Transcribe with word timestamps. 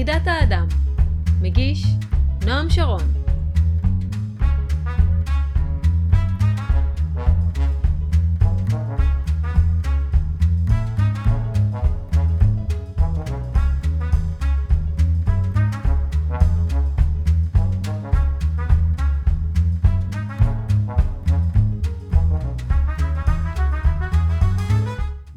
חידת 0.00 0.26
האדם. 0.26 0.66
מגיש 1.40 1.86
נועם 2.46 2.70
שרון. 2.70 3.02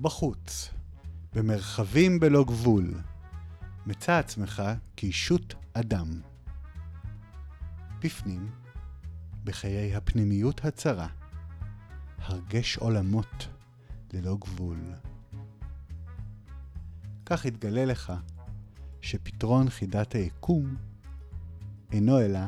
בחוץ, 0.02 0.70
במרחבים 1.36 2.19
בלא 2.19 2.43
גבול, 2.43 2.93
מצא 3.86 4.18
עצמך 4.18 4.64
כישות 4.96 5.55
אדם. 5.73 6.21
בפנים, 8.00 8.51
בחיי 9.43 9.96
הפנימיות 9.96 10.65
הצרה, 10.65 11.07
הרגש 12.18 12.78
עולמות 12.78 13.47
ללא 14.14 14.37
גבול. 14.42 14.78
כך 17.25 17.46
יתגלה 17.46 17.86
לך 17.86 18.14
שפתרון 19.01 19.69
חידת 19.69 20.14
היקום 20.14 20.75
אינו 21.92 22.20
אלא 22.20 22.39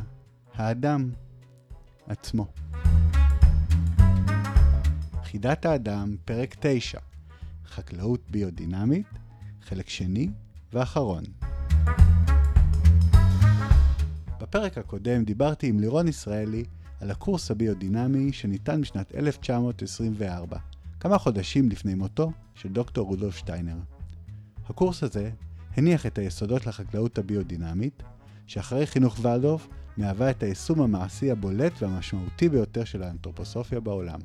האדם 0.54 1.12
עצמו. 2.08 2.48
חידת 5.24 5.66
האדם, 5.66 6.16
פרק 6.26 6.56
9 6.60 7.00
חקלאות 7.66 8.32
ביודינמית, 8.32 9.08
חלק 9.62 9.90
שני 9.90 10.30
ואחרון. 10.76 11.24
בפרק 14.42 14.78
הקודם 14.78 15.24
דיברתי 15.24 15.68
עם 15.68 15.80
לירון 15.80 16.08
ישראלי 16.08 16.64
על 17.02 17.12
הקורס 17.12 17.52
הביודינמי 17.52 18.34
שניתן 18.34 18.82
בשנת 18.82 19.16
1924, 19.16 20.58
כמה 21.00 21.18
חודשים 21.18 21.70
לפני 21.70 21.96
מותו 21.96 22.32
של 22.54 22.70
דוקטור 22.70 23.08
רודולף 23.08 23.36
שטיינר. 23.36 23.78
הקורס 24.70 25.04
הזה 25.04 25.32
הניח 25.78 26.06
את 26.06 26.18
היסודות 26.18 26.68
לחקלאות 26.68 27.18
הביודינמית, 27.18 28.04
שאחרי 28.48 28.88
חינוך 28.88 29.20
ולדורף 29.22 29.68
מהווה 29.98 30.30
את 30.30 30.44
היישום 30.44 30.82
המעשי 30.82 31.32
הבולט 31.32 31.74
והמשמעותי 31.82 32.50
ביותר 32.50 32.84
של 32.84 33.04
האנתרופוסופיה 33.04 33.80
בעולם. 33.80 34.20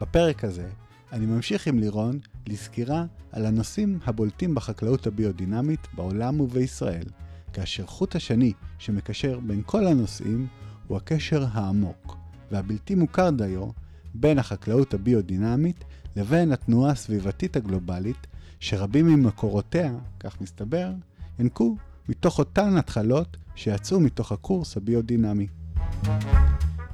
בפרק 0.00 0.44
הזה 0.44 0.68
אני 1.12 1.26
ממשיך 1.26 1.66
עם 1.66 1.78
לירון 1.78 2.18
לסקירה 2.48 3.04
על 3.32 3.46
הנושאים 3.46 3.98
הבולטים 4.06 4.54
בחקלאות 4.54 5.06
הביודינמית 5.06 5.88
בעולם 5.94 6.40
ובישראל, 6.40 7.04
כאשר 7.52 7.86
חוט 7.86 8.16
השני 8.16 8.52
שמקשר 8.78 9.40
בין 9.46 9.62
כל 9.66 9.86
הנושאים 9.86 10.46
הוא 10.86 10.96
הקשר 10.96 11.46
העמוק 11.52 12.16
והבלתי 12.50 12.94
מוכר 12.94 13.30
דיו 13.30 13.68
בין 14.14 14.38
החקלאות 14.38 14.94
הביודינמית 14.94 15.84
לבין 16.16 16.52
התנועה 16.52 16.90
הסביבתית 16.90 17.56
הגלובלית, 17.56 18.26
שרבים 18.60 19.06
ממקורותיה, 19.06 19.92
כך 20.20 20.40
מסתבר, 20.40 20.90
ינקו 21.38 21.76
מתוך 22.08 22.38
אותן 22.38 22.76
התחלות 22.76 23.36
שיצאו 23.54 24.00
מתוך 24.00 24.32
הקורס 24.32 24.76
הביודינמי. 24.76 25.46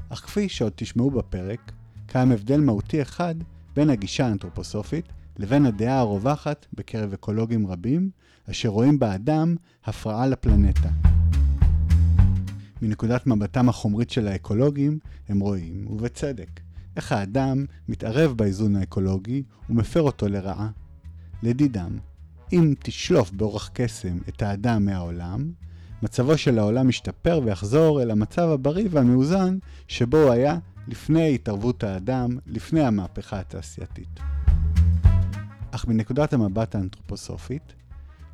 אך 0.08 0.20
כפי 0.20 0.48
שעוד 0.48 0.72
תשמעו 0.76 1.10
בפרק, 1.10 1.72
קיים 2.06 2.32
הבדל 2.32 2.60
מהותי 2.60 3.02
אחד 3.02 3.34
בין 3.76 3.90
הגישה 3.90 4.26
האנתרופוסופית 4.26 5.04
לבין 5.38 5.66
הדעה 5.66 5.98
הרווחת 5.98 6.66
בקרב 6.72 7.12
אקולוגים 7.12 7.66
רבים, 7.66 8.10
אשר 8.50 8.68
רואים 8.68 8.98
באדם 8.98 9.56
הפרעה 9.84 10.26
לפלנטה. 10.26 10.88
מנקודת 12.82 13.26
מבטם 13.26 13.68
החומרית 13.68 14.10
של 14.10 14.28
האקולוגים, 14.28 14.98
הם 15.28 15.40
רואים, 15.40 15.86
ובצדק, 15.90 16.60
איך 16.96 17.12
האדם 17.12 17.64
מתערב 17.88 18.32
באיזון 18.32 18.76
האקולוגי 18.76 19.42
ומפר 19.70 20.02
אותו 20.02 20.28
לרעה. 20.28 20.70
לדידם, 21.42 21.98
אם 22.52 22.74
תשלוף 22.78 23.30
באורח 23.30 23.70
קסם 23.74 24.18
את 24.28 24.42
האדם 24.42 24.84
מהעולם, 24.84 25.52
מצבו 26.02 26.38
של 26.38 26.58
העולם 26.58 26.88
ישתפר 26.88 27.40
ויחזור 27.44 28.02
אל 28.02 28.10
המצב 28.10 28.48
הבריא 28.48 28.88
והמאוזן 28.90 29.58
שבו 29.88 30.16
הוא 30.16 30.30
היה 30.30 30.58
לפני 30.88 31.34
התערבות 31.34 31.84
האדם, 31.84 32.38
לפני 32.46 32.84
המהפכה 32.84 33.40
התעשייתית. 33.40 34.20
אך 35.74 35.86
מנקודת 35.86 36.32
המבט 36.32 36.74
האנתרופוסופית, 36.74 37.74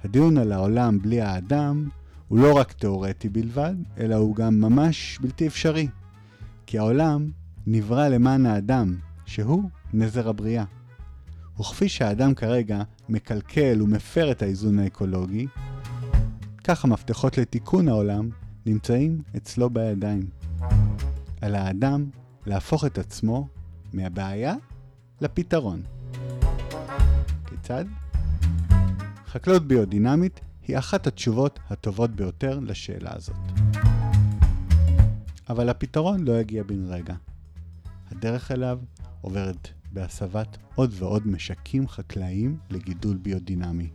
הדיון 0.04 0.38
על 0.38 0.52
העולם 0.52 0.98
בלי 0.98 1.20
האדם 1.20 1.88
הוא 2.28 2.38
לא 2.38 2.56
רק 2.56 2.72
תאורטי 2.72 3.28
בלבד, 3.28 3.74
אלא 3.98 4.14
הוא 4.14 4.36
גם 4.36 4.60
ממש 4.60 5.18
בלתי 5.20 5.46
אפשרי. 5.46 5.88
כי 6.66 6.78
העולם 6.78 7.30
נברא 7.66 8.08
למען 8.08 8.46
האדם, 8.46 8.96
שהוא 9.26 9.70
נזר 9.92 10.28
הבריאה. 10.28 10.64
וכפי 11.60 11.88
שהאדם 11.88 12.34
כרגע 12.34 12.82
מקלקל 13.08 13.82
ומפר 13.82 14.30
את 14.30 14.42
האיזון 14.42 14.78
האקולוגי, 14.78 15.46
כך 16.64 16.84
המפתחות 16.84 17.38
לתיקון 17.38 17.88
העולם 17.88 18.28
נמצאים 18.66 19.22
אצלו 19.36 19.70
בידיים. 19.70 20.28
על 21.40 21.54
האדם 21.54 22.06
להפוך 22.46 22.84
את 22.84 22.98
עצמו 22.98 23.48
מהבעיה 23.92 24.54
לפתרון. 25.20 25.82
כיצד? 27.70 27.84
חקלאות 29.26 29.66
ביודינמית 29.68 30.40
היא 30.68 30.78
אחת 30.78 31.06
התשובות 31.06 31.58
הטובות 31.68 32.10
ביותר 32.10 32.58
לשאלה 32.58 33.10
הזאת. 33.14 33.36
אבל 35.48 35.68
הפתרון 35.68 36.24
לא 36.24 36.40
יגיע 36.40 36.62
בן 36.62 36.84
רגע. 36.86 37.14
הדרך 38.10 38.50
אליו 38.50 38.78
עוברת 39.20 39.68
בהסבת 39.92 40.58
עוד 40.74 40.90
ועוד 40.94 41.26
משקים 41.26 41.88
חקלאיים 41.88 42.58
לגידול 42.70 43.16
ביודינמי. 43.16 43.90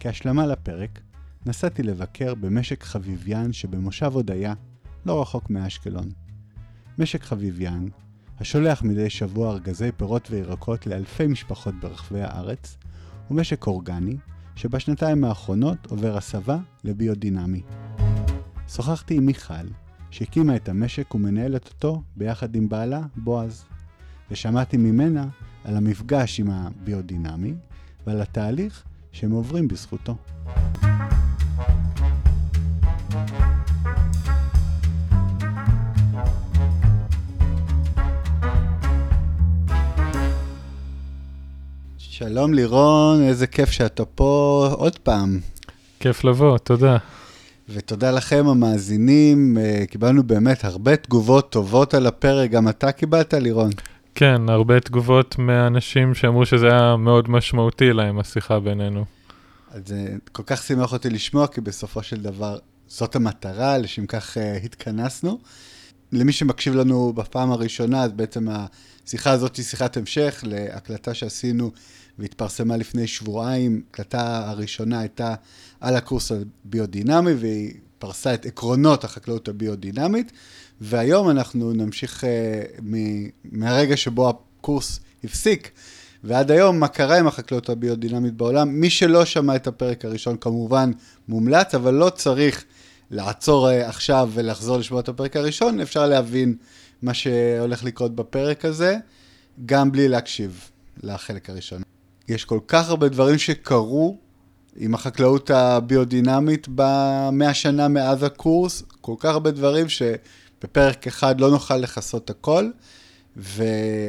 כהשלמה 0.00 0.46
לפרק, 0.46 1.00
נסעתי 1.46 1.82
לבקר 1.82 2.34
במשק 2.34 2.82
חביביין 2.82 3.52
שבמושב 3.52 4.12
הודיה, 4.12 4.54
לא 5.06 5.22
רחוק 5.22 5.50
מאשקלון. 5.50 6.08
משק 6.98 7.22
חביביין, 7.22 7.88
השולח 8.40 8.82
מדי 8.82 9.10
שבוע 9.10 9.50
ארגזי 9.50 9.92
פירות 9.96 10.30
וירקות 10.30 10.86
לאלפי 10.86 11.26
משפחות 11.26 11.74
ברחבי 11.80 12.22
הארץ, 12.22 12.76
הוא 13.28 13.36
משק 13.36 13.66
אורגני, 13.66 14.16
שבשנתיים 14.56 15.24
האחרונות 15.24 15.86
עובר 15.86 16.16
הסבה 16.16 16.58
לביודינמי. 16.84 17.62
שוחחתי 18.68 19.16
עם 19.16 19.26
מיכל, 19.26 19.66
שהקימה 20.10 20.56
את 20.56 20.68
המשק 20.68 21.14
ומנהלת 21.14 21.68
אותו 21.68 22.02
ביחד 22.16 22.54
עם 22.54 22.68
בעלה, 22.68 23.00
בועז, 23.16 23.64
ושמעתי 24.30 24.76
ממנה 24.76 25.26
על 25.64 25.76
המפגש 25.76 26.40
עם 26.40 26.50
הביודינמי 26.50 27.54
ועל 28.06 28.20
התהליך 28.20 28.84
שהם 29.12 29.30
עוברים 29.30 29.68
בזכותו. 29.68 30.16
שלום 42.20 42.54
לירון, 42.54 43.22
איזה 43.22 43.46
כיף 43.46 43.70
שאתה 43.70 44.04
פה 44.04 44.68
עוד 44.72 44.98
פעם. 44.98 45.40
כיף 46.00 46.24
לבוא, 46.24 46.58
תודה. 46.58 46.96
ותודה 47.68 48.10
לכם 48.10 48.46
המאזינים, 48.48 49.58
אה, 49.58 49.84
קיבלנו 49.90 50.22
באמת 50.22 50.64
הרבה 50.64 50.96
תגובות 50.96 51.52
טובות 51.52 51.94
על 51.94 52.06
הפרק, 52.06 52.50
גם 52.50 52.68
אתה 52.68 52.92
קיבלת 52.92 53.34
לירון. 53.34 53.70
כן, 54.14 54.40
הרבה 54.48 54.80
תגובות 54.80 55.38
מאנשים 55.38 56.14
שאמרו 56.14 56.46
שזה 56.46 56.66
היה 56.66 56.96
מאוד 56.96 57.30
משמעותי 57.30 57.92
להם, 57.92 58.18
השיחה 58.18 58.60
בינינו. 58.60 59.04
אז 59.70 59.82
זה 59.86 60.08
כל 60.32 60.42
כך 60.46 60.62
שימח 60.62 60.92
אותי 60.92 61.10
לשמוע, 61.10 61.46
כי 61.46 61.60
בסופו 61.60 62.02
של 62.02 62.22
דבר 62.22 62.58
זאת 62.88 63.16
המטרה, 63.16 63.78
לשם 63.78 64.06
כך 64.06 64.36
uh, 64.36 64.64
התכנסנו. 64.64 65.38
למי 66.12 66.32
שמקשיב 66.32 66.74
לנו 66.74 67.12
בפעם 67.12 67.52
הראשונה, 67.52 68.02
אז 68.02 68.12
בעצם 68.12 68.48
השיחה 68.50 69.30
הזאת 69.30 69.56
היא 69.56 69.64
שיחת 69.64 69.96
המשך 69.96 70.44
להקלטה 70.46 71.14
שעשינו 71.14 71.70
והתפרסמה 72.20 72.76
לפני 72.76 73.06
שבועיים. 73.06 73.82
ההקלטה 73.86 74.50
הראשונה 74.50 75.00
הייתה 75.00 75.34
על 75.80 75.96
הקורס 75.96 76.32
הביודינמי, 76.32 77.32
והיא 77.32 77.74
פרסה 77.98 78.34
את 78.34 78.46
עקרונות 78.46 79.04
החקלאות 79.04 79.48
הביודינמית, 79.48 80.32
והיום 80.80 81.30
אנחנו 81.30 81.72
נמשיך 81.72 82.24
uh, 82.24 82.82
מהרגע 83.44 83.96
שבו 83.96 84.28
הקורס 84.28 85.00
הפסיק. 85.24 85.70
ועד 86.24 86.50
היום, 86.50 86.80
מה 86.80 86.88
קרה 86.88 87.18
עם 87.18 87.26
החקלאות 87.26 87.68
הביודינמית 87.68 88.34
בעולם? 88.34 88.68
מי 88.68 88.90
שלא 88.90 89.24
שמע 89.24 89.56
את 89.56 89.66
הפרק 89.66 90.04
הראשון 90.04 90.36
כמובן 90.36 90.90
מומלץ, 91.28 91.74
אבל 91.74 91.94
לא 91.94 92.10
צריך 92.10 92.64
לעצור 93.10 93.68
uh, 93.68 93.72
עכשיו 93.72 94.30
ולחזור 94.34 94.78
לשמוע 94.78 95.00
את 95.00 95.08
הפרק 95.08 95.36
הראשון, 95.36 95.80
אפשר 95.80 96.06
להבין 96.06 96.54
מה 97.02 97.14
שהולך 97.14 97.84
לקרות 97.84 98.14
בפרק 98.14 98.64
הזה, 98.64 98.96
גם 99.66 99.92
בלי 99.92 100.08
להקשיב 100.08 100.70
לחלק 101.02 101.50
הראשון. 101.50 101.82
יש 102.30 102.44
כל 102.44 102.58
כך 102.68 102.88
הרבה 102.88 103.08
דברים 103.08 103.38
שקרו 103.38 104.16
עם 104.76 104.94
החקלאות 104.94 105.50
הביודינמית 105.50 106.66
במאה 106.74 107.54
שנה 107.54 107.88
מאז 107.88 108.22
הקורס, 108.22 108.82
כל 109.00 109.14
כך 109.18 109.28
הרבה 109.30 109.50
דברים 109.50 109.86
שבפרק 109.88 111.06
אחד 111.06 111.40
לא 111.40 111.50
נוכל 111.50 111.76
לכסות 111.76 112.30
הכל, 112.30 112.70
ו, 113.36 113.64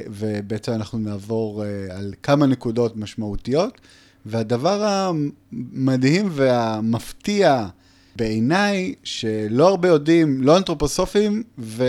ובעצם 0.10 0.72
אנחנו 0.72 1.00
נעבור 1.00 1.64
uh, 1.64 1.94
על 1.94 2.14
כמה 2.24 2.46
נקודות 2.46 2.98
משמעותיות. 2.98 3.82
והדבר 4.26 4.84
המדהים 4.84 6.30
והמפתיע 6.32 7.68
בעיניי, 8.16 8.94
שלא 9.04 9.68
הרבה 9.68 9.88
יודעים, 9.88 10.44
לא 10.44 10.58
אנתרופוסופים 10.58 11.44
ו... 11.60 11.84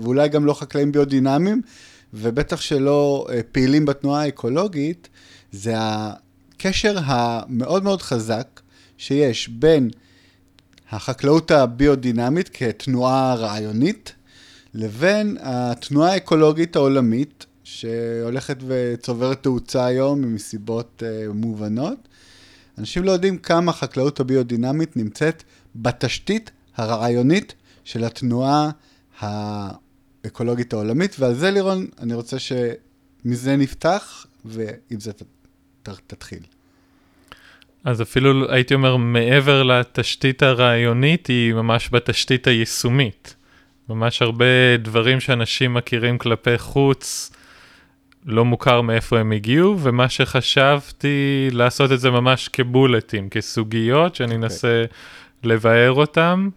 ואולי 0.00 0.28
גם 0.28 0.44
לא 0.44 0.54
חקלאים 0.54 0.92
ביודינמיים, 0.92 1.62
ובטח 2.14 2.60
שלא 2.60 3.26
uh, 3.28 3.32
פעילים 3.52 3.86
בתנועה 3.86 4.22
האקולוגית, 4.22 5.08
זה 5.52 5.72
הקשר 5.76 6.98
המאוד 7.04 7.84
מאוד 7.84 8.02
חזק 8.02 8.60
שיש 8.98 9.48
בין 9.48 9.90
החקלאות 10.90 11.50
הביודינמית 11.50 12.50
כתנועה 12.52 13.34
רעיונית, 13.34 14.14
לבין 14.74 15.36
התנועה 15.40 16.12
האקולוגית 16.12 16.76
העולמית, 16.76 17.46
שהולכת 17.64 18.56
וצוברת 18.66 19.42
תאוצה 19.42 19.86
היום 19.86 20.34
מסיבות 20.34 21.02
uh, 21.02 21.32
מובנות. 21.32 22.08
אנשים 22.78 23.04
לא 23.04 23.10
יודעים 23.10 23.38
כמה 23.38 23.70
החקלאות 23.70 24.20
הביודינמית 24.20 24.96
נמצאת 24.96 25.42
בתשתית 25.76 26.50
הרעיונית 26.76 27.54
של 27.84 28.04
התנועה 28.04 28.70
האקולוגית 29.20 30.72
העולמית, 30.72 31.16
ועל 31.18 31.34
זה 31.34 31.50
לירון, 31.50 31.86
אני 31.98 32.14
רוצה 32.14 32.36
שמזה 32.38 33.56
נפתח, 33.56 34.26
ועם 34.44 35.00
זה 35.00 35.10
ת, 35.82 35.88
תתחיל. 36.06 36.42
אז 37.84 38.02
אפילו 38.02 38.52
הייתי 38.52 38.74
אומר, 38.74 38.96
מעבר 38.96 39.62
לתשתית 39.62 40.42
הרעיונית, 40.42 41.26
היא 41.26 41.54
ממש 41.54 41.88
בתשתית 41.92 42.46
היישומית. 42.46 43.34
ממש 43.88 44.22
הרבה 44.22 44.76
דברים 44.78 45.20
שאנשים 45.20 45.74
מכירים 45.74 46.18
כלפי 46.18 46.58
חוץ, 46.58 47.32
לא 48.26 48.44
מוכר 48.44 48.80
מאיפה 48.80 49.18
הם 49.18 49.32
הגיעו, 49.32 49.78
ומה 49.80 50.08
שחשבתי 50.08 51.48
לעשות 51.52 51.92
את 51.92 52.00
זה 52.00 52.10
ממש 52.10 52.48
כבולטים, 52.48 53.28
כסוגיות, 53.28 54.14
שאני 54.14 54.34
אוקיי. 54.34 54.44
אנסה 54.44 54.84
okay. 54.84 55.46
לבאר 55.48 55.92
אותם. 55.92 56.48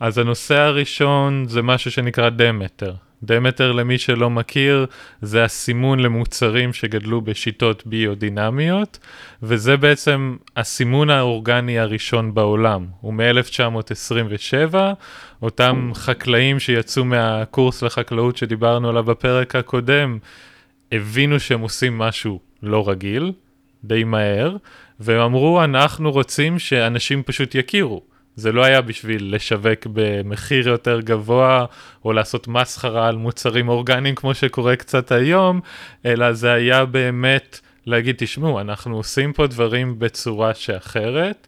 אז 0.00 0.18
הנושא 0.18 0.54
הראשון 0.54 1.44
זה 1.48 1.62
משהו 1.62 1.90
שנקרא 1.90 2.28
דמטר. 2.28 2.94
דמטר, 3.24 3.72
למי 3.72 3.98
שלא 3.98 4.30
מכיר, 4.30 4.86
זה 5.22 5.44
הסימון 5.44 5.98
למוצרים 5.98 6.72
שגדלו 6.72 7.20
בשיטות 7.20 7.86
ביודינמיות, 7.86 8.98
וזה 9.42 9.76
בעצם 9.76 10.36
הסימון 10.56 11.10
האורגני 11.10 11.78
הראשון 11.78 12.34
בעולם. 12.34 12.86
הוא 13.00 13.14
מ-1927, 13.14 14.74
אותם 15.42 15.90
חקלאים 15.94 16.60
שיצאו 16.60 17.04
מהקורס 17.04 17.82
לחקלאות 17.82 18.36
שדיברנו 18.36 18.88
עליו 18.88 19.04
בפרק 19.04 19.56
הקודם, 19.56 20.18
הבינו 20.92 21.40
שהם 21.40 21.60
עושים 21.60 21.98
משהו 21.98 22.40
לא 22.62 22.88
רגיל, 22.88 23.32
די 23.84 24.04
מהר, 24.04 24.56
והם 25.00 25.20
אמרו, 25.20 25.64
אנחנו 25.64 26.10
רוצים 26.10 26.58
שאנשים 26.58 27.22
פשוט 27.22 27.54
יכירו. 27.54 28.13
זה 28.36 28.52
לא 28.52 28.64
היה 28.64 28.80
בשביל 28.80 29.34
לשווק 29.34 29.86
במחיר 29.92 30.68
יותר 30.68 31.00
גבוה, 31.00 31.64
או 32.04 32.12
לעשות 32.12 32.48
מסחרה 32.48 33.08
על 33.08 33.16
מוצרים 33.16 33.68
אורגניים 33.68 34.14
כמו 34.14 34.34
שקורה 34.34 34.76
קצת 34.76 35.12
היום, 35.12 35.60
אלא 36.06 36.32
זה 36.32 36.52
היה 36.52 36.84
באמת 36.84 37.60
להגיד, 37.86 38.14
תשמעו, 38.18 38.60
אנחנו 38.60 38.96
עושים 38.96 39.32
פה 39.32 39.46
דברים 39.46 39.98
בצורה 39.98 40.54
שאחרת, 40.54 41.46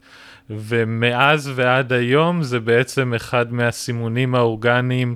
ומאז 0.51 1.53
ועד 1.55 1.93
היום 1.93 2.43
זה 2.43 2.61
בעצם 2.61 3.15
אחד 3.15 3.53
מהסימונים 3.53 4.35
האורגניים 4.35 5.15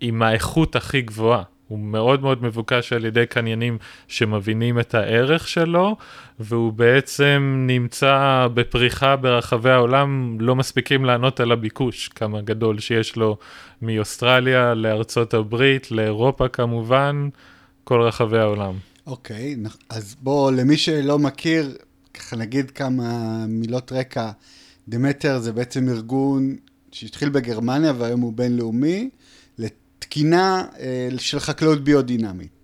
עם 0.00 0.22
האיכות 0.22 0.76
הכי 0.76 1.02
גבוהה. 1.02 1.42
הוא 1.68 1.78
מאוד 1.78 2.22
מאוד 2.22 2.42
מבוקש 2.42 2.92
על 2.92 3.04
ידי 3.04 3.26
קניינים 3.26 3.78
שמבינים 4.08 4.80
את 4.80 4.94
הערך 4.94 5.48
שלו, 5.48 5.96
והוא 6.42 6.72
בעצם 6.72 7.64
נמצא 7.66 8.46
בפריחה 8.54 9.16
ברחבי 9.16 9.70
העולם, 9.70 10.36
לא 10.40 10.56
מספיקים 10.56 11.04
לענות 11.04 11.40
על 11.40 11.52
הביקוש, 11.52 12.08
כמה 12.08 12.40
גדול 12.40 12.78
שיש 12.78 13.16
לו 13.16 13.36
מאוסטרליה 13.82 14.74
לארצות 14.74 15.34
הברית, 15.34 15.90
לאירופה 15.90 16.48
כמובן, 16.48 17.28
כל 17.84 18.00
רחבי 18.02 18.38
העולם. 18.38 18.74
אוקיי, 19.06 19.56
okay, 19.64 19.68
אז 19.88 20.16
בוא, 20.20 20.50
למי 20.52 20.76
שלא 20.76 21.18
מכיר, 21.18 21.76
ככה 22.14 22.36
נגיד 22.36 22.70
כמה 22.70 23.04
מילות 23.48 23.92
רקע. 23.92 24.30
דמטר 24.88 25.38
זה 25.38 25.52
בעצם 25.52 25.88
ארגון 25.88 26.56
שהתחיל 26.92 27.28
בגרמניה 27.28 27.92
והיום 27.98 28.20
הוא 28.20 28.32
בינלאומי. 28.32 29.08
תקינה 30.12 30.64
אה, 30.80 31.08
של 31.18 31.40
חקלאות 31.40 31.84
ביודינמית? 31.84 32.61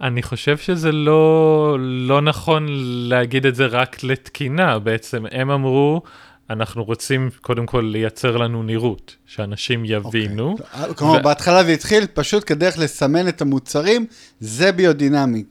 אני 0.00 0.22
חושב 0.22 0.56
שזה 0.56 0.92
לא, 0.92 1.76
לא 1.80 2.20
נכון 2.20 2.66
להגיד 3.08 3.46
את 3.46 3.54
זה 3.54 3.66
רק 3.66 4.04
לתקינה, 4.04 4.78
בעצם 4.78 5.24
הם 5.30 5.50
אמרו, 5.50 6.02
אנחנו 6.50 6.84
רוצים 6.84 7.30
קודם 7.40 7.66
כל 7.66 7.88
לייצר 7.92 8.36
לנו 8.36 8.62
נראות, 8.62 9.16
שאנשים 9.26 9.84
יבינו. 9.84 10.56
Okay. 10.58 10.80
אוקיי. 10.80 10.94
כלומר, 10.94 11.18
ו... 11.18 11.22
בהתחלה 11.22 11.64
זה 11.64 11.72
התחיל 11.72 12.06
פשוט 12.14 12.42
כדרך 12.46 12.78
לסמן 12.78 13.28
את 13.28 13.42
המוצרים, 13.42 14.06
זה 14.40 14.72
ביודינמי. 14.72 15.44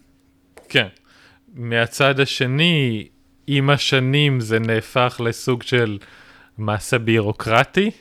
כן. 0.69 0.87
מהצד 1.53 2.19
השני, 2.19 3.07
עם 3.47 3.69
השנים 3.69 4.39
זה 4.39 4.59
נהפך 4.59 5.21
לסוג 5.23 5.63
של 5.63 5.97
מעשה 6.57 6.97
בירוקרטי, 6.97 7.91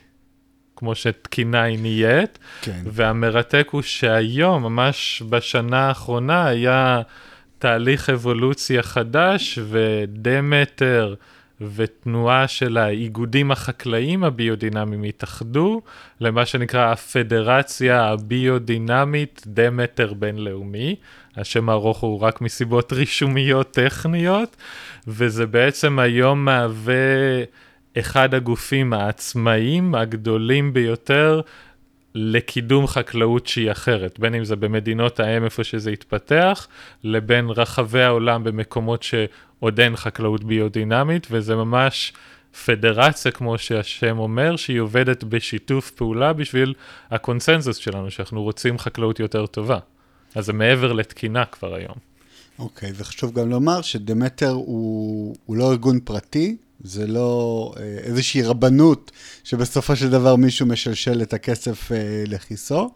כמו 0.76 0.94
שתקינה 0.94 1.62
היא 1.62 1.78
נהיית. 1.78 2.38
כן. 2.62 2.80
והמרתק 2.84 3.68
הוא 3.70 3.82
שהיום, 3.82 4.62
ממש 4.62 5.22
בשנה 5.28 5.88
האחרונה, 5.88 6.46
היה 6.46 7.02
תהליך 7.58 8.10
אבולוציה 8.10 8.82
חדש, 8.82 9.58
ודמטר 9.68 11.14
ותנועה 11.60 12.48
של 12.48 12.76
האיגודים 12.76 13.50
החקלאיים 13.50 14.24
הביודינמיים 14.24 15.02
התאחדו 15.02 15.82
למה 16.20 16.46
שנקרא 16.46 16.92
הפדרציה 16.92 18.04
הביודינמית 18.04 19.42
דמטר 19.46 20.14
בינלאומי. 20.14 20.96
השם 21.36 21.68
הארוך 21.68 22.00
הוא 22.00 22.20
רק 22.20 22.40
מסיבות 22.40 22.92
רישומיות 22.92 23.70
טכניות, 23.70 24.56
וזה 25.06 25.46
בעצם 25.46 25.98
היום 25.98 26.44
מהווה... 26.44 26.94
אחד 27.98 28.34
הגופים 28.34 28.92
העצמאיים 28.92 29.94
הגדולים 29.94 30.72
ביותר 30.72 31.40
לקידום 32.14 32.86
חקלאות 32.86 33.46
שהיא 33.46 33.70
אחרת, 33.70 34.18
בין 34.18 34.34
אם 34.34 34.44
זה 34.44 34.56
במדינות 34.56 35.20
האם 35.20 35.44
איפה 35.44 35.64
שזה 35.64 35.90
התפתח, 35.90 36.68
לבין 37.04 37.50
רחבי 37.50 38.02
העולם 38.02 38.44
במקומות 38.44 39.02
שעוד 39.02 39.80
אין 39.80 39.96
חקלאות 39.96 40.44
ביודינמית, 40.44 41.26
וזה 41.30 41.56
ממש 41.56 42.12
פדרציה, 42.64 43.32
כמו 43.32 43.58
שהשם 43.58 44.18
אומר, 44.18 44.56
שהיא 44.56 44.80
עובדת 44.80 45.24
בשיתוף 45.24 45.90
פעולה 45.90 46.32
בשביל 46.32 46.74
הקונסנזוס 47.10 47.76
שלנו, 47.76 48.10
שאנחנו 48.10 48.42
רוצים 48.42 48.78
חקלאות 48.78 49.20
יותר 49.20 49.46
טובה. 49.46 49.78
אז 50.34 50.46
זה 50.46 50.52
מעבר 50.52 50.92
לתקינה 50.92 51.44
כבר 51.44 51.74
היום. 51.74 51.96
אוקיי, 52.58 52.90
okay, 52.90 52.92
וחשוב 52.96 53.32
גם 53.32 53.50
לומר 53.50 53.82
שדמטר 53.82 54.50
הוא, 54.50 55.36
הוא 55.46 55.56
לא 55.56 55.70
ארגון 55.70 56.00
פרטי, 56.00 56.56
זה 56.84 57.06
לא 57.06 57.72
אה, 57.76 57.82
איזושהי 57.82 58.42
רבנות 58.42 59.10
שבסופו 59.44 59.96
של 59.96 60.10
דבר 60.10 60.36
מישהו 60.36 60.66
משלשל 60.66 61.22
את 61.22 61.32
הכסף 61.32 61.92
אה, 61.92 62.24
לכיסו, 62.26 62.90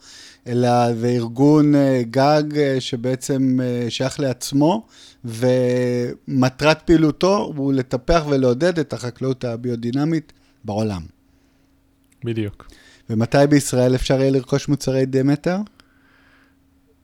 אלא 0.47 0.95
זה 0.95 1.09
ארגון 1.09 1.75
אה, 1.75 2.03
גג 2.11 2.43
שבעצם 2.81 3.59
שייך 3.89 4.21
לעצמו, 4.21 4.87
ומטרת 5.25 6.83
פעילותו 6.83 7.53
הוא 7.57 7.73
לטפח 7.73 8.25
ולעודד 8.29 8.79
את 8.79 8.93
החקלאות 8.93 9.45
הביודינמית 9.45 10.33
בעולם. 10.65 11.03
בדיוק. 12.25 12.69
ומתי 13.11 13.47
בישראל 13.49 13.95
אפשר 13.95 14.21
יהיה 14.21 14.31
לרכוש 14.31 14.69
מוצרי 14.69 15.07
דמטר? 15.07 15.57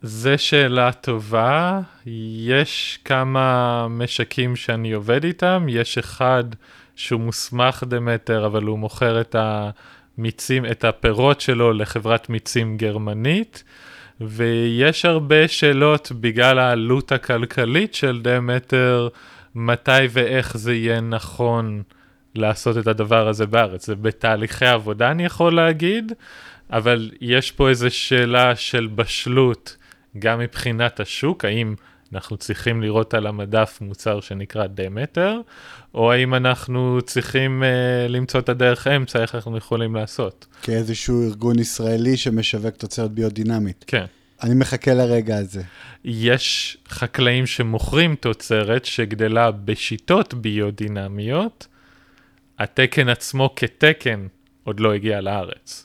זו 0.07 0.31
שאלה 0.37 0.93
טובה. 0.93 1.81
יש 2.37 2.99
כמה 3.05 3.87
משקים 3.91 4.57
שאני 4.57 4.93
עובד 4.93 5.25
איתם, 5.25 5.67
יש 5.69 5.99
אחד 5.99 6.45
שהוא 6.97 7.21
מוסמך 7.21 7.85
דמטר, 7.89 8.47
אבל 8.47 8.63
הוא 8.63 8.79
מוכר 8.79 9.21
את 9.21 9.37
המיצים, 9.39 10.67
את 10.67 10.85
הפירות 10.85 11.41
שלו 11.41 11.73
לחברת 11.73 12.29
מיצים 12.29 12.77
גרמנית, 12.77 13.65
ויש 14.21 15.05
הרבה 15.05 15.49
שאלות 15.49 16.13
בגלל 16.21 16.59
העלות 16.59 17.13
הכלכלית 17.13 17.95
של 17.95 18.21
דמטר, 18.23 19.09
מתי 19.55 19.91
ואיך 20.11 20.57
זה 20.57 20.75
יהיה 20.75 21.01
נכון 21.01 21.83
לעשות 22.35 22.79
את 22.79 22.87
הדבר 22.87 23.29
הזה 23.29 23.47
בארץ. 23.47 23.87
זה 23.87 23.95
בתהליכי 23.95 24.67
עבודה, 24.67 25.11
אני 25.11 25.25
יכול 25.25 25.55
להגיד, 25.55 26.13
אבל 26.71 27.11
יש 27.21 27.51
פה 27.51 27.69
איזו 27.69 27.91
שאלה 27.91 28.57
של 28.57 28.89
בשלות. 28.95 29.77
גם 30.19 30.39
מבחינת 30.39 31.01
השוק, 31.01 31.45
האם 31.45 31.75
אנחנו 32.13 32.37
צריכים 32.37 32.83
לראות 32.83 33.15
על 33.15 33.27
המדף 33.27 33.79
מוצר 33.81 34.21
שנקרא 34.21 34.67
דמטר, 34.67 35.41
או 35.95 36.13
האם 36.13 36.35
אנחנו 36.35 36.99
צריכים 37.07 37.63
uh, 37.63 38.09
למצוא 38.09 38.41
את 38.41 38.49
הדרך 38.49 38.87
אמצע, 38.87 39.23
איך 39.23 39.35
אנחנו 39.35 39.57
יכולים 39.57 39.95
לעשות. 39.95 40.47
כאיזשהו 40.63 41.23
ארגון 41.23 41.59
ישראלי 41.59 42.17
שמשווק 42.17 42.77
תוצרת 42.77 43.11
ביודינמית. 43.11 43.85
כן. 43.87 44.05
אני 44.43 44.55
מחכה 44.55 44.95
לרגע 44.95 45.37
הזה. 45.37 45.63
יש 46.05 46.77
חקלאים 46.89 47.47
שמוכרים 47.47 48.17
תוצרת 48.17 48.85
שגדלה 48.85 49.51
בשיטות 49.51 50.35
ביודינמיות, 50.35 51.67
התקן 52.59 53.09
עצמו 53.09 53.55
כתקן 53.57 54.27
עוד 54.65 54.81
לא 54.81 54.95
הגיע 54.95 55.21
לארץ. 55.21 55.85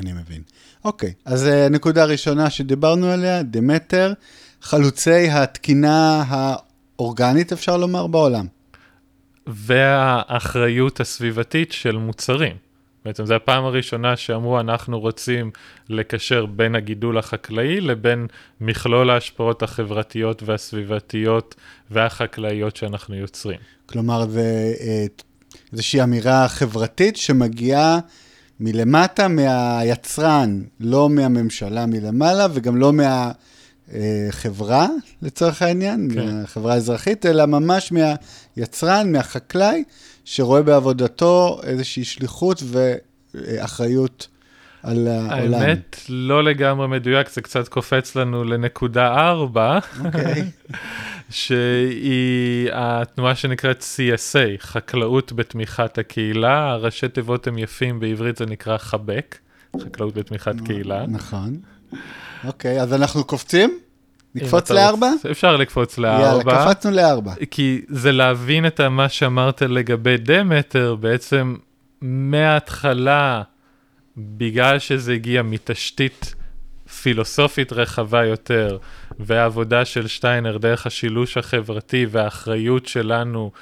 אני 0.00 0.12
מבין. 0.12 0.42
אוקיי, 0.84 1.12
אז 1.24 1.46
uh, 1.46 1.72
נקודה 1.72 2.04
ראשונה 2.04 2.50
שדיברנו 2.50 3.06
עליה, 3.06 3.42
דמטר, 3.42 4.12
חלוצי 4.62 5.30
התקינה 5.30 6.24
האורגנית, 6.28 7.52
אפשר 7.52 7.76
לומר, 7.76 8.06
בעולם. 8.06 8.46
והאחריות 9.46 11.00
הסביבתית 11.00 11.72
של 11.72 11.96
מוצרים. 11.96 12.56
בעצם 13.04 13.26
זו 13.26 13.34
הפעם 13.34 13.64
הראשונה 13.64 14.16
שאמרו, 14.16 14.60
אנחנו 14.60 15.00
רוצים 15.00 15.50
לקשר 15.88 16.46
בין 16.46 16.74
הגידול 16.74 17.18
החקלאי 17.18 17.80
לבין 17.80 18.26
מכלול 18.60 19.10
ההשפעות 19.10 19.62
החברתיות 19.62 20.42
והסביבתיות 20.42 21.54
והחקלאיות 21.90 22.76
שאנחנו 22.76 23.14
יוצרים. 23.14 23.58
כלומר, 23.86 24.26
זה 24.26 24.74
אה, 24.80 25.06
איזושהי 25.72 26.02
אמירה 26.02 26.48
חברתית 26.48 27.16
שמגיעה 27.16 27.98
מלמטה 28.60 29.28
מהיצרן, 29.28 30.62
לא 30.80 31.08
מהממשלה 31.08 31.86
מלמעלה 31.86 32.46
וגם 32.52 32.76
לא 32.76 32.92
מהחברה, 33.92 34.88
לצורך 35.22 35.62
העניין, 35.62 36.08
כן. 36.14 36.26
מהחברה 36.26 36.74
האזרחית, 36.74 37.26
אלא 37.26 37.46
ממש 37.46 37.92
מהיצרן, 37.92 39.12
מהחקלאי, 39.12 39.84
שרואה 40.24 40.62
בעבודתו 40.62 41.60
איזושהי 41.62 42.04
שליחות 42.04 42.62
ואחריות. 43.34 44.28
על 44.84 45.08
העולם. 45.08 45.54
האמת, 45.54 46.00
לא 46.08 46.44
לגמרי 46.44 46.88
מדויק, 46.88 47.30
זה 47.30 47.42
קצת 47.42 47.68
קופץ 47.68 48.16
לנו 48.16 48.44
לנקודה 48.44 49.14
ארבע. 49.14 49.78
אוקיי. 50.04 50.44
Okay. 50.70 50.76
שהיא 51.30 52.68
התנועה 52.72 53.34
שנקראת 53.34 53.80
CSA, 53.80 54.60
חקלאות 54.60 55.32
בתמיכת 55.32 55.98
הקהילה, 55.98 56.70
הראשי 56.70 57.08
תיבות 57.08 57.46
הם 57.46 57.58
יפים, 57.58 58.00
בעברית 58.00 58.36
זה 58.36 58.46
נקרא 58.46 58.78
חבק, 58.78 59.38
חקלאות 59.84 60.14
בתמיכת 60.14 60.54
קהילה. 60.64 61.04
נכון. 61.08 61.56
אוקיי, 62.44 62.82
אז 62.82 62.92
אנחנו 62.92 63.24
קופצים? 63.24 63.78
נקפוץ 64.34 64.70
לארבע? 64.70 65.10
אפשר 65.30 65.56
לקפוץ 65.56 65.98
לארבע. 65.98 66.50
יאללה, 66.52 66.66
קפצנו 66.66 66.90
לארבע. 66.90 67.32
כי 67.50 67.82
זה 67.88 68.12
להבין 68.12 68.66
את 68.66 68.80
מה 68.80 69.08
שאמרת 69.08 69.62
לגבי 69.62 70.16
דמטר, 70.16 70.94
בעצם 70.94 71.54
מההתחלה, 72.02 73.42
בגלל 74.16 74.78
שזה 74.78 75.12
הגיע 75.12 75.42
מתשתית 75.42 76.34
פילוסופית 77.02 77.72
רחבה 77.72 78.24
יותר, 78.24 78.78
והעבודה 79.18 79.84
של 79.84 80.06
שטיינר 80.06 80.58
דרך 80.58 80.86
השילוש 80.86 81.36
החברתי 81.36 82.06
והאחריות 82.10 82.86
שלנו 82.86 83.52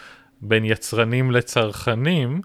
בין 0.40 0.64
יצרנים 0.64 1.30
לצרכנים, 1.30 2.40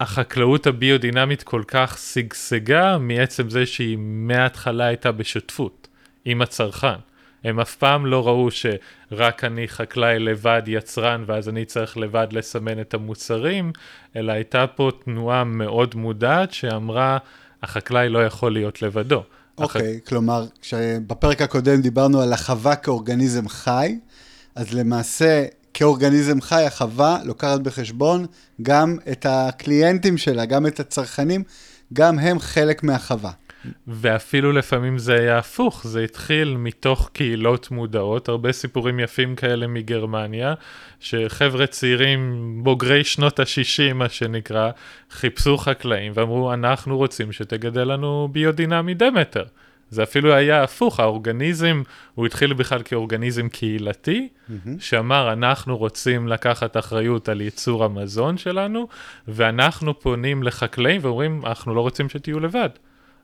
החקלאות 0.00 0.66
הביודינמית 0.66 1.42
כל 1.42 1.62
כך 1.68 1.98
שגשגה 1.98 2.98
מעצם 2.98 3.50
זה 3.50 3.66
שהיא 3.66 3.96
מההתחלה 4.00 4.84
הייתה 4.84 5.12
בשותפות 5.12 5.88
עם 6.24 6.42
הצרכן. 6.42 6.98
הם 7.44 7.60
אף 7.60 7.76
פעם 7.76 8.06
לא 8.06 8.26
ראו 8.26 8.48
שרק 8.50 9.44
אני 9.44 9.68
חקלאי 9.68 10.18
לבד 10.18 10.62
יצרן 10.66 11.24
ואז 11.26 11.48
אני 11.48 11.64
צריך 11.64 11.96
לבד 11.96 12.26
לסמן 12.30 12.80
את 12.80 12.94
המוצרים, 12.94 13.72
אלא 14.16 14.32
הייתה 14.32 14.66
פה 14.66 14.90
תנועה 15.04 15.44
מאוד 15.44 15.94
מודעת 15.94 16.52
שאמרה 16.52 17.18
החקלאי 17.62 18.08
לא 18.08 18.26
יכול 18.26 18.52
להיות 18.52 18.82
לבדו. 18.82 19.22
אוקיי, 19.58 19.98
okay, 20.04 20.08
כלומר, 20.08 20.44
בפרק 21.06 21.42
הקודם 21.42 21.80
דיברנו 21.80 22.20
על 22.20 22.32
החווה 22.32 22.76
כאורגניזם 22.76 23.48
חי, 23.48 23.98
אז 24.54 24.74
למעשה, 24.74 25.44
כאורגניזם 25.74 26.40
חי, 26.40 26.62
החווה 26.66 27.18
לוקחת 27.24 27.60
בחשבון 27.60 28.26
גם 28.62 28.96
את 29.12 29.26
הקליינטים 29.28 30.18
שלה, 30.18 30.44
גם 30.44 30.66
את 30.66 30.80
הצרכנים, 30.80 31.42
גם 31.92 32.18
הם 32.18 32.38
חלק 32.38 32.82
מהחווה. 32.82 33.30
ואפילו 33.86 34.52
לפעמים 34.52 34.98
זה 34.98 35.14
היה 35.14 35.38
הפוך, 35.38 35.86
זה 35.86 36.04
התחיל 36.04 36.56
מתוך 36.56 37.10
קהילות 37.12 37.70
מודעות, 37.70 38.28
הרבה 38.28 38.52
סיפורים 38.52 39.00
יפים 39.00 39.36
כאלה 39.36 39.66
מגרמניה, 39.66 40.54
שחבר'ה 41.00 41.66
צעירים, 41.66 42.50
בוגרי 42.62 43.04
שנות 43.04 43.40
ה-60, 43.40 43.94
מה 43.94 44.08
שנקרא, 44.08 44.70
חיפשו 45.10 45.56
חקלאים 45.56 46.12
ואמרו, 46.14 46.52
אנחנו 46.52 46.96
רוצים 46.96 47.32
שתגדל 47.32 47.92
לנו 47.92 48.28
ביודינמי 48.32 48.94
דמטר. 48.94 49.44
זה 49.90 50.02
אפילו 50.02 50.34
היה 50.34 50.62
הפוך, 50.62 51.00
האורגניזם, 51.00 51.82
הוא 52.14 52.26
התחיל 52.26 52.52
בכלל 52.52 52.82
כאורגניזם 52.84 53.48
קהילתי, 53.48 54.28
mm-hmm. 54.28 54.68
שאמר, 54.78 55.32
אנחנו 55.32 55.76
רוצים 55.76 56.28
לקחת 56.28 56.76
אחריות 56.76 57.28
על 57.28 57.40
ייצור 57.40 57.84
המזון 57.84 58.38
שלנו, 58.38 58.88
ואנחנו 59.28 60.00
פונים 60.00 60.42
לחקלאים 60.42 61.00
ואומרים, 61.04 61.42
אנחנו 61.46 61.74
לא 61.74 61.80
רוצים 61.80 62.08
שתהיו 62.08 62.40
לבד. 62.40 62.68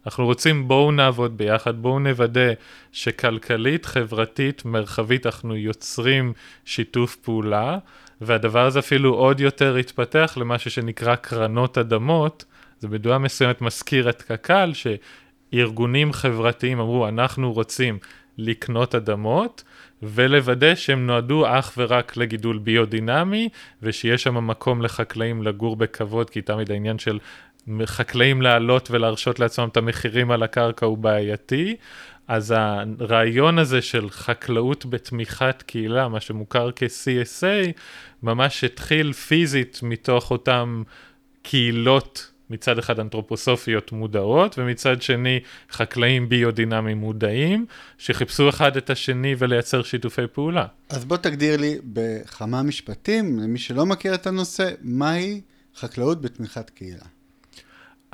אנחנו 0.06 0.25
רוצים 0.25 0.68
בואו 0.68 0.90
נעבוד 0.90 1.37
ביחד, 1.37 1.82
בואו 1.82 1.99
נוודא 1.99 2.52
שכלכלית, 2.92 3.87
חברתית, 3.87 4.64
מרחבית, 4.64 5.26
אנחנו 5.26 5.56
יוצרים 5.56 6.32
שיתוף 6.64 7.16
פעולה, 7.16 7.78
והדבר 8.20 8.66
הזה 8.66 8.78
אפילו 8.78 9.14
עוד 9.14 9.40
יותר 9.40 9.76
התפתח 9.76 10.34
למשהו 10.40 10.70
שנקרא 10.70 11.14
קרנות 11.14 11.78
אדמות, 11.78 12.44
זה 12.80 12.88
בדועה 12.88 13.18
מסוימת 13.18 13.61
מזכיר 13.61 14.11
את 14.11 14.23
קק"ל, 14.23 14.73
שארגונים 14.75 16.12
חברתיים 16.12 16.80
אמרו, 16.80 17.08
אנחנו 17.08 17.52
רוצים 17.52 17.99
לקנות 18.38 18.94
אדמות, 18.94 19.64
ולוודא 20.02 20.75
שהם 20.75 21.06
נועדו 21.06 21.46
אך 21.46 21.73
ורק 21.76 22.16
לגידול 22.16 22.58
ביודינמי, 22.58 23.49
ושיש 23.82 24.23
שם 24.23 24.46
מקום 24.46 24.82
לחקלאים 24.82 25.42
לגור 25.42 25.76
בכבוד, 25.76 26.30
כי 26.30 26.42
תמיד 26.42 26.70
העניין 26.70 26.99
של 26.99 27.18
חקלאים 27.85 28.42
לעלות 28.42 28.90
ולהרשות 28.90 29.40
לעצמם 29.40 29.68
את 29.68 29.76
המחירים 29.76 30.30
על 30.30 30.42
הקרקע 30.42 30.87
הוא 30.87 30.99
בעייתי. 30.99 31.76
אז 32.28 32.54
הרעיון 32.56 33.59
הזה 33.59 33.83
של 33.83 34.11
חקלאות 34.11 34.87
בתמיכת 34.87 35.62
קהילה, 35.66 36.09
מה 36.09 36.21
שמוכר 36.21 36.71
כ-CSA, 36.76 37.73
ממש 38.23 38.64
התחיל 38.64 39.12
פיזית 39.12 39.80
מתוך 39.83 40.30
אותם 40.30 40.83
קהילות, 41.42 42.30
מצד 42.50 42.78
אחד 42.78 43.00
אנתרופוסופיות 43.00 43.92
מודעות, 43.92 44.59
ומצד 44.59 45.02
שני 45.02 45.40
חקלאים 45.71 46.28
ביודינמיים 46.28 46.99
מודעים, 46.99 47.66
שחיפשו 47.99 48.49
אחד 48.49 48.76
את 48.76 48.90
השני 48.90 49.35
ולייצר 49.38 49.83
שיתופי 49.83 50.26
פעולה. 50.33 50.66
אז 50.88 51.04
בוא 51.04 51.16
תגדיר 51.16 51.56
לי 51.56 51.78
בכמה 51.85 52.62
משפטים, 52.62 53.38
למי 53.38 53.59
שלא 53.59 53.87
מכיר 53.87 54.14
את 54.14 54.26
הנושא, 54.26 54.71
מהי 54.83 55.40
חקלאות 55.76 56.21
בתמיכת 56.23 56.71
קהילה? 56.71 57.13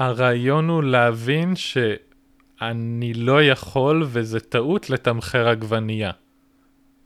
הרעיון 0.01 0.69
הוא 0.69 0.83
להבין 0.83 1.57
שאני 1.57 3.15
לא 3.15 3.43
יכול, 3.43 4.03
וזה 4.07 4.41
טעות, 4.41 4.91
לתמחר 4.91 5.49
עגבנייה. 5.49 6.11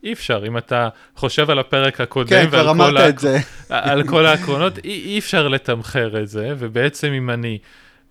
אי 0.05 0.13
אפשר, 0.13 0.45
אם 0.47 0.59
אתה 0.59 0.89
חושב 1.17 1.51
על 1.51 1.59
הפרק 1.59 2.01
הקודם, 2.01 2.29
כן, 2.29 2.51
העק... 2.97 3.15
את 3.15 3.19
זה. 3.19 3.39
על 3.69 4.09
כל 4.09 4.27
העקרונות, 4.27 4.79
אי, 4.79 4.91
אי 4.91 5.19
אפשר 5.19 5.49
לתמחר 5.49 6.23
את 6.23 6.29
זה, 6.29 6.55
ובעצם 6.59 7.13
אם 7.13 7.31
אני 7.31 7.59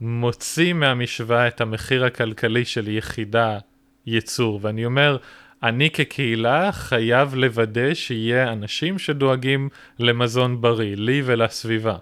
מוציא 0.01 0.73
מהמשוואה 0.73 1.47
את 1.47 1.61
המחיר 1.61 2.05
הכלכלי 2.05 2.65
של 2.65 2.87
יחידה 2.87 3.57
ייצור, 4.05 4.59
ואני 4.61 4.85
אומר, 4.85 5.17
אני 5.63 5.89
כקהילה 5.89 6.71
חייב 6.71 7.35
לוודא 7.35 7.93
שיהיה 7.93 8.51
אנשים 8.53 8.99
שדואגים 8.99 9.69
למזון 9.99 10.61
בריא, 10.61 10.95
לי 10.95 11.21
ולסביבה. 11.25 11.95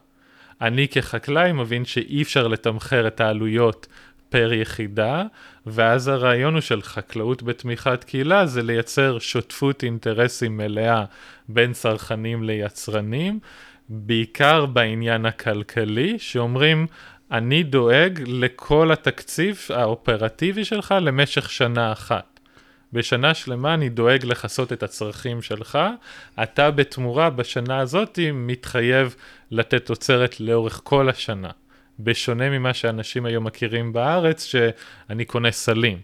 אני 0.62 0.88
כחקלאי 0.88 1.52
מבין 1.52 1.86
שאי 1.86 2.22
אפשר 2.22 2.48
לתמחר 2.48 3.08
את 3.08 3.22
העלויות 3.22 3.88
פר 4.30 4.54
יחידה, 4.54 5.24
ואז 5.66 6.08
הרעיון 6.08 6.54
הוא 6.54 6.62
של 6.62 6.82
חקלאות 6.82 7.44
בתמיכת 7.44 8.04
קהילה 8.04 8.46
זה 8.46 8.64
לייצר 8.64 9.20
שותפות 9.20 9.84
אינטרסים 9.84 10.58
מלאה 10.58 11.06
בין 11.50 11.74
צרכנים 11.74 12.44
ליצרנים, 12.44 13.40
בעיקר 13.90 14.66
בעניין 14.66 15.26
הכלכלי, 15.26 16.20
שאומרים, 16.20 16.88
אני 17.32 17.64
דואג 17.64 18.24
לכל 18.28 18.92
התקציב 18.92 19.60
האופרטיבי 19.70 20.66
שלך 20.66 20.96
למשך 21.02 21.52
שנה 21.52 21.92
אחת. 21.92 22.31
בשנה 22.94 23.34
שלמה 23.34 23.74
אני 23.74 23.90
דואג 23.90 24.26
לכסות 24.26 24.74
את 24.74 24.84
הצרכים 24.84 25.42
שלך, 25.42 25.80
אתה 26.44 26.72
בתמורה 26.72 27.30
בשנה 27.30 27.80
הזאת 27.80 28.20
מתחייב 28.34 29.16
לתת 29.52 29.86
תוצרת 29.86 30.40
לאורך 30.40 30.82
כל 30.84 31.10
השנה. 31.10 31.50
בשונה 32.00 32.50
ממה 32.50 32.74
שאנשים 32.74 33.26
היום 33.26 33.44
מכירים 33.44 33.94
בארץ, 33.94 34.44
שאני 34.46 35.26
קונה 35.26 35.52
סלים. 35.52 35.98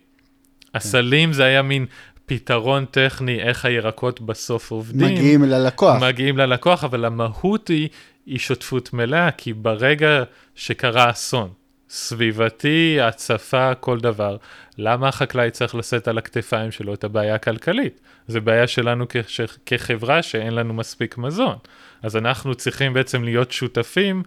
הסלים 0.75 1.34
זה 1.34 1.44
היה 1.44 1.62
מין 1.62 1.86
פתרון 2.25 2.86
טכני 2.86 3.39
איך 3.39 3.65
הירקות 3.65 4.22
בסוף 4.22 4.72
עובדים. 4.72 5.08
מגיעים 5.08 5.44
ללקוח. 5.44 6.01
מגיעים 6.01 6.38
ללקוח, 6.38 6.84
אבל 6.84 7.06
המהות 7.06 7.67
היא, 7.67 7.89
היא 8.25 8.39
שותפות 8.39 8.94
מלאה, 8.94 9.32
כי 9.32 9.53
ברגע 9.53 10.24
שקרה 10.56 11.10
אסון, 11.10 11.50
סביבתי, 11.89 12.98
הצפה, 13.01 13.75
כל 13.75 14.00
דבר, 14.00 14.38
למה 14.77 15.08
החקלאי 15.08 15.51
צריך 15.51 15.75
לשאת 15.75 16.08
על 16.08 16.17
הכתפיים 16.17 16.72
שלו 16.72 16.94
את 16.94 17.03
הבעיה 17.03 17.36
הכלכלית? 17.36 18.00
זו 18.27 18.41
בעיה 18.41 18.67
שלנו 18.67 19.06
כש, 19.10 19.41
כחברה 19.65 20.24
שאין 20.24 20.56
לנו 20.56 20.74
מספיק 20.74 21.17
מזון. 21.17 21.56
אז 22.01 22.17
אנחנו 22.17 22.56
צריכים 22.56 22.94
בעצם 22.94 23.24
להיות 23.24 23.51
שותפים 23.51 24.24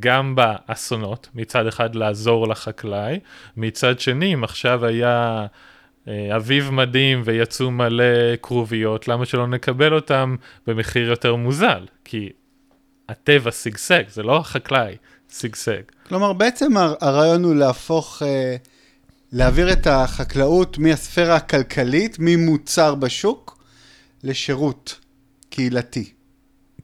גם 0.00 0.34
באסונות, 0.34 1.28
מצד 1.34 1.66
אחד 1.66 1.94
לעזור 1.94 2.48
לחקלאי, 2.48 3.20
מצד 3.56 4.00
שני, 4.00 4.34
אם 4.34 4.44
עכשיו 4.44 4.84
היה 4.84 5.46
אה, 6.08 6.36
אביב 6.36 6.70
מדהים 6.70 7.22
ויצאו 7.24 7.70
מלא 7.70 8.36
כרוביות, 8.42 9.08
למה 9.08 9.26
שלא 9.26 9.46
נקבל 9.46 9.94
אותם 9.94 10.36
במחיר 10.66 11.08
יותר 11.08 11.34
מוזל? 11.34 11.86
כי 12.04 12.28
הטבע 13.08 13.50
שגשג, 13.50 14.02
זה 14.08 14.22
לא 14.22 14.36
החקלאי 14.36 14.96
שגשג. 15.32 15.82
כלומר, 16.08 16.32
בעצם 16.32 16.76
הרעיון 16.76 17.44
הוא 17.44 17.54
להפוך, 17.54 18.22
אה, 18.22 18.56
להעביר 19.32 19.72
את 19.72 19.86
החקלאות 19.86 20.78
מהספירה 20.78 21.36
הכלכלית, 21.36 22.16
ממוצר 22.20 22.94
בשוק, 22.94 23.58
לשירות 24.24 24.98
קהילתי. 25.50 26.12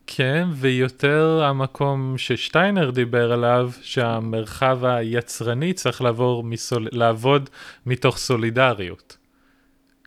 כן, 0.07 0.49
ויותר 0.53 1.43
המקום 1.45 2.15
ששטיינר 2.19 2.91
דיבר 2.91 3.33
עליו, 3.33 3.71
שהמרחב 3.83 4.85
היצרני 4.85 5.73
צריך 5.73 6.03
לעבור 6.03 6.45
מסול... 6.45 6.89
לעבוד 6.93 7.51
מתוך 7.87 8.19
סולידריות. 8.19 9.17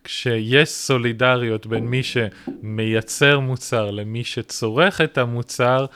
כשיש 0.04 0.68
סולידריות 0.68 1.66
בין 1.66 1.86
מי 1.86 2.02
שמייצר 2.02 3.40
מוצר 3.40 3.90
למי 3.90 4.24
שצורך 4.24 5.00
את 5.00 5.18
המוצר, 5.18 5.86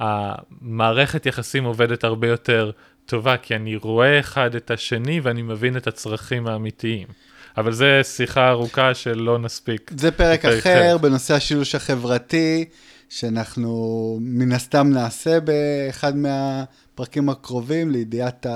המערכת 0.00 1.26
יחסים 1.26 1.64
עובדת 1.64 2.04
הרבה 2.04 2.28
יותר 2.28 2.70
טובה, 3.06 3.36
כי 3.36 3.56
אני 3.56 3.76
רואה 3.76 4.20
אחד 4.20 4.54
את 4.54 4.70
השני 4.70 5.20
ואני 5.20 5.42
מבין 5.42 5.76
את 5.76 5.86
הצרכים 5.86 6.46
האמיתיים. 6.46 7.08
אבל 7.56 7.72
זה 7.72 8.00
שיחה 8.02 8.50
ארוכה 8.50 8.94
שלא 8.94 9.38
נספיק. 9.38 9.90
זה 9.96 10.10
פרק 10.10 10.44
אחר 10.44 10.98
בנושא 10.98 11.34
השילוש 11.34 11.74
החברתי. 11.74 12.64
שאנחנו 13.10 14.18
מן 14.20 14.52
הסתם 14.52 14.90
נעשה 14.90 15.38
באחד 15.40 16.16
מהפרקים 16.16 17.28
הקרובים, 17.28 17.90
לידיעת 17.90 18.46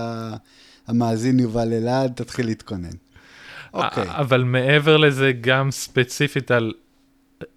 המאזין 0.86 1.40
יובל 1.40 1.72
אלעד, 1.72 2.12
תתחיל 2.14 2.46
להתכונן. 2.46 2.88
אוקיי. 3.74 4.04
אבל 4.06 4.44
מעבר 4.44 4.96
לזה, 4.96 5.32
גם 5.40 5.70
ספציפית 5.70 6.50
על 6.50 6.72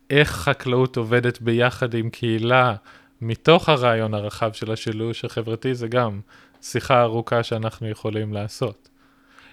איך 0.10 0.32
חקלאות 0.32 0.98
עובדת 0.98 1.42
ביחד 1.42 1.94
עם 1.94 2.10
קהילה, 2.10 2.76
מתוך 3.22 3.70
הרעיון 3.70 4.14
הרחב 4.14 4.54
של 4.54 4.72
השילוש 4.72 5.26
החברתי, 5.26 5.76
זה 5.76 5.88
גם 5.88 6.20
שיחה 6.62 7.02
ארוכה 7.02 7.44
שאנחנו 7.44 7.90
יכולים 7.90 8.34
לעשות. 8.34 8.90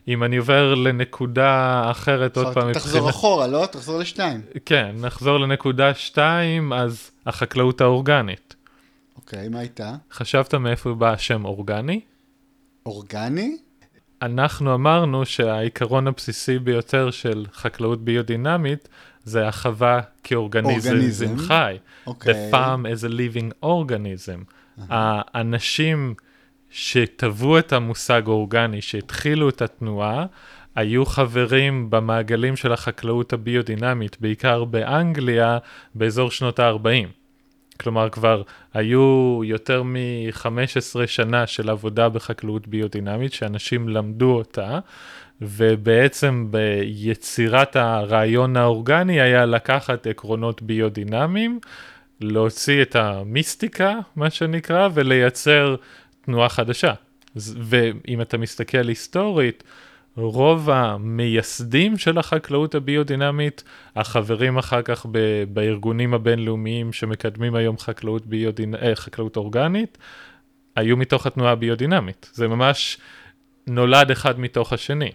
אם 0.08 0.24
אני 0.24 0.36
עובר 0.36 0.74
לנקודה 0.74 1.82
אחרת, 1.90 2.36
עוד 2.36 2.54
פעם... 2.54 2.72
תחזור 2.72 3.10
אחורה, 3.10 3.46
לא? 3.46 3.66
תחזור 3.66 3.98
לשתיים. 3.98 4.40
כן, 4.64 4.96
נחזור 5.00 5.38
לנקודה 5.38 5.94
שתיים, 5.94 6.72
אז 6.72 7.10
החקלאות 7.26 7.80
האורגנית. 7.80 8.54
אוקיי, 9.16 9.48
מה 9.48 9.58
הייתה? 9.58 9.94
חשבת 10.12 10.54
מאיפה 10.54 10.94
בא 10.94 11.12
השם 11.12 11.44
אורגני? 11.44 12.00
אורגני? 12.86 13.56
אנחנו 14.22 14.74
אמרנו 14.74 15.26
שהעיקרון 15.26 16.06
הבסיסי 16.06 16.58
ביותר 16.58 17.10
של 17.10 17.46
חקלאות 17.52 18.04
ביודינמית 18.04 18.88
זה 19.24 19.48
החווה 19.48 20.00
כאורגניזם 20.24 21.38
חי. 21.38 21.76
אוקיי. 22.06 22.50
The 22.50 22.54
farm 22.54 22.84
is 22.84 23.04
a 23.04 23.10
living 23.10 23.64
organism. 23.64 24.52
האנשים 24.88 26.14
שטבעו 26.70 27.58
את 27.58 27.72
המושג 27.72 28.22
אורגני, 28.26 28.82
שהתחילו 28.82 29.48
את 29.48 29.62
התנועה, 29.62 30.26
היו 30.74 31.06
חברים 31.06 31.90
במעגלים 31.90 32.56
של 32.56 32.72
החקלאות 32.72 33.32
הביודינמית, 33.32 34.16
בעיקר 34.20 34.64
באנגליה, 34.64 35.58
באזור 35.94 36.30
שנות 36.30 36.58
ה-40. 36.58 37.08
כלומר, 37.80 38.08
כבר 38.08 38.42
היו 38.74 39.40
יותר 39.44 39.82
מ-15 39.82 41.06
שנה 41.06 41.46
של 41.46 41.70
עבודה 41.70 42.08
בחקלאות 42.08 42.68
ביודינמית, 42.68 43.32
שאנשים 43.32 43.88
למדו 43.88 44.36
אותה, 44.36 44.78
ובעצם 45.40 46.46
ביצירת 46.50 47.76
הרעיון 47.76 48.56
האורגני 48.56 49.20
היה 49.20 49.46
לקחת 49.46 50.06
עקרונות 50.06 50.62
ביודינמיים, 50.62 51.60
להוציא 52.20 52.82
את 52.82 52.96
המיסטיקה, 52.96 53.98
מה 54.16 54.30
שנקרא, 54.30 54.88
ולייצר 54.94 55.76
תנועה 56.24 56.48
חדשה. 56.48 56.92
ואם 57.36 58.20
אתה 58.20 58.38
מסתכל 58.38 58.88
היסטורית, 58.88 59.64
רוב 60.16 60.70
המייסדים 60.70 61.98
של 61.98 62.18
החקלאות 62.18 62.74
הביודינמית, 62.74 63.64
החברים 63.96 64.58
אחר 64.58 64.82
כך 64.82 65.06
ב- 65.10 65.44
בארגונים 65.48 66.14
הבינלאומיים 66.14 66.92
שמקדמים 66.92 67.54
היום 67.54 67.78
חקלאות, 67.78 68.26
ביודינ... 68.26 68.74
אה, 68.74 68.94
חקלאות 68.94 69.36
אורגנית, 69.36 69.98
היו 70.76 70.96
מתוך 70.96 71.26
התנועה 71.26 71.52
הביודינמית. 71.52 72.30
זה 72.32 72.48
ממש 72.48 72.98
נולד 73.66 74.10
אחד 74.10 74.40
מתוך 74.40 74.72
השני. 74.72 75.10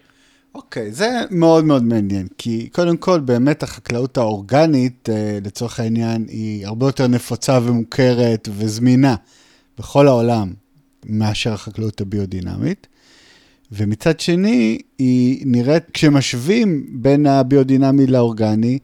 אוקיי, 0.56 0.88
okay, 0.88 0.92
זה 0.92 1.10
מאוד 1.32 1.66
מאוד 1.66 1.84
מעניין, 1.84 2.28
כי 2.38 2.70
קודם 2.72 2.98
כל, 2.98 3.20
באמת 3.20 3.64
החקלאות 3.64 4.18
האורגנית, 4.18 5.10
אה, 5.10 5.40
לצורך 5.46 5.80
העניין, 5.80 6.26
היא 6.28 6.68
הרבה 6.68 6.86
יותר 6.86 7.08
נפוצה 7.08 7.60
ומוכרת 7.64 8.50
וזמינה 8.52 9.16
בכל 9.78 10.08
העולם 10.08 10.54
מאשר 11.06 11.54
החקלאות 11.54 12.02
הביודינמית. 12.02 12.88
ומצד 13.72 14.20
שני, 14.20 14.80
היא 14.98 15.44
נראית, 15.46 15.84
כשמשווים 15.94 16.88
בין 16.92 17.26
הביודינמי 17.26 18.08
לאורגני, 18.08 18.80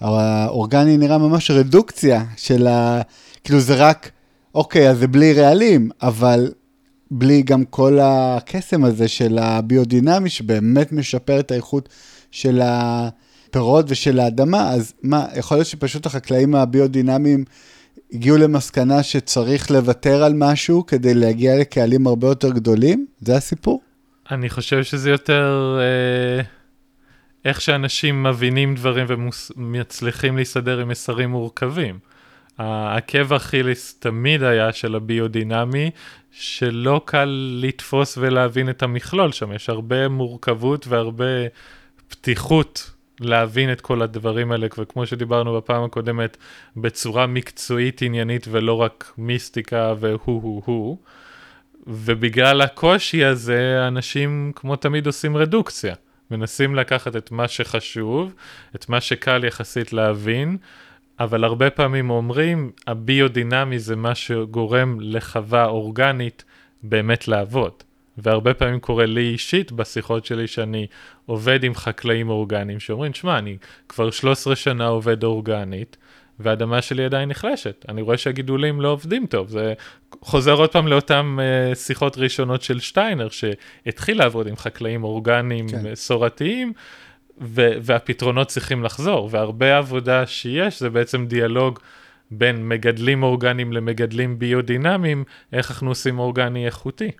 האורגני 0.00 0.96
נראה 0.96 1.18
ממש 1.18 1.50
רדוקציה 1.50 2.24
של 2.36 2.66
ה... 2.66 3.00
כאילו 3.44 3.60
זה 3.60 3.74
רק, 3.74 4.10
אוקיי, 4.54 4.90
אז 4.90 4.98
זה 4.98 5.06
בלי 5.06 5.32
רעלים, 5.32 5.90
אבל 6.02 6.52
בלי 7.10 7.42
גם 7.42 7.64
כל 7.64 7.98
הקסם 8.02 8.84
הזה 8.84 9.08
של 9.08 9.38
הביודינמי, 9.38 10.30
שבאמת 10.30 10.92
משפר 10.92 11.40
את 11.40 11.50
האיכות 11.50 11.88
של 12.30 12.60
הפירות 12.62 13.86
ושל 13.88 14.20
האדמה, 14.20 14.70
אז 14.70 14.92
מה, 15.02 15.26
יכול 15.36 15.56
להיות 15.56 15.66
שפשוט 15.66 16.06
החקלאים 16.06 16.54
הביודינמיים 16.54 17.44
הגיעו 18.12 18.36
למסקנה 18.36 19.02
שצריך 19.02 19.70
לוותר 19.70 20.22
על 20.22 20.32
משהו 20.36 20.86
כדי 20.86 21.14
להגיע 21.14 21.58
לקהלים 21.58 22.06
הרבה 22.06 22.26
יותר 22.28 22.50
גדולים? 22.50 23.06
זה 23.20 23.36
הסיפור? 23.36 23.82
אני 24.30 24.50
חושב 24.50 24.82
שזה 24.82 25.10
יותר 25.10 25.78
אה, 25.80 26.42
איך 27.44 27.60
שאנשים 27.60 28.22
מבינים 28.22 28.74
דברים 28.74 29.06
ומצליחים 29.08 30.36
להסתדר 30.36 30.78
עם 30.78 30.88
מסרים 30.88 31.30
מורכבים. 31.30 31.98
העקב 32.60 33.32
אכיליס 33.32 33.98
תמיד 33.98 34.42
היה 34.42 34.72
של 34.72 34.94
הביודינמי, 34.94 35.90
שלא 36.32 37.00
קל 37.04 37.58
לתפוס 37.62 38.18
ולהבין 38.18 38.70
את 38.70 38.82
המכלול 38.82 39.32
שם, 39.32 39.52
יש 39.52 39.68
הרבה 39.68 40.08
מורכבות 40.08 40.86
והרבה 40.86 41.24
פתיחות 42.08 42.90
להבין 43.20 43.72
את 43.72 43.80
כל 43.80 44.02
הדברים 44.02 44.52
האלה, 44.52 44.66
וכמו 44.78 45.06
שדיברנו 45.06 45.56
בפעם 45.56 45.84
הקודמת, 45.84 46.36
בצורה 46.76 47.26
מקצועית 47.26 48.02
עניינית 48.02 48.46
ולא 48.50 48.74
רק 48.74 49.12
מיסטיקה 49.18 49.94
והו-הו-הו. 50.00 50.98
ובגלל 51.86 52.60
הקושי 52.60 53.24
הזה, 53.24 53.84
אנשים 53.88 54.52
כמו 54.54 54.76
תמיד 54.76 55.06
עושים 55.06 55.36
רדוקציה. 55.36 55.94
מנסים 56.30 56.74
לקחת 56.74 57.16
את 57.16 57.30
מה 57.30 57.48
שחשוב, 57.48 58.34
את 58.74 58.88
מה 58.88 59.00
שקל 59.00 59.44
יחסית 59.44 59.92
להבין, 59.92 60.56
אבל 61.20 61.44
הרבה 61.44 61.70
פעמים 61.70 62.10
אומרים, 62.10 62.70
הביודינמי 62.86 63.78
זה 63.78 63.96
מה 63.96 64.14
שגורם 64.14 64.98
לחווה 65.00 65.64
אורגנית 65.64 66.44
באמת 66.82 67.28
לעבוד. 67.28 67.72
והרבה 68.18 68.54
פעמים 68.54 68.80
קורה 68.80 69.06
לי 69.06 69.28
אישית 69.28 69.72
בשיחות 69.72 70.24
שלי 70.24 70.46
שאני 70.46 70.86
עובד 71.26 71.64
עם 71.64 71.74
חקלאים 71.74 72.28
אורגניים 72.28 72.80
שאומרים, 72.80 73.14
שמע, 73.14 73.38
אני 73.38 73.56
כבר 73.88 74.10
13 74.10 74.56
שנה 74.56 74.86
עובד 74.86 75.24
אורגנית, 75.24 75.96
והאדמה 76.38 76.82
שלי 76.82 77.04
עדיין 77.04 77.28
נחלשת. 77.28 77.84
אני 77.88 78.02
רואה 78.02 78.18
שהגידולים 78.18 78.80
לא 78.80 78.88
עובדים 78.88 79.26
טוב. 79.26 79.48
זה 79.48 79.74
חוזר 80.20 80.52
עוד 80.52 80.72
פעם 80.72 80.88
לאותן 80.88 81.36
uh, 81.38 81.74
שיחות 81.74 82.18
ראשונות 82.18 82.62
של 82.62 82.80
שטיינר, 82.80 83.28
שהתחיל 83.28 84.18
לעבוד 84.18 84.46
עם 84.46 84.56
חקלאים 84.56 85.04
אורגניים 85.04 85.68
כן. 85.68 85.92
מסורתיים, 85.92 86.72
ו- 87.40 87.72
והפתרונות 87.82 88.48
צריכים 88.48 88.82
לחזור. 88.82 89.28
והרבה 89.32 89.78
עבודה 89.78 90.26
שיש 90.26 90.80
זה 90.80 90.90
בעצם 90.90 91.26
דיאלוג 91.26 91.78
בין 92.30 92.68
מגדלים 92.68 93.22
אורגניים 93.22 93.72
למגדלים 93.72 94.38
ביודינמיים, 94.38 95.24
איך 95.52 95.70
אנחנו 95.70 95.88
עושים 95.88 96.18
אורגני 96.18 96.66
איכותי. 96.66 97.10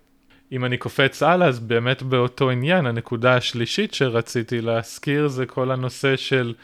אם 0.53 0.65
אני 0.65 0.77
קופץ 0.77 1.23
הלאה, 1.23 1.49
אז 1.49 1.61
באמת 1.61 2.03
באותו 2.03 2.51
עניין, 2.51 2.87
הנקודה 2.87 3.37
השלישית 3.37 3.95
שרציתי 3.95 4.61
להזכיר 4.61 5.29
זה 5.29 5.47
כל 5.47 5.71
הנושא 5.71 6.17
של 6.17 6.55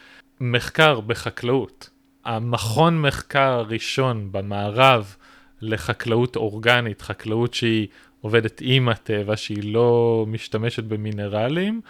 מחקר 0.41 1.01
בחקלאות. 1.01 1.91
המכון 2.25 3.01
מחקר 3.01 3.51
הראשון 3.51 4.29
במערב 4.33 5.17
לחקלאות 5.61 6.37
אורגנית, 6.37 7.03
חקלאות 7.03 7.55
שהיא 7.55 7.87
עובדת 8.21 8.59
עם 8.65 8.89
הטבע, 8.89 9.37
שהיא 9.37 9.75
לא 9.75 10.25
משתמשת 10.29 10.85
במינרלים, 10.85 11.81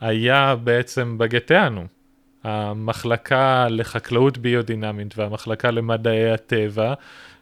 היה 0.00 0.56
בעצם 0.64 1.18
בגטאנו. 1.18 1.86
המחלקה 2.44 3.66
לחקלאות 3.70 4.38
ביודינמית 4.38 5.18
והמחלקה 5.18 5.70
למדעי 5.70 6.32
הטבע, 6.32 6.94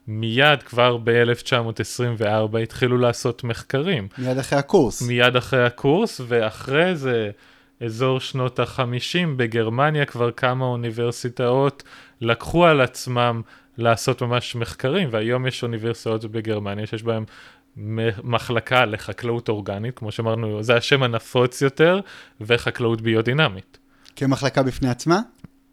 מיד 0.08 0.62
כבר 0.62 0.96
ב-1924 0.96 2.58
התחילו 2.62 2.98
לעשות 2.98 3.44
מחקרים. 3.44 4.08
מיד 4.18 4.38
אחרי 4.38 4.58
הקורס. 4.58 5.02
מיד 5.02 5.36
אחרי 5.36 5.66
הקורס, 5.66 6.20
ואחרי 6.28 6.96
זה, 6.96 7.30
אזור 7.84 8.20
שנות 8.20 8.58
ה-50 8.58 9.26
בגרמניה, 9.36 10.04
כבר 10.04 10.30
כמה 10.30 10.64
אוניברסיטאות 10.64 11.82
לקחו 12.20 12.66
על 12.66 12.80
עצמם 12.80 13.42
לעשות 13.78 14.22
ממש 14.22 14.56
מחקרים, 14.56 15.08
והיום 15.10 15.46
יש 15.46 15.62
אוניברסיטאות 15.62 16.24
בגרמניה 16.24 16.86
שיש 16.86 17.02
בהן 17.02 17.24
מחלקה 18.24 18.84
לחקלאות 18.84 19.48
אורגנית, 19.48 19.98
כמו 19.98 20.12
שאמרנו, 20.12 20.62
זה 20.62 20.76
השם 20.76 21.02
הנפוץ 21.02 21.62
יותר, 21.62 22.00
וחקלאות 22.40 23.00
ביודינמית. 23.00 23.78
כמחלקה 24.16 24.62
בפני 24.62 24.88
עצמה? 24.88 25.20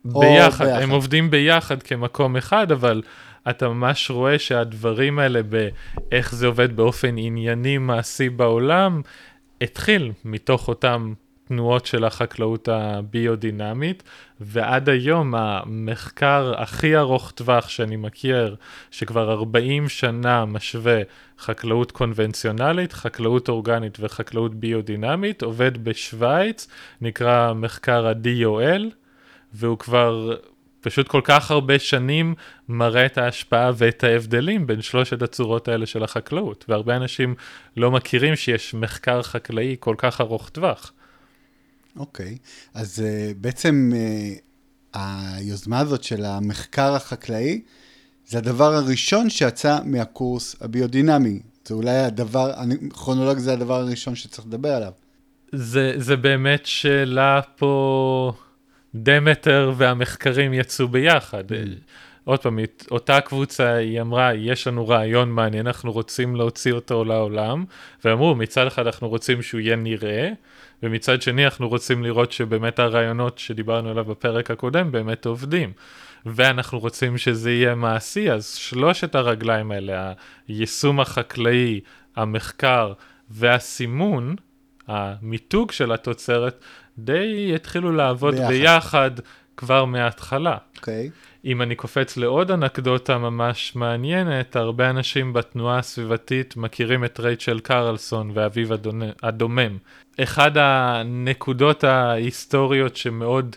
ביחד, 0.05 0.65
ביחד, 0.65 0.81
הם 0.81 0.89
עובדים 0.89 1.31
ביחד 1.31 1.83
כמקום 1.83 2.37
אחד, 2.37 2.71
אבל 2.71 3.01
אתה 3.49 3.69
ממש 3.69 4.11
רואה 4.11 4.39
שהדברים 4.39 5.19
האלה, 5.19 5.41
באיך 5.43 6.35
זה 6.35 6.47
עובד 6.47 6.75
באופן 6.75 7.15
ענייני 7.17 7.77
מעשי 7.77 8.29
בעולם, 8.29 9.01
התחיל 9.61 10.11
מתוך 10.25 10.67
אותם 10.67 11.13
תנועות 11.47 11.85
של 11.85 12.05
החקלאות 12.05 12.67
הביודינמית, 12.67 14.03
ועד 14.43 14.89
היום 14.89 15.35
המחקר 15.35 16.53
הכי 16.57 16.97
ארוך 16.97 17.31
טווח 17.31 17.69
שאני 17.69 17.95
מכיר, 17.95 18.55
שכבר 18.91 19.31
40 19.31 19.89
שנה 19.89 20.45
משווה 20.45 21.01
חקלאות 21.39 21.91
קונבנציונלית, 21.91 22.93
חקלאות 22.93 23.49
אורגנית 23.49 23.97
וחקלאות 24.01 24.55
ביודינמית, 24.55 25.41
עובד 25.41 25.83
בשוויץ, 25.83 26.67
נקרא 27.01 27.53
מחקר 27.53 28.07
ה-DOL, 28.07 28.81
והוא 29.53 29.77
כבר 29.77 30.35
פשוט 30.81 31.07
כל 31.07 31.21
כך 31.23 31.51
הרבה 31.51 31.79
שנים 31.79 32.35
מראה 32.69 33.05
את 33.05 33.17
ההשפעה 33.17 33.71
ואת 33.75 34.03
ההבדלים 34.03 34.67
בין 34.67 34.81
שלושת 34.81 35.21
הצורות 35.21 35.67
האלה 35.67 35.85
של 35.85 36.03
החקלאות, 36.03 36.65
והרבה 36.67 36.95
אנשים 36.95 37.35
לא 37.77 37.91
מכירים 37.91 38.35
שיש 38.35 38.73
מחקר 38.73 39.21
חקלאי 39.21 39.75
כל 39.79 39.95
כך 39.97 40.21
ארוך 40.21 40.49
טווח. 40.49 40.93
אוקיי, 41.95 42.37
okay. 42.41 42.47
אז 42.73 42.99
uh, 42.99 43.33
בעצם 43.37 43.91
uh, 43.93 44.97
היוזמה 44.99 45.79
הזאת 45.79 46.03
של 46.03 46.25
המחקר 46.25 46.95
החקלאי, 46.95 47.61
זה 48.27 48.37
הדבר 48.37 48.73
הראשון 48.73 49.29
שיצא 49.29 49.79
מהקורס 49.85 50.55
הביודינמי. 50.61 51.39
זה 51.65 51.73
אולי 51.73 51.97
הדבר, 51.97 52.51
כרונולוג 52.89 53.37
זה 53.37 53.53
הדבר 53.53 53.79
הראשון 53.81 54.15
שצריך 54.15 54.47
לדבר 54.47 54.69
עליו. 54.69 54.91
זה, 55.51 55.93
זה 55.97 56.15
באמת 56.15 56.65
שאלה 56.65 57.41
פה, 57.55 58.33
דמטר 58.95 59.73
והמחקרים 59.77 60.53
יצאו 60.53 60.87
ביחד. 60.87 61.51
Mm. 61.51 61.55
עוד 62.23 62.39
פעם, 62.39 62.59
אותה 62.91 63.21
קבוצה, 63.21 63.73
היא 63.73 64.01
אמרה, 64.01 64.33
יש 64.33 64.67
לנו 64.67 64.87
רעיון 64.87 65.31
מעניין, 65.31 65.67
אנחנו 65.67 65.91
רוצים 65.91 66.35
להוציא 66.35 66.73
אותו 66.73 67.03
לעולם, 67.03 67.65
ואמרו, 68.05 68.35
מצד 68.35 68.67
אחד 68.67 68.85
אנחנו 68.85 69.09
רוצים 69.09 69.41
שהוא 69.41 69.61
יהיה 69.61 69.75
נראה, 69.75 70.29
ומצד 70.83 71.21
שני 71.21 71.45
אנחנו 71.45 71.69
רוצים 71.69 72.03
לראות 72.03 72.31
שבאמת 72.31 72.79
הרעיונות 72.79 73.39
שדיברנו 73.39 73.89
עליו 73.89 74.05
בפרק 74.05 74.51
הקודם 74.51 74.91
באמת 74.91 75.25
עובדים. 75.25 75.73
ואנחנו 76.25 76.79
רוצים 76.79 77.17
שזה 77.17 77.51
יהיה 77.51 77.75
מעשי, 77.75 78.31
אז 78.31 78.47
שלושת 78.55 79.15
הרגליים 79.15 79.71
האלה, 79.71 80.13
היישום 80.47 80.99
החקלאי, 80.99 81.79
המחקר 82.15 82.93
והסימון, 83.29 84.35
המיתוג 84.87 85.71
של 85.71 85.91
התוצרת, 85.91 86.63
די 86.97 87.51
התחילו 87.55 87.91
לעבוד 87.91 88.35
ביחד, 88.35 88.49
ביחד 88.49 89.11
כבר 89.57 89.85
מההתחלה. 89.85 90.57
אוקיי. 90.77 91.09
Okay. 91.13 91.31
אם 91.45 91.61
אני 91.61 91.75
קופץ 91.75 92.17
לעוד 92.17 92.51
אנקדוטה 92.51 93.17
ממש 93.17 93.75
מעניינת, 93.75 94.55
הרבה 94.55 94.89
אנשים 94.89 95.33
בתנועה 95.33 95.79
הסביבתית 95.79 96.57
מכירים 96.57 97.05
את 97.05 97.19
רייצ'ל 97.19 97.59
קרלסון 97.59 98.31
ואביו 98.33 98.67
הדומם. 99.23 99.77
אחד 100.19 100.51
הנקודות 100.55 101.83
ההיסטוריות 101.83 102.95
שמאוד 102.95 103.55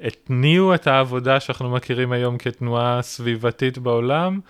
התניעו 0.00 0.74
את 0.74 0.86
העבודה 0.86 1.40
שאנחנו 1.40 1.70
מכירים 1.70 2.12
היום 2.12 2.38
כתנועה 2.38 3.02
סביבתית 3.02 3.78
בעולם, 3.78 4.40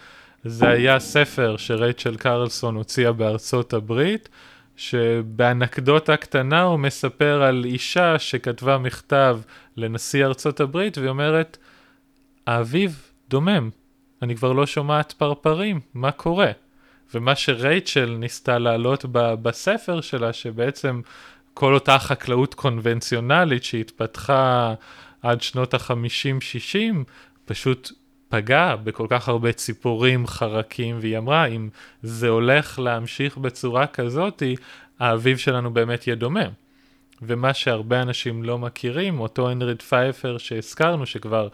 זה 0.45 0.69
היה 0.69 0.99
ספר 0.99 1.57
שרייצ'ל 1.57 2.17
קרלסון 2.17 2.75
הוציאה 2.75 3.13
בארצות 3.13 3.73
הברית, 3.73 4.29
שבאנקדוטה 4.77 6.17
קטנה 6.17 6.63
הוא 6.63 6.79
מספר 6.79 7.43
על 7.43 7.65
אישה 7.65 8.19
שכתבה 8.19 8.79
מכתב 8.79 9.39
לנשיא 9.79 10.25
ארצות 10.25 10.61
הברית 10.61 10.99
והיא 10.99 11.11
אומרת, 11.11 11.59
האביב 12.47 13.13
דומם, 13.29 13.71
אני 14.23 14.37
כבר 14.37 14.53
לא 14.53 14.67
שומעת 14.67 15.13
פרפרים, 15.13 15.81
מה 15.95 16.13
קורה? 16.13 16.51
ומה 17.15 17.37
שרייצ'ל 17.37 18.17
ניסתה 18.19 18.59
להעלות 18.59 19.05
בספר 19.13 20.01
שלה, 20.01 20.33
שבעצם 20.33 21.01
כל 21.55 21.75
אותה 21.75 21.99
חקלאות 21.99 22.55
קונבנציונלית 22.55 23.65
שהתפתחה 23.65 24.75
עד 25.23 25.43
שנות 25.43 25.75
ה-50-60, 25.75 26.95
פשוט 27.45 27.93
פגעה 28.29 28.77
בכל 28.77 29.07
כך 29.11 29.29
הרבה 29.29 29.53
ציפורים, 29.53 30.27
חרקים, 30.27 30.97
והיא 31.01 31.19
אמרה, 31.19 31.47
אם 31.47 31.69
זה 32.03 32.29
הולך 32.29 32.79
להמשיך 32.79 33.39
בצורה 33.39 33.87
כזאתי, 33.87 34.57
האביב 34.99 35.37
שלנו 35.39 35.75
באמת 35.75 36.07
יהיה 36.07 36.17
דומם. 36.17 36.51
ומה 37.23 37.55
שהרבה 37.55 38.03
אנשים 38.03 38.43
לא 38.43 38.59
מכירים, 38.59 39.21
אותו 39.21 39.51
הנריד 39.51 39.83
פייפר 39.83 40.39
שהזכרנו, 40.39 41.07
שכבר 41.07 41.49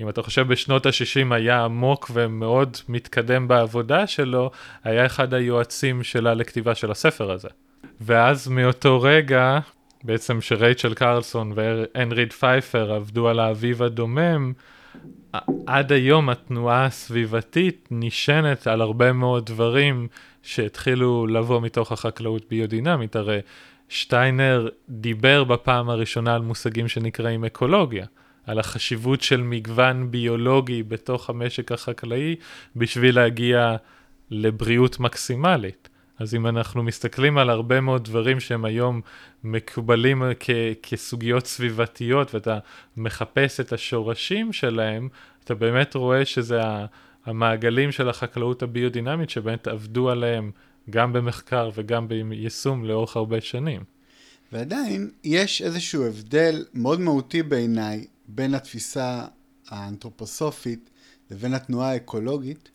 אם 0.00 0.08
אתה 0.08 0.22
חושב 0.22 0.48
בשנות 0.48 0.86
ה-60 0.86 1.34
היה 1.34 1.64
עמוק 1.64 2.10
ומאוד 2.14 2.76
מתקדם 2.88 3.48
בעבודה 3.48 4.06
שלו, 4.06 4.50
היה 4.84 5.06
אחד 5.06 5.34
היועצים 5.34 6.02
שלה 6.02 6.34
לכתיבה 6.34 6.74
של 6.74 6.90
הספר 6.90 7.30
הזה. 7.30 7.48
ואז 8.00 8.48
מאותו 8.48 9.00
רגע, 9.02 9.58
בעצם 10.04 10.40
שרייצ'ל 10.40 10.94
קרלסון 10.94 11.52
והנריד 11.54 12.32
פייפר 12.32 12.92
עבדו 12.92 13.28
על 13.28 13.40
האביב 13.40 13.82
הדומם, 13.82 14.52
עד 15.66 15.92
היום 15.92 16.28
התנועה 16.28 16.84
הסביבתית 16.84 17.88
נשענת 17.90 18.66
על 18.66 18.80
הרבה 18.80 19.12
מאוד 19.12 19.46
דברים 19.46 20.08
שהתחילו 20.42 21.26
לבוא 21.26 21.60
מתוך 21.60 21.92
החקלאות 21.92 22.42
ביודינמית. 22.50 23.16
הרי 23.16 23.40
שטיינר 23.88 24.68
דיבר 24.88 25.44
בפעם 25.44 25.90
הראשונה 25.90 26.34
על 26.34 26.42
מושגים 26.42 26.88
שנקראים 26.88 27.44
אקולוגיה. 27.44 28.06
על 28.46 28.58
החשיבות 28.58 29.22
של 29.22 29.42
מגוון 29.42 30.10
ביולוגי 30.10 30.82
בתוך 30.82 31.30
המשק 31.30 31.72
החקלאי 31.72 32.36
בשביל 32.76 33.16
להגיע 33.16 33.76
לבריאות 34.30 35.00
מקסימלית. 35.00 35.88
אז 36.18 36.34
אם 36.34 36.46
אנחנו 36.46 36.82
מסתכלים 36.82 37.38
על 37.38 37.50
הרבה 37.50 37.80
מאוד 37.80 38.04
דברים 38.04 38.40
שהם 38.40 38.64
היום 38.64 39.00
מקובלים 39.44 40.22
כ- 40.40 40.50
כסוגיות 40.82 41.46
סביבתיות 41.46 42.34
ואתה 42.34 42.58
מחפש 42.96 43.60
את 43.60 43.72
השורשים 43.72 44.52
שלהם, 44.52 45.08
אתה 45.44 45.54
באמת 45.54 45.94
רואה 45.94 46.24
שזה 46.24 46.60
המעגלים 47.26 47.92
של 47.92 48.08
החקלאות 48.08 48.62
הביודינמית 48.62 49.30
שבאמת 49.30 49.68
עבדו 49.68 50.10
עליהם 50.10 50.50
גם 50.90 51.12
במחקר 51.12 51.70
וגם 51.74 52.08
ביישום 52.08 52.84
לאורך 52.84 53.16
הרבה 53.16 53.40
שנים. 53.40 53.84
ועדיין 54.52 55.10
יש 55.24 55.62
איזשהו 55.62 56.06
הבדל 56.06 56.64
מאוד 56.74 57.00
מהותי 57.00 57.42
בעיניי 57.42 58.06
בין 58.28 58.54
התפיסה 58.54 59.24
האנתרופוסופית 59.68 60.90
לבין 61.30 61.54
התנועה 61.54 61.90
האקולוגית. 61.90 62.68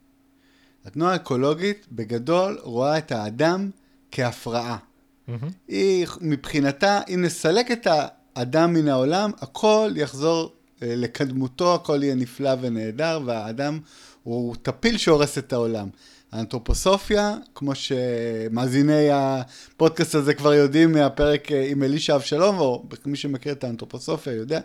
התנועה 0.85 1.13
האקולוגית 1.13 1.87
בגדול 1.91 2.59
רואה 2.61 2.97
את 2.97 3.11
האדם 3.11 3.69
כהפרעה. 4.11 4.77
Mm-hmm. 4.77 5.31
היא 5.67 6.07
מבחינתה, 6.21 7.01
אם 7.13 7.21
נסלק 7.21 7.71
את 7.71 7.87
האדם 8.35 8.73
מן 8.73 8.87
העולם, 8.87 9.31
הכל 9.41 9.91
יחזור 9.95 10.53
אה, 10.81 10.95
לקדמותו, 10.95 11.75
הכל 11.75 11.99
יהיה 12.03 12.15
נפלא 12.15 12.51
ונהדר, 12.61 13.19
והאדם 13.25 13.79
הוא 14.23 14.55
טפיל 14.61 14.97
שהורס 14.97 15.37
את 15.37 15.53
העולם. 15.53 15.89
האנתרופוסופיה, 16.31 17.35
כמו 17.55 17.71
שמאזיני 17.75 19.07
הפודקאסט 19.11 20.15
הזה 20.15 20.33
כבר 20.33 20.53
יודעים 20.53 20.91
מהפרק 20.91 21.51
אה, 21.51 21.67
עם 21.69 21.83
אלישע 21.83 22.15
אבשלום, 22.15 22.59
או 22.59 22.85
מי 23.05 23.17
שמכיר 23.17 23.53
את 23.53 23.63
האנתרופוסופיה 23.63 24.33
יודע 24.33 24.59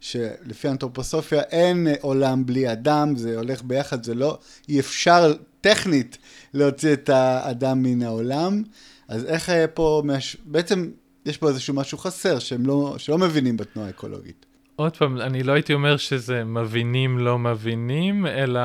שלפי 0.00 0.68
האנתרופוסופיה 0.68 1.40
אין 1.40 1.86
עולם 2.00 2.46
בלי 2.46 2.72
אדם, 2.72 3.16
זה 3.16 3.36
הולך 3.36 3.62
ביחד, 3.62 4.04
זה 4.04 4.14
לא, 4.14 4.38
אי 4.68 4.80
אפשר 4.80 5.32
טכנית 5.60 6.18
להוציא 6.54 6.92
את 6.92 7.08
האדם 7.08 7.82
מן 7.82 8.02
העולם. 8.02 8.62
אז 9.08 9.24
איך 9.24 9.50
אה, 9.50 9.66
פה, 9.66 10.02
מש... 10.04 10.36
בעצם 10.44 10.90
יש 11.26 11.36
פה 11.36 11.48
איזשהו 11.48 11.74
משהו 11.74 11.98
חסר 11.98 12.38
שהם 12.38 12.66
לא, 12.66 12.94
שלא 12.98 13.18
מבינים 13.18 13.56
בתנועה 13.56 13.88
האקולוגית. 13.88 14.46
עוד 14.76 14.96
פעם, 14.96 15.20
אני 15.20 15.42
לא 15.42 15.52
הייתי 15.52 15.74
אומר 15.74 15.96
שזה 15.96 16.44
מבינים 16.44 17.18
לא 17.18 17.38
מבינים, 17.38 18.26
אלא 18.26 18.60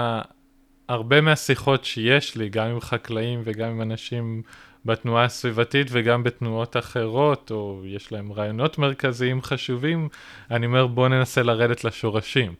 הרבה 0.92 1.22
מהשיחות 1.22 1.86
שיש 1.86 2.36
לי, 2.36 2.50
גם 2.50 2.68
עם 2.68 2.80
חקלאים 2.80 3.42
וגם 3.44 3.70
עם 3.70 3.82
אנשים 3.82 4.42
בתנועה 4.86 5.24
הסביבתית 5.24 5.88
וגם 5.92 6.24
בתנועות 6.24 6.78
אחרות, 6.78 7.52
או 7.52 7.82
יש 7.86 8.12
להם 8.12 8.34
רעיונות 8.34 8.78
מרכזיים 8.78 9.42
חשובים, 9.42 10.10
אני 10.52 10.66
אומר 10.66 10.88
בוא 10.88 11.08
ננסה 11.08 11.44
לרדת 11.44 11.84
לשורשים. 11.84 12.54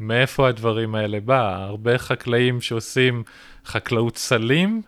מאיפה 0.00 0.48
הדברים 0.48 0.94
האלה 0.94 1.20
בא? 1.20 1.64
הרבה 1.64 1.98
חקלאים 1.98 2.60
שעושים 2.60 3.22
חקלאות 3.64 4.16
סלים, 4.16 4.82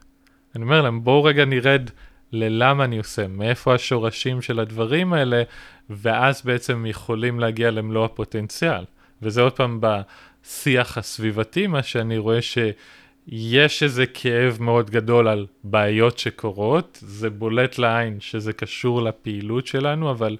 אני 0.57 0.65
אומר 0.65 0.83
להם 0.83 1.05
בואו 1.05 1.25
רגע 1.25 1.45
נרד 1.45 1.91
ללמה 2.33 2.85
אני 2.85 2.99
עושה, 2.99 3.29
מאיפה 3.29 3.75
השורשים 3.75 4.43
של 4.43 4.61
הדברים 4.61 5.13
האלה, 5.13 5.43
ואז 5.91 6.43
בעצם 6.45 6.87
יכולים 6.87 7.41
להגיע 7.41 7.71
למלוא 7.71 8.05
הפוטנציאל. 8.05 8.85
וזה 9.23 9.43
עוד 9.43 9.53
פעם 9.53 9.81
בשיח 9.81 10.99
הסביבתי, 10.99 11.67
מה 11.67 11.83
שאני 11.83 12.19
רואה 12.19 12.39
שיש 12.43 13.83
איזה 13.83 14.07
כאב 14.07 14.57
מאוד 14.61 14.91
גדול 14.91 15.29
על 15.29 15.47
בעיות 15.65 16.19
שקורות, 16.19 16.99
זה 17.03 17.31
בולט 17.31 17.79
לעין 17.79 18.21
שזה 18.21 18.53
קשור 18.53 19.03
לפעילות 19.03 19.67
שלנו, 19.67 20.11
אבל 20.11 20.37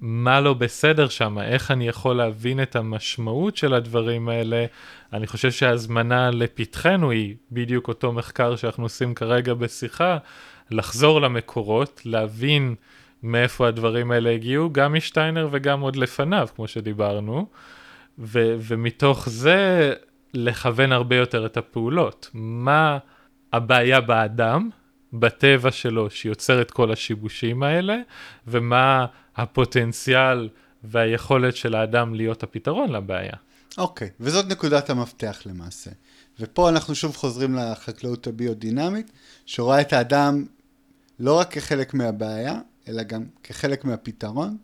מה 0.00 0.40
לא 0.40 0.54
בסדר 0.54 1.08
שם, 1.08 1.38
איך 1.38 1.70
אני 1.70 1.88
יכול 1.88 2.16
להבין 2.16 2.62
את 2.62 2.76
המשמעות 2.76 3.56
של 3.56 3.74
הדברים 3.74 4.28
האלה, 4.28 4.66
אני 5.12 5.26
חושב 5.26 5.50
שההזמנה 5.50 6.30
לפתחנו 6.30 7.10
היא 7.10 7.34
בדיוק 7.52 7.88
אותו 7.88 8.12
מחקר 8.12 8.56
שאנחנו 8.56 8.82
עושים 8.82 9.14
כרגע 9.14 9.54
בשיחה, 9.54 10.18
לחזור 10.70 11.20
למקורות, 11.20 12.02
להבין 12.04 12.74
מאיפה 13.22 13.68
הדברים 13.68 14.10
האלה 14.10 14.30
הגיעו, 14.30 14.72
גם 14.72 14.94
משטיינר 14.94 15.48
וגם 15.52 15.80
עוד 15.80 15.96
לפניו, 15.96 16.48
כמו 16.56 16.68
שדיברנו, 16.68 17.46
ו- 18.18 18.56
ומתוך 18.60 19.28
זה 19.28 19.92
לכוון 20.34 20.92
הרבה 20.92 21.16
יותר 21.16 21.46
את 21.46 21.56
הפעולות. 21.56 22.30
מה 22.34 22.98
הבעיה 23.52 24.00
באדם, 24.00 24.70
בטבע 25.12 25.70
שלו, 25.70 26.10
שיוצר 26.10 26.62
את 26.62 26.70
כל 26.70 26.92
השיבושים 26.92 27.62
האלה, 27.62 27.96
ומה 28.46 29.06
הפוטנציאל 29.36 30.48
והיכולת 30.84 31.56
של 31.56 31.74
האדם 31.74 32.14
להיות 32.14 32.42
הפתרון 32.42 32.92
לבעיה. 32.92 33.32
אוקיי, 33.78 34.08
okay, 34.08 34.10
וזאת 34.20 34.46
נקודת 34.46 34.90
המפתח 34.90 35.40
למעשה. 35.46 35.90
ופה 36.40 36.68
אנחנו 36.68 36.94
שוב 36.94 37.16
חוזרים 37.16 37.54
לחקלאות 37.54 38.26
הביודינמית, 38.26 39.12
שרואה 39.46 39.80
את 39.80 39.92
האדם 39.92 40.46
לא 41.20 41.38
רק 41.38 41.50
כחלק 41.50 41.94
מהבעיה, 41.94 42.60
אלא 42.88 43.02
גם 43.02 43.24
כחלק 43.42 43.84
מהפתרון. 43.84 44.56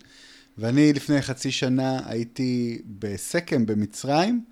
ואני 0.59 0.93
לפני 0.93 1.23
חצי 1.23 1.51
שנה 1.51 1.99
הייתי 2.07 2.83
בסקם 2.99 3.67
במצרים, 3.67 4.45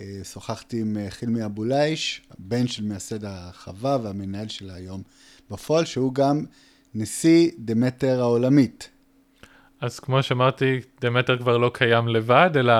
אה, 0.00 0.20
שוחחתי 0.24 0.80
עם 0.80 0.96
אה, 0.96 1.10
חילמי 1.10 1.44
אבולאיש, 1.44 2.22
הבן 2.38 2.66
של 2.66 2.82
מייסד 2.82 3.24
החווה 3.24 3.98
והמנהל 4.02 4.48
שלה 4.48 4.74
היום 4.74 5.02
בפועל, 5.50 5.84
שהוא 5.84 6.14
גם 6.14 6.44
נשיא 6.94 7.50
דמטר 7.58 8.20
העולמית. 8.20 8.88
אז 9.80 10.00
כמו 10.00 10.22
שאמרתי, 10.22 10.80
דמטר 11.00 11.38
כבר 11.38 11.56
לא 11.56 11.70
קיים 11.74 12.08
לבד, 12.08 12.50
אלא 12.56 12.74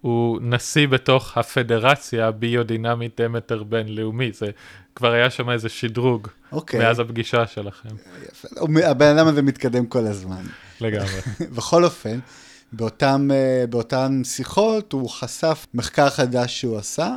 הוא 0.00 0.38
נשיא 0.42 0.88
בתוך 0.88 1.38
הפדרציה 1.38 2.28
הביודינמית 2.28 3.20
דמטר 3.20 3.62
בינלאומי. 3.62 4.32
זה 4.32 4.46
כבר 4.94 5.12
היה 5.12 5.30
שם 5.30 5.50
איזה 5.50 5.68
שדרוג 5.68 6.26
okay. 6.26 6.52
אוקיי. 6.52 6.80
מאז 6.80 6.98
הפגישה 6.98 7.46
שלכם. 7.46 7.88
יפה. 8.28 8.48
הבן 8.84 9.16
אדם 9.16 9.26
הזה 9.26 9.42
מתקדם 9.42 9.86
כל 9.86 10.06
הזמן. 10.06 10.42
לגמרי. 10.82 11.20
בכל 11.56 11.84
אופן, 11.84 12.18
באותם, 12.72 13.30
אה, 13.32 13.66
באותן 13.66 14.22
שיחות 14.24 14.92
הוא 14.92 15.10
חשף 15.10 15.66
מחקר 15.74 16.10
חדש 16.10 16.60
שהוא 16.60 16.78
עשה, 16.78 17.16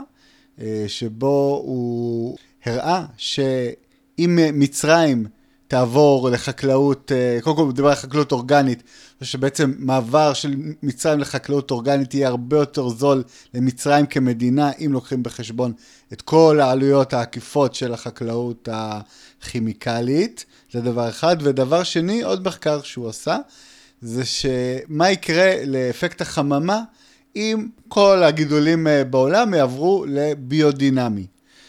אה, 0.61 0.85
שבו 0.87 1.61
הוא 1.65 2.37
הראה 2.65 3.05
שאם 3.17 4.39
מצרים 4.53 5.25
תעבור 5.67 6.29
לחקלאות, 6.29 7.11
אה, 7.11 7.37
קודם 7.41 7.55
כל 7.55 7.61
הוא 7.61 7.73
דיבר 7.73 7.89
על 7.89 7.95
חקלאות 7.95 8.31
אורגנית, 8.31 8.83
שבעצם 9.21 9.73
מעבר 9.77 10.33
של 10.33 10.55
מצרים 10.83 11.19
לחקלאות 11.19 11.71
אורגנית 11.71 12.13
יהיה 12.13 12.27
הרבה 12.27 12.57
יותר 12.57 12.89
זול 12.89 13.23
למצרים 13.53 14.05
כמדינה, 14.05 14.71
אם 14.85 14.93
לוקחים 14.93 15.23
בחשבון 15.23 15.73
את 16.13 16.21
כל 16.21 16.59
העלויות 16.61 17.13
העקיפות 17.13 17.75
של 17.75 17.93
החקלאות 17.93 18.69
הכימיקלית, 19.41 20.45
זה 20.71 20.81
דבר 20.81 21.09
אחד. 21.09 21.37
ודבר 21.39 21.83
שני, 21.83 22.21
עוד 22.21 22.47
מחקר 22.47 22.81
שהוא 22.81 23.09
עשה, 23.09 23.37
זה 24.01 24.23
שמה 24.25 25.11
יקרה 25.11 25.53
לאפקט 25.65 26.21
החממה 26.21 26.81
אם 27.35 27.67
כל 27.87 28.23
הגידולים 28.23 28.87
אה, 28.87 29.03
בעולם 29.03 29.53
יעברו 29.53 30.05
לביודינמי. 30.07 31.25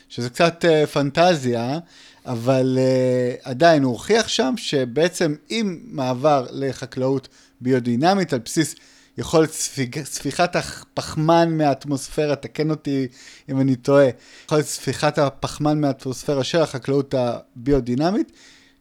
שזה 0.08 0.30
קצת 0.30 0.64
אה, 0.64 0.86
פנטזיה, 0.86 1.78
אבל 2.26 2.78
uh, 2.78 3.48
עדיין 3.48 3.82
הוא 3.82 3.92
הוכיח 3.92 4.28
שם 4.28 4.54
שבעצם 4.56 5.34
עם 5.48 5.78
מעבר 5.84 6.46
לחקלאות 6.50 7.28
ביודינמית 7.60 8.32
על 8.32 8.38
בסיס 8.44 8.74
יכולת 9.18 9.50
ספיג, 9.50 10.02
ספיחת 10.02 10.56
הפחמן 10.56 11.58
מהאטמוספירה, 11.58 12.36
תקן 12.36 12.70
אותי 12.70 13.06
אם 13.48 13.60
אני 13.60 13.76
טועה, 13.76 14.06
יכולת 14.46 14.64
ספיחת 14.64 15.18
הפחמן 15.18 15.80
מהאטמוספירה 15.80 16.44
של 16.44 16.58
החקלאות 16.58 17.14
הביודינמית, 17.14 18.32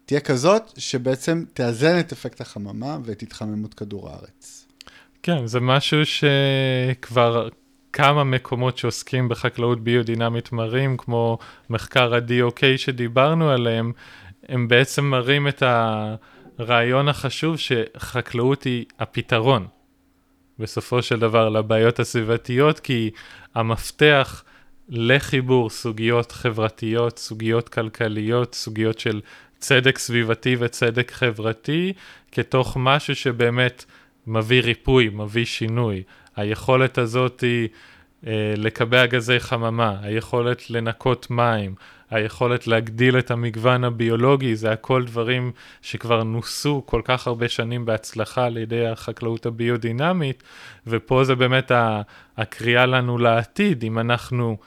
תהיה 0.05 0.19
כזאת 0.19 0.63
שבעצם 0.77 1.43
תאזן 1.53 1.99
את 1.99 2.11
אפקט 2.11 2.41
החממה 2.41 2.97
ואת 3.03 3.21
התחממות 3.21 3.73
כדור 3.73 4.09
הארץ. 4.09 4.67
כן, 5.23 5.47
זה 5.47 5.59
משהו 5.59 5.97
שכבר 6.05 7.49
כמה 7.93 8.23
מקומות 8.23 8.77
שעוסקים 8.77 9.29
בחקלאות 9.29 9.83
ביודינמית 9.83 10.51
מראים, 10.51 10.97
כמו 10.97 11.37
מחקר 11.69 12.15
ה-DOK 12.15 12.61
שדיברנו 12.77 13.49
עליהם, 13.49 13.91
הם 14.49 14.67
בעצם 14.67 15.05
מראים 15.05 15.47
את 15.47 15.63
הרעיון 16.59 17.07
החשוב 17.07 17.55
שחקלאות 17.57 18.63
היא 18.63 18.85
הפתרון, 18.99 19.67
בסופו 20.59 21.01
של 21.01 21.19
דבר, 21.19 21.49
לבעיות 21.49 21.99
הסביבתיות, 21.99 22.79
כי 22.79 23.11
המפתח 23.55 24.43
לחיבור 24.89 25.69
סוגיות 25.69 26.31
חברתיות, 26.31 27.19
סוגיות 27.19 27.69
כלכליות, 27.69 28.55
סוגיות 28.55 28.99
של 28.99 29.21
צדק 29.59 29.97
סביבתי 29.97 30.55
וצדק 30.59 31.11
חברתי, 31.11 31.93
כתוך 32.31 32.77
משהו 32.79 33.15
שבאמת 33.15 33.85
מביא 34.27 34.61
ריפוי, 34.61 35.09
מביא 35.13 35.45
שינוי. 35.45 36.03
היכולת 36.35 36.97
הזאת 36.97 37.41
היא 37.41 37.67
אה, 38.27 38.53
לקבע 38.57 39.05
גזי 39.05 39.39
חממה, 39.39 39.95
היכולת 40.01 40.69
לנקות 40.69 41.31
מים, 41.31 41.75
היכולת 42.09 42.67
להגדיל 42.67 43.19
את 43.19 43.31
המגוון 43.31 43.83
הביולוגי, 43.83 44.55
זה 44.55 44.71
הכל 44.71 45.05
דברים 45.05 45.51
שכבר 45.81 46.23
נוסו 46.23 46.83
כל 46.85 47.01
כך 47.05 47.27
הרבה 47.27 47.49
שנים 47.49 47.85
בהצלחה 47.85 48.45
על 48.45 48.57
ידי 48.57 48.87
החקלאות 48.87 49.45
הביודינמית, 49.45 50.43
ופה 50.87 51.23
זה 51.23 51.35
באמת 51.35 51.71
הקריאה 52.37 52.85
לנו 52.85 53.17
לעתיד, 53.17 53.83
אם 53.83 53.99
אנחנו 53.99 54.57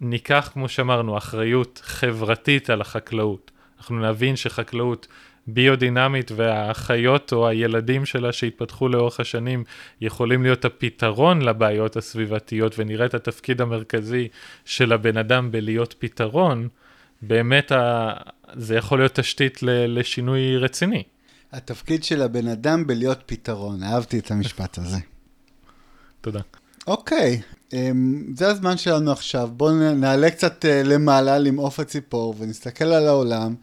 ניקח, 0.00 0.50
כמו 0.52 0.68
שאמרנו, 0.68 1.18
אחריות 1.18 1.80
חברתית 1.84 2.70
על 2.70 2.80
החקלאות. 2.80 3.50
אנחנו 3.78 4.08
נבין 4.08 4.36
שחקלאות 4.36 5.06
ביודינמית 5.46 6.30
והחיות 6.36 7.32
או 7.32 7.48
הילדים 7.48 8.06
שלה 8.06 8.32
שהתפתחו 8.32 8.88
לאורך 8.88 9.20
השנים 9.20 9.64
יכולים 10.00 10.42
להיות 10.42 10.64
הפתרון 10.64 11.42
לבעיות 11.42 11.96
הסביבתיות 11.96 12.78
ונראה 12.78 13.06
את 13.06 13.14
התפקיד 13.14 13.60
המרכזי 13.60 14.28
של 14.64 14.92
הבן 14.92 15.16
אדם 15.16 15.50
בלהיות 15.52 15.94
פתרון, 15.98 16.68
באמת 17.26 17.72
ה... 17.72 18.12
זה 18.54 18.76
יכול 18.76 18.98
להיות 18.98 19.14
תשתית 19.14 19.62
ל... 19.62 19.98
לשינוי 19.98 20.56
רציני. 20.56 21.02
התפקיד 21.52 22.04
של 22.04 22.22
הבן 22.22 22.48
אדם 22.48 22.86
בלהיות 22.86 23.22
פתרון, 23.26 23.82
אהבתי 23.82 24.18
את 24.18 24.30
המשפט 24.30 24.78
הזה. 24.78 24.98
תודה. 26.20 26.40
אוקיי, 26.86 27.40
אמ, 27.72 28.24
זה 28.36 28.48
הזמן 28.48 28.76
שלנו 28.76 29.12
עכשיו. 29.12 29.50
בואו 29.52 29.94
נעלה 29.94 30.30
קצת 30.30 30.64
אה, 30.64 30.82
למעלה, 30.82 31.38
למעוף 31.38 31.80
הציפור, 31.80 32.34
ונסתכל 32.38 32.84
על 32.84 33.08
העולם, 33.08 33.54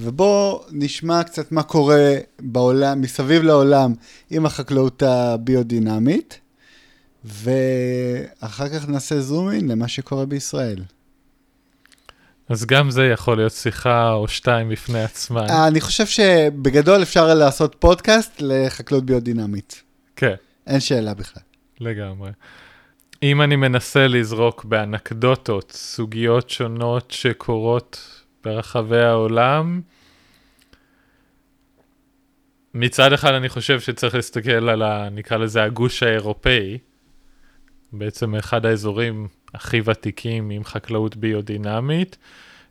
ובואו 0.00 0.64
נשמע 0.70 1.22
קצת 1.22 1.52
מה 1.52 1.62
קורה 1.62 2.14
בעולם, 2.40 3.00
מסביב 3.00 3.42
לעולם 3.42 3.94
עם 4.30 4.46
החקלאות 4.46 5.02
הביודינמית, 5.02 6.40
ואחר 7.24 8.68
כך 8.68 8.88
נעשה 8.88 9.20
זום 9.20 9.50
אין 9.50 9.68
למה 9.68 9.88
שקורה 9.88 10.26
בישראל. 10.26 10.82
אז 12.48 12.66
גם 12.66 12.90
זה 12.90 13.06
יכול 13.06 13.36
להיות 13.36 13.52
שיחה 13.52 14.12
או 14.12 14.28
שתיים 14.28 14.68
בפני 14.68 15.02
עצמה. 15.02 15.46
אה, 15.48 15.68
אני 15.68 15.80
חושב 15.80 16.06
שבגדול 16.06 17.02
אפשר 17.02 17.34
לעשות 17.34 17.76
פודקאסט 17.78 18.32
לחקלאות 18.40 19.04
ביודינמית. 19.04 19.82
כן. 20.16 20.34
אין 20.66 20.80
שאלה 20.80 21.14
בכלל. 21.14 21.42
לגמרי. 21.80 22.30
אם 23.22 23.42
אני 23.42 23.56
מנסה 23.56 24.06
לזרוק 24.06 24.64
באנקדוטות 24.64 25.72
סוגיות 25.72 26.50
שונות 26.50 27.10
שקורות 27.10 28.22
ברחבי 28.44 29.00
העולם, 29.00 29.80
מצד 32.74 33.12
אחד 33.12 33.32
אני 33.32 33.48
חושב 33.48 33.80
שצריך 33.80 34.14
להסתכל 34.14 34.68
על 34.68 34.82
ה... 34.82 35.08
נקרא 35.10 35.36
לזה 35.36 35.62
הגוש 35.62 36.02
האירופאי, 36.02 36.78
בעצם 37.92 38.34
אחד 38.34 38.66
האזורים 38.66 39.28
הכי 39.56 39.80
ותיקים 39.84 40.50
עם 40.50 40.64
חקלאות 40.64 41.16
ביודינמית, 41.16 42.16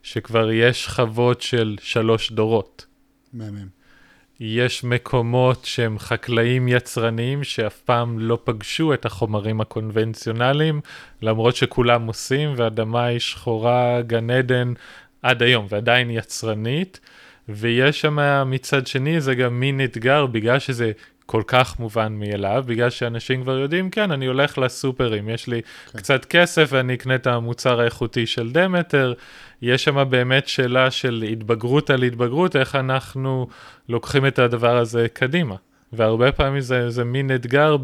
שכבר 0.04 0.52
יש 0.52 0.88
חוות 0.88 1.42
של 1.42 1.76
שלוש 1.82 2.32
דורות. 2.32 2.86
מהמם. 3.34 3.68
יש 4.40 4.84
מקומות 4.84 5.66
שהם 5.66 6.00
חקלאים 6.00 6.68
יצרניים 6.68 7.44
שאף 7.44 7.82
פעם 7.82 8.20
לא 8.20 8.38
פגשו 8.44 8.94
את 8.94 9.06
החומרים 9.06 9.62
הקונבנציונליים, 9.62 10.82
למרות 11.22 11.56
שכולם 11.56 12.08
עושים, 12.08 12.54
והאדמה 12.58 13.06
היא 13.06 13.20
שחורה, 13.20 14.02
גן 14.02 14.30
עדן, 14.30 14.74
עד 15.22 15.44
היום, 15.44 15.68
ועדיין 15.70 16.10
יצרנית. 16.10 17.00
ויש 17.50 18.02
שם 18.02 18.18
מצד 18.46 18.88
שני 18.88 19.22
זה 19.22 19.36
גם 19.36 19.60
מין 19.60 19.84
אתגר, 19.84 20.26
בגלל 20.26 20.60
שזה 20.60 20.92
כל 21.26 21.44
כך 21.48 21.80
מובן 21.80 22.14
מאליו, 22.20 22.64
בגלל 22.68 22.90
שאנשים 22.90 23.44
כבר 23.44 23.58
יודעים, 23.58 23.90
כן, 23.90 24.12
אני 24.12 24.26
הולך 24.26 24.58
לסופרים, 24.58 25.30
יש 25.30 25.48
לי 25.48 25.62
כן. 25.62 25.98
קצת 25.98 26.26
כסף 26.26 26.70
ואני 26.72 26.94
אקנה 26.94 27.16
את 27.16 27.28
המוצר 27.28 27.82
האיכותי 27.82 28.26
של 28.26 28.52
דמטר. 28.52 29.14
יש 29.62 29.84
שם 29.84 30.10
באמת 30.10 30.48
שאלה 30.48 30.92
של 30.92 31.26
התבגרות 31.32 31.90
על 31.90 32.04
התבגרות, 32.04 32.56
איך 32.56 32.76
אנחנו 32.76 33.48
לוקחים 33.90 34.26
את 34.28 34.40
הדבר 34.40 34.78
הזה 34.78 35.08
קדימה. 35.14 35.56
והרבה 35.94 36.32
פעמים 36.32 36.60
זה, 36.60 36.90
זה 36.90 37.04
מין 37.04 37.36
אתגר 37.36 37.78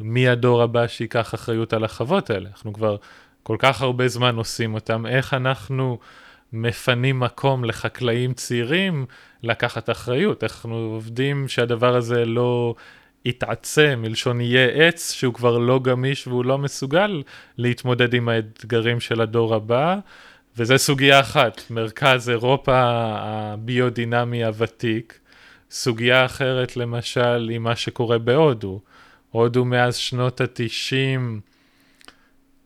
במי 0.00 0.28
הדור 0.28 0.62
הבא 0.62 0.86
שייקח 0.86 1.34
אחריות 1.34 1.72
על 1.72 1.84
החוות 1.84 2.30
האלה. 2.30 2.48
אנחנו 2.52 2.72
כבר 2.72 2.96
כל 3.42 3.56
כך 3.58 3.82
הרבה 3.82 4.08
זמן 4.08 4.36
עושים 4.36 4.74
אותם, 4.74 5.06
איך 5.06 5.34
אנחנו 5.34 5.98
מפנים 6.52 7.20
מקום 7.20 7.64
לחקלאים 7.64 8.34
צעירים 8.34 9.06
לקחת 9.42 9.90
אחריות, 9.90 10.44
איך 10.44 10.52
אנחנו 10.52 10.74
עובדים 10.94 11.48
שהדבר 11.48 11.96
הזה 11.96 12.24
לא 12.24 12.74
יתעצם, 13.24 13.98
מלשון 14.02 14.40
יהיה 14.40 14.68
עץ 14.68 15.12
שהוא 15.12 15.34
כבר 15.34 15.58
לא 15.58 15.78
גמיש 15.78 16.26
והוא 16.26 16.44
לא 16.44 16.58
מסוגל 16.58 17.22
להתמודד 17.58 18.14
עם 18.14 18.28
האתגרים 18.28 19.00
של 19.00 19.20
הדור 19.20 19.54
הבא. 19.54 19.96
וזה 20.56 20.78
סוגיה 20.78 21.20
אחת, 21.20 21.62
מרכז 21.70 22.30
אירופה 22.30 22.74
הביודינמי 22.76 24.44
הוותיק. 24.44 25.18
סוגיה 25.70 26.24
אחרת 26.24 26.76
למשל 26.76 27.48
היא 27.48 27.58
מה 27.58 27.76
שקורה 27.76 28.18
בהודו. 28.18 28.80
הודו 29.30 29.64
מאז 29.64 29.96
שנות 29.96 30.40
התשעים 30.40 31.40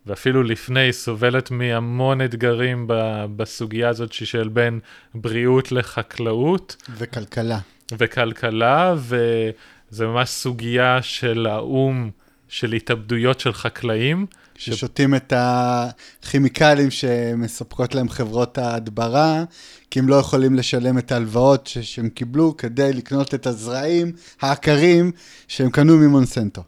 ואפילו 0.07 0.43
לפני 0.43 0.93
סובלת 0.93 1.51
מהמון 1.51 2.21
אתגרים 2.21 2.87
ב- 2.87 3.25
בסוגיה 3.37 3.89
הזאת 3.89 4.13
של 4.13 4.49
בין 4.49 4.81
בריאות 5.15 5.73
לחקלאות 5.73 6.77
וכלכלה. 6.97 7.59
וכלכלה, 7.99 8.95
וזה 8.99 10.07
ממש 10.07 10.29
סוגיה 10.29 10.99
של 11.03 11.47
האו"ם 11.51 12.11
של 12.49 12.73
התאבדויות 12.73 13.41
של 13.41 13.53
חקלאים. 13.53 14.27
ששותים 14.59 15.15
את 15.15 15.33
הכימיקלים 15.37 16.91
שמספקות 16.91 17.95
להם 17.95 18.09
חברות 18.09 18.59
ההדברה, 18.59 19.45
כי 19.91 19.99
הם 19.99 20.09
לא 20.09 20.17
יכולים 20.17 20.55
לשלם 20.55 20.99
את 20.99 21.13
ההלוואות 21.13 21.67
ש- 21.67 21.79
שהם 21.79 22.09
קיבלו 22.09 22.57
כדי 22.57 22.93
לקנות 22.93 23.35
את 23.35 23.47
הזרעים 23.47 24.13
העקרים 24.41 25.13
שהם 25.49 25.71
קנו 25.71 25.97
ממונסנטו. 25.97 26.63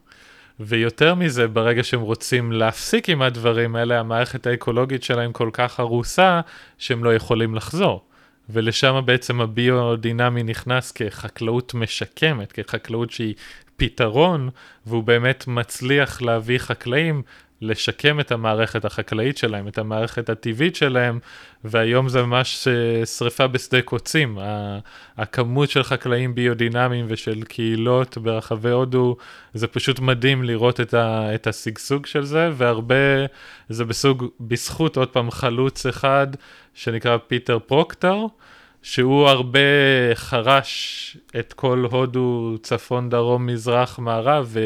ויותר 0.60 1.14
מזה, 1.14 1.48
ברגע 1.48 1.84
שהם 1.84 2.00
רוצים 2.00 2.52
להפסיק 2.52 3.08
עם 3.08 3.22
הדברים 3.22 3.76
האלה, 3.76 4.00
המערכת 4.00 4.46
האקולוגית 4.46 5.02
שלהם 5.02 5.32
כל 5.32 5.50
כך 5.52 5.80
הרוסה, 5.80 6.40
שהם 6.78 7.04
לא 7.04 7.14
יכולים 7.14 7.54
לחזור. 7.54 8.04
ולשם 8.50 9.00
בעצם 9.04 9.40
הביודינמי 9.40 10.42
נכנס 10.42 10.92
כחקלאות 10.92 11.74
משקמת, 11.74 12.52
כחקלאות 12.52 13.10
שהיא 13.10 13.34
פתרון, 13.76 14.50
והוא 14.86 15.02
באמת 15.02 15.44
מצליח 15.46 16.22
להביא 16.22 16.58
חקלאים 16.58 17.22
לשקם 17.60 18.20
את 18.20 18.32
המערכת 18.32 18.84
החקלאית 18.84 19.36
שלהם, 19.36 19.68
את 19.68 19.78
המערכת 19.78 20.28
הטבעית 20.28 20.76
שלהם, 20.76 21.18
והיום 21.64 22.08
זה 22.08 22.22
ממש 22.22 22.68
אה, 22.68 23.06
שריפה 23.06 23.46
בשדה 23.46 23.82
קוצים. 23.82 24.38
הכמות 25.16 25.70
של 25.70 25.82
חקלאים 25.82 26.34
ביודינמיים 26.34 27.06
ושל 27.08 27.42
קהילות 27.42 28.18
ברחבי 28.18 28.70
הודו, 28.70 29.16
זה 29.54 29.66
פשוט 29.66 30.00
מדהים 30.00 30.42
לראות 30.42 30.80
את, 30.80 30.94
ה- 30.94 31.34
את 31.34 31.46
השגשוג 31.46 32.06
של 32.06 32.24
זה, 32.24 32.50
והרבה, 32.54 32.94
זה 33.68 33.84
בסוג, 33.84 34.24
בזכות 34.40 34.96
עוד 34.96 35.08
פעם 35.08 35.30
חלוץ 35.30 35.86
אחד 35.86 36.26
שנקרא 36.74 37.16
פיטר 37.16 37.58
פרוקטור. 37.58 38.30
שהוא 38.82 39.28
הרבה 39.28 39.58
חרש 40.14 41.16
את 41.38 41.52
כל 41.52 41.86
הודו, 41.90 42.56
צפון, 42.62 43.10
דרום, 43.10 43.46
מזרח, 43.46 43.98
מערב, 43.98 44.56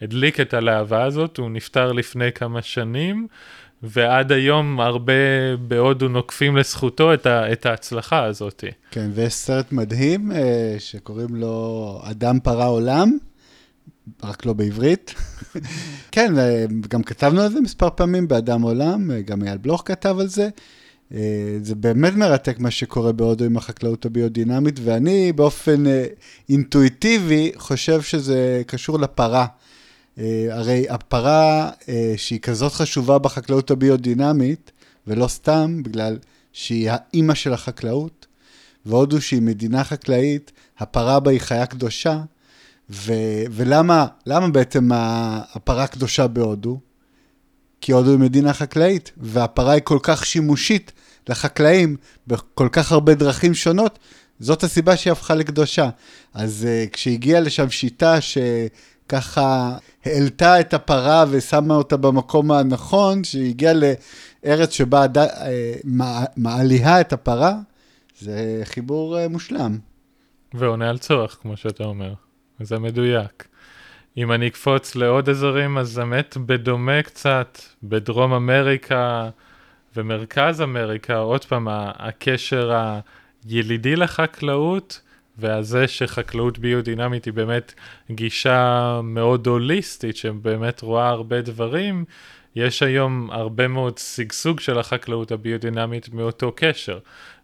והדליק 0.00 0.40
את 0.40 0.54
הלהבה 0.54 1.04
הזאת, 1.04 1.36
הוא 1.36 1.50
נפטר 1.50 1.92
לפני 1.92 2.32
כמה 2.32 2.62
שנים, 2.62 3.26
ועד 3.82 4.32
היום 4.32 4.80
הרבה 4.80 5.12
בהודו 5.68 6.08
נוקפים 6.08 6.56
לזכותו 6.56 7.14
את, 7.14 7.26
ה, 7.26 7.52
את 7.52 7.66
ההצלחה 7.66 8.24
הזאת. 8.24 8.64
כן, 8.90 9.10
ויש 9.14 9.34
סרט 9.34 9.72
מדהים 9.72 10.32
אה, 10.32 10.76
שקוראים 10.78 11.34
לו 11.34 12.00
אדם 12.04 12.40
פרה 12.40 12.66
עולם, 12.66 13.18
רק 14.22 14.46
לא 14.46 14.52
בעברית. 14.52 15.14
כן, 16.12 16.38
אה, 16.38 16.64
גם 16.88 17.02
כתבנו 17.02 17.40
על 17.40 17.52
זה 17.52 17.60
מספר 17.60 17.88
פעמים 17.90 18.28
באדם 18.28 18.62
עולם, 18.62 19.10
אה, 19.10 19.20
גם 19.20 19.42
אייל 19.42 19.58
בלוך 19.58 19.82
כתב 19.84 20.16
על 20.20 20.26
זה. 20.26 20.48
אה, 21.14 21.58
זה 21.62 21.74
באמת 21.74 22.14
מרתק 22.14 22.58
מה 22.58 22.70
שקורה 22.70 23.12
בהודו 23.12 23.44
עם 23.44 23.56
החקלאות 23.56 24.06
הביודינמית, 24.06 24.80
ואני 24.84 25.32
באופן 25.32 25.86
אה, 25.86 26.06
אינטואיטיבי 26.48 27.52
חושב 27.56 28.02
שזה 28.02 28.62
קשור 28.66 28.98
לפרה. 28.98 29.46
אה, 30.18 30.48
הרי 30.50 30.86
הפרה 30.88 31.70
שהיא 32.16 32.40
כזאת 32.40 32.72
חשובה 32.72 33.18
בחקלאות 33.18 33.70
הביודינמית, 33.70 34.72
ולא 35.06 35.28
סתם, 35.28 35.82
בגלל 35.82 36.18
שהיא 36.52 36.90
האימא 36.90 37.34
של 37.34 37.52
החקלאות, 37.52 38.26
והודו 38.86 39.20
שהיא 39.20 39.42
מדינה 39.42 39.84
חקלאית, 39.84 40.52
הפרה 40.78 41.20
בה 41.20 41.30
היא 41.30 41.40
חיה 41.40 41.66
קדושה, 41.66 42.20
ו, 42.90 43.12
ולמה 43.50 44.06
למה 44.26 44.48
בעצם 44.48 44.88
הפרה 44.92 45.86
קדושה 45.86 46.26
בהודו? 46.26 46.80
כי 47.80 47.92
הודו 47.92 48.10
היא 48.10 48.18
מדינה 48.18 48.52
חקלאית, 48.52 49.12
והפרה 49.16 49.72
היא 49.72 49.82
כל 49.84 49.98
כך 50.02 50.26
שימושית 50.26 50.92
לחקלאים 51.28 51.96
בכל 52.26 52.68
כך 52.72 52.92
הרבה 52.92 53.14
דרכים 53.14 53.54
שונות, 53.54 53.98
זאת 54.40 54.62
הסיבה 54.62 54.96
שהיא 54.96 55.12
הפכה 55.12 55.34
לקדושה. 55.34 55.90
אז 56.34 56.66
uh, 56.68 56.90
כשהגיעה 56.90 57.40
לשם 57.40 57.70
שיטה 57.70 58.18
שככה 58.20 59.76
העלתה 60.04 60.60
את 60.60 60.74
הפרה 60.74 61.24
ושמה 61.30 61.74
אותה 61.74 61.96
במקום 61.96 62.50
הנכון, 62.50 63.24
שהיא 63.24 63.48
הגיעה 63.48 63.72
לארץ 64.44 64.70
שבה 64.72 65.02
עד... 65.02 65.18
uh, 65.18 65.20
מע- 65.84 66.24
מעליהה 66.36 67.00
את 67.00 67.12
הפרה, 67.12 67.54
זה 68.20 68.62
חיבור 68.64 69.18
uh, 69.18 69.28
מושלם. 69.28 69.78
ועונה 70.54 70.90
על 70.90 70.98
צורך, 70.98 71.38
כמו 71.42 71.56
שאתה 71.56 71.84
אומר. 71.84 72.14
זה 72.60 72.78
מדויק. 72.78 73.49
אם 74.16 74.32
אני 74.32 74.48
אקפוץ 74.48 74.96
לעוד 74.96 75.28
אזורים, 75.28 75.78
אז 75.78 75.98
באמת 75.98 76.36
בדומה 76.46 77.02
קצת, 77.02 77.58
בדרום 77.82 78.32
אמריקה 78.32 79.30
ומרכז 79.96 80.62
אמריקה, 80.62 81.16
עוד 81.16 81.44
פעם, 81.44 81.68
הקשר 81.70 82.72
הילידי 83.48 83.96
לחקלאות, 83.96 85.00
והזה 85.38 85.88
שחקלאות 85.88 86.58
ביודינמית 86.58 87.24
היא 87.24 87.32
באמת 87.32 87.74
גישה 88.10 89.00
מאוד 89.04 89.46
הוליסטית, 89.46 90.16
שבאמת 90.16 90.80
רואה 90.82 91.08
הרבה 91.08 91.40
דברים, 91.40 92.04
יש 92.56 92.82
היום 92.82 93.30
הרבה 93.30 93.68
מאוד 93.68 93.98
שגשוג 93.98 94.60
של 94.60 94.78
החקלאות 94.78 95.32
הביודינמית 95.32 96.14
מאותו 96.14 96.52
קשר. 96.56 96.98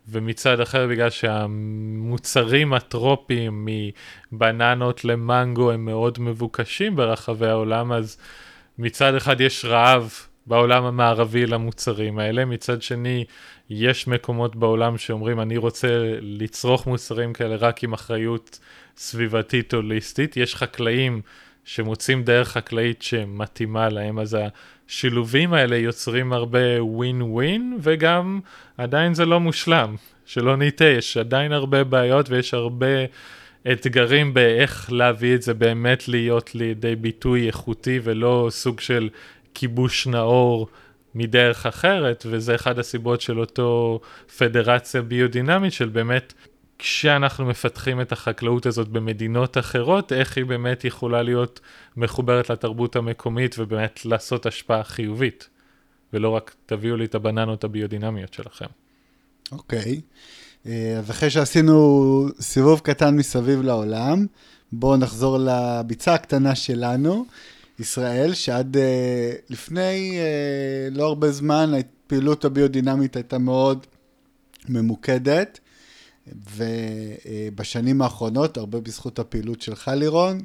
ומצד 0.08 0.60
אחר, 0.60 0.86
בגלל 0.86 1.10
שהמוצרים 1.10 2.72
הטרופיים 2.72 3.68
מבננות 4.32 5.04
למנגו 5.04 5.72
הם 5.72 5.84
מאוד 5.84 6.18
מבוקשים 6.20 6.96
ברחבי 6.96 7.46
העולם, 7.46 7.92
אז 7.92 8.18
מצד 8.78 9.14
אחד 9.14 9.40
יש 9.40 9.64
רעב 9.64 10.12
בעולם 10.46 10.84
המערבי 10.84 11.46
למוצרים 11.46 12.18
האלה, 12.18 12.44
מצד 12.44 12.82
שני 12.82 13.24
יש 13.70 14.06
מקומות 14.06 14.56
בעולם 14.56 14.98
שאומרים 14.98 15.40
אני 15.40 15.56
רוצה 15.56 15.88
לצרוך 16.20 16.86
מוצרים 16.86 17.32
כאלה 17.32 17.56
רק 17.56 17.84
עם 17.84 17.92
אחריות 17.92 18.58
סביבתית 18.96 19.74
הוליסטית, 19.74 20.36
יש 20.36 20.54
חקלאים 20.54 21.20
שמוצאים 21.64 22.22
דרך 22.22 22.48
חקלאית 22.48 23.02
שמתאימה 23.02 23.88
להם, 23.88 24.18
אז 24.18 24.36
השילובים 24.88 25.52
האלה 25.52 25.76
יוצרים 25.76 26.32
הרבה 26.32 26.82
ווין 26.82 27.22
ווין, 27.22 27.78
וגם 27.80 28.40
עדיין 28.78 29.14
זה 29.14 29.24
לא 29.24 29.40
מושלם, 29.40 29.96
שלא 30.26 30.56
נטעה, 30.56 30.88
יש 30.88 31.16
עדיין 31.16 31.52
הרבה 31.52 31.84
בעיות 31.84 32.30
ויש 32.30 32.54
הרבה 32.54 32.86
אתגרים 33.72 34.34
באיך 34.34 34.92
להביא 34.92 35.34
את 35.34 35.42
זה 35.42 35.54
באמת 35.54 36.08
להיות 36.08 36.54
לידי 36.54 36.96
ביטוי 36.96 37.46
איכותי 37.46 38.00
ולא 38.02 38.46
סוג 38.50 38.80
של 38.80 39.08
כיבוש 39.54 40.06
נאור 40.06 40.68
מדרך 41.14 41.66
אחרת, 41.66 42.26
וזה 42.30 42.54
אחד 42.54 42.78
הסיבות 42.78 43.20
של 43.20 43.40
אותו 43.40 44.00
פדרציה 44.38 45.02
ביודינמית 45.02 45.72
של 45.72 45.88
באמת 45.88 46.32
כשאנחנו 46.78 47.46
מפתחים 47.46 48.00
את 48.00 48.12
החקלאות 48.12 48.66
הזאת 48.66 48.88
במדינות 48.88 49.58
אחרות, 49.58 50.12
איך 50.12 50.36
היא 50.36 50.44
באמת 50.44 50.84
יכולה 50.84 51.22
להיות 51.22 51.60
מחוברת 51.96 52.50
לתרבות 52.50 52.96
המקומית 52.96 53.54
ובאמת 53.58 54.00
לעשות 54.04 54.46
השפעה 54.46 54.84
חיובית, 54.84 55.48
ולא 56.12 56.28
רק 56.28 56.54
תביאו 56.66 56.96
לי 56.96 57.04
את 57.04 57.14
הבננות 57.14 57.64
הביודינמיות 57.64 58.34
שלכם. 58.34 58.66
אוקיי, 59.52 60.00
אה, 60.66 60.98
אז 60.98 61.10
אחרי 61.10 61.30
שעשינו 61.30 62.26
סיבוב 62.40 62.80
קטן 62.80 63.16
מסביב 63.16 63.62
לעולם, 63.62 64.26
בואו 64.72 64.96
נחזור 64.96 65.38
לביצה 65.38 66.14
הקטנה 66.14 66.54
שלנו, 66.54 67.26
ישראל, 67.78 68.34
שעד 68.34 68.76
uh, 68.76 68.80
לפני 69.50 70.18
uh, 70.18 70.96
לא 70.96 71.06
הרבה 71.06 71.30
זמן 71.30 71.72
הפעילות 71.74 72.44
הביודינמית 72.44 73.16
הייתה 73.16 73.38
מאוד 73.38 73.86
ממוקדת, 74.68 75.60
ובשנים 76.56 78.02
האחרונות, 78.02 78.56
הרבה 78.56 78.80
בזכות 78.80 79.18
הפעילות 79.18 79.62
שלך, 79.62 79.90
לירון, 79.94 80.40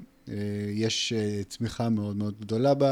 יש 0.74 1.14
uh, 1.14 1.50
צמיחה 1.50 1.90
מאוד 1.90 2.16
מאוד 2.16 2.34
גדולה 2.42 2.74
ב, 2.74 2.84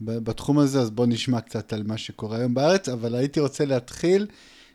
ב, 0.00 0.18
בתחום 0.18 0.58
הזה, 0.58 0.80
אז 0.80 0.90
בואו 0.90 1.08
נשמע 1.08 1.40
קצת 1.40 1.72
על 1.72 1.82
מה 1.82 1.98
שקורה 1.98 2.38
היום 2.38 2.54
בארץ, 2.54 2.88
אבל 2.88 3.14
הייתי 3.14 3.40
רוצה 3.40 3.64
להתחיל, 3.64 4.26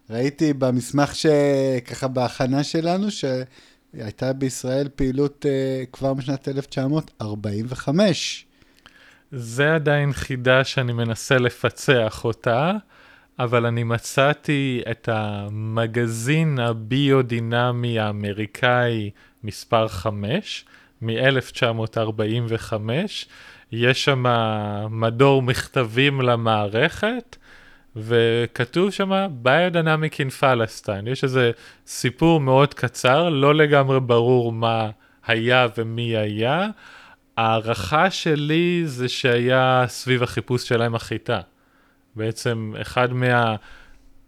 ראיתי 0.10 0.54
במסמך 0.54 1.16
שככה 1.16 2.08
בהכנה 2.08 2.64
שלנו, 2.64 3.12
ש... 3.12 3.26
הייתה 3.94 4.34
בישראל 4.34 4.90
פעילות 4.96 5.46
uh, 5.46 5.90
כבר 5.92 6.14
משנת 6.14 6.48
1945. 6.48 8.46
זה 9.32 9.76
עדיין 9.76 10.14
חידה 10.14 10.64
שאני 10.64 10.94
מנסה 10.94 11.38
לפצח 11.38 12.26
אותה, 12.26 12.72
אבל 13.40 13.66
אני 13.66 13.84
מצאתי 13.84 14.82
את 14.92 15.10
המגזין 15.12 16.60
הביודינמי 16.60 18.00
האמריקאי 18.00 19.10
מספר 19.44 19.88
5, 19.88 20.66
מ-1945. 21.02 22.74
יש 23.72 24.06
שם 24.06 24.24
מדור 24.90 25.42
מכתבים 25.42 26.22
למערכת, 26.22 27.36
וכתוב 27.96 28.92
שם 28.92 29.12
Biodynamic 29.44 30.14
in 30.14 30.42
Palestine. 30.42 31.10
יש 31.10 31.24
איזה 31.24 31.52
סיפור 31.88 32.40
מאוד 32.40 32.74
קצר, 32.74 33.30
לא 33.30 33.56
לגמרי 33.56 34.00
ברור 34.00 34.52
מה 34.52 34.90
היה 35.26 35.68
ומי 35.78 36.18
היה. 36.18 36.68
ההערכה 37.38 38.12
שלי 38.12 38.82
זה 38.86 39.10
שהיה 39.10 39.86
סביב 39.88 40.24
החיפוש 40.24 40.68
שלהם 40.68 40.96
החיטה. 40.96 41.40
בעצם 42.16 42.74
אחד 42.82 43.10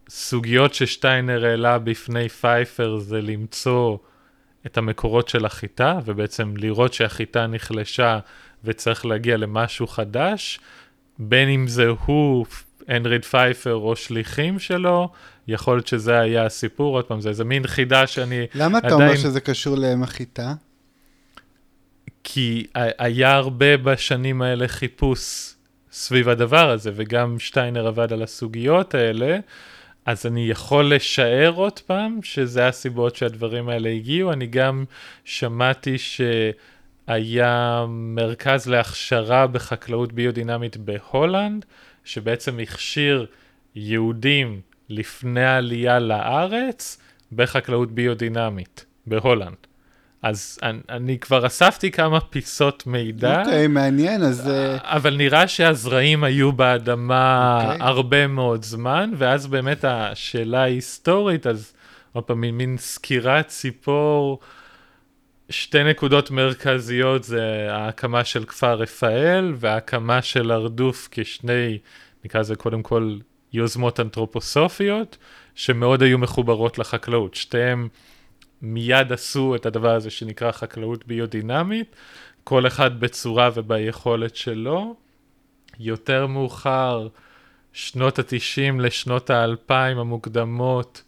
מהסוגיות 0.06 0.74
ששטיינר 0.74 1.46
העלה 1.46 1.78
בפני 1.78 2.28
פייפר 2.28 2.98
זה 2.98 3.22
למצוא 3.22 3.96
את 4.66 4.78
המקורות 4.78 5.28
של 5.28 5.44
החיטה, 5.44 5.98
ובעצם 6.04 6.54
לראות 6.56 6.94
שהחיטה 6.94 7.46
נחלשה 7.46 8.18
וצריך 8.64 9.06
להגיע 9.06 9.36
למשהו 9.36 9.86
חדש, 9.86 10.60
בין 11.18 11.48
אם 11.48 11.68
זה 11.68 11.86
הוא, 12.06 12.46
ארנפריד 12.88 13.24
פייפר 13.24 13.74
או 13.74 13.96
שליחים 13.96 14.58
שלו, 14.58 15.08
יכול 15.48 15.76
להיות 15.76 15.86
שזה 15.86 16.18
היה 16.18 16.46
הסיפור, 16.46 16.96
עוד 16.96 17.04
פעם, 17.04 17.20
זה 17.20 17.28
איזה 17.28 17.44
מין 17.44 17.66
חידה 17.66 18.06
שאני 18.06 18.34
עדיין... 18.34 18.48
למה 18.54 18.78
אתה 18.78 18.94
אומר 18.94 19.16
שזה 19.16 19.40
קשור 19.40 19.76
לאם 19.76 20.02
החיטה? 20.02 20.54
כי 22.24 22.66
היה 22.74 23.34
הרבה 23.34 23.76
בשנים 23.76 24.42
האלה 24.42 24.68
חיפוש 24.68 25.54
סביב 25.92 26.28
הדבר 26.28 26.70
הזה, 26.70 26.90
וגם 26.94 27.38
שטיינר 27.38 27.86
עבד 27.86 28.12
על 28.12 28.22
הסוגיות 28.22 28.94
האלה, 28.94 29.38
אז 30.06 30.26
אני 30.26 30.48
יכול 30.48 30.94
לשער 30.94 31.52
עוד 31.56 31.78
פעם 31.78 32.18
שזה 32.22 32.68
הסיבות 32.68 33.16
שהדברים 33.16 33.68
האלה 33.68 33.88
הגיעו. 33.88 34.32
אני 34.32 34.46
גם 34.46 34.84
שמעתי 35.24 35.96
שהיה 35.98 37.84
מרכז 37.88 38.68
להכשרה 38.68 39.46
בחקלאות 39.46 40.12
ביודינמית 40.12 40.76
בהולנד, 40.76 41.64
שבעצם 42.04 42.58
הכשיר 42.58 43.26
יהודים 43.74 44.60
לפני 44.88 45.44
העלייה 45.44 45.98
לארץ 45.98 46.98
בחקלאות 47.32 47.92
ביודינמית 47.92 48.84
בהולנד. 49.06 49.56
אז 50.24 50.58
אני, 50.62 50.78
אני 50.88 51.18
כבר 51.18 51.46
אספתי 51.46 51.90
כמה 51.90 52.20
פיסות 52.20 52.86
מידע. 52.86 53.40
אוקיי, 53.40 53.64
okay, 53.64 53.68
מעניין, 53.68 54.22
אז... 54.22 54.50
אה, 54.50 54.76
אבל 54.82 55.16
נראה 55.16 55.48
שהזרעים 55.48 56.24
היו 56.24 56.52
באדמה 56.52 57.60
okay. 57.60 57.72
אוקיי. 57.72 57.86
הרבה 57.86 58.26
מאוד 58.26 58.62
זמן, 58.62 59.10
ואז 59.16 59.46
באמת 59.46 59.84
השאלה 59.84 60.62
ההיסטורית, 60.62 61.46
אז 61.46 61.72
עוד 62.12 62.24
פעם, 62.24 62.40
מין 62.40 62.76
סקירת 62.78 63.48
ציפור, 63.48 64.38
שתי 65.50 65.84
נקודות 65.84 66.30
מרכזיות 66.30 67.24
זה 67.24 67.66
ההקמה 67.70 68.24
של 68.24 68.44
כפר 68.44 68.74
רפאל 68.74 69.52
וההקמה 69.56 70.22
של 70.22 70.50
הרדוף 70.50 71.08
כשני, 71.10 71.78
נקרא 72.24 72.40
לזה 72.40 72.56
קודם 72.56 72.82
כל, 72.82 73.16
יוזמות 73.52 74.00
אנתרופוסופיות, 74.00 75.16
שמאוד 75.54 76.02
היו 76.02 76.18
מחוברות 76.18 76.78
לחקלאות. 76.78 77.34
שתיהן... 77.34 77.88
מיד 78.64 79.12
עשו 79.12 79.54
את 79.54 79.66
הדבר 79.66 79.94
הזה 79.94 80.10
שנקרא 80.10 80.52
חקלאות 80.52 81.06
ביודינמית, 81.06 81.96
כל 82.44 82.66
אחד 82.66 83.00
בצורה 83.00 83.50
וביכולת 83.54 84.36
שלו. 84.36 84.96
יותר 85.78 86.26
מאוחר, 86.26 87.08
שנות 87.72 88.18
ה-90 88.18 88.80
לשנות 88.80 89.30
ה-2000 89.30 89.72
המוקדמות, 89.72 91.02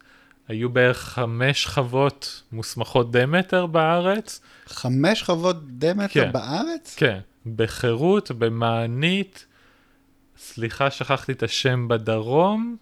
היו 0.47 0.69
בערך 0.69 0.97
חמש 0.97 1.65
חוות 1.65 2.43
מוסמכות 2.51 3.11
דמטר 3.11 3.65
בארץ. 3.65 4.41
חמש 4.67 5.23
חוות 5.23 5.55
דמטר 5.67 6.07
כן, 6.07 6.31
בארץ? 6.31 6.95
כן, 6.97 7.19
בחירות, 7.55 8.31
במענית, 8.31 9.45
סליחה, 10.37 10.91
שכחתי 10.91 11.31
את 11.31 11.43
השם 11.43 11.87
בדרום, 11.87 12.77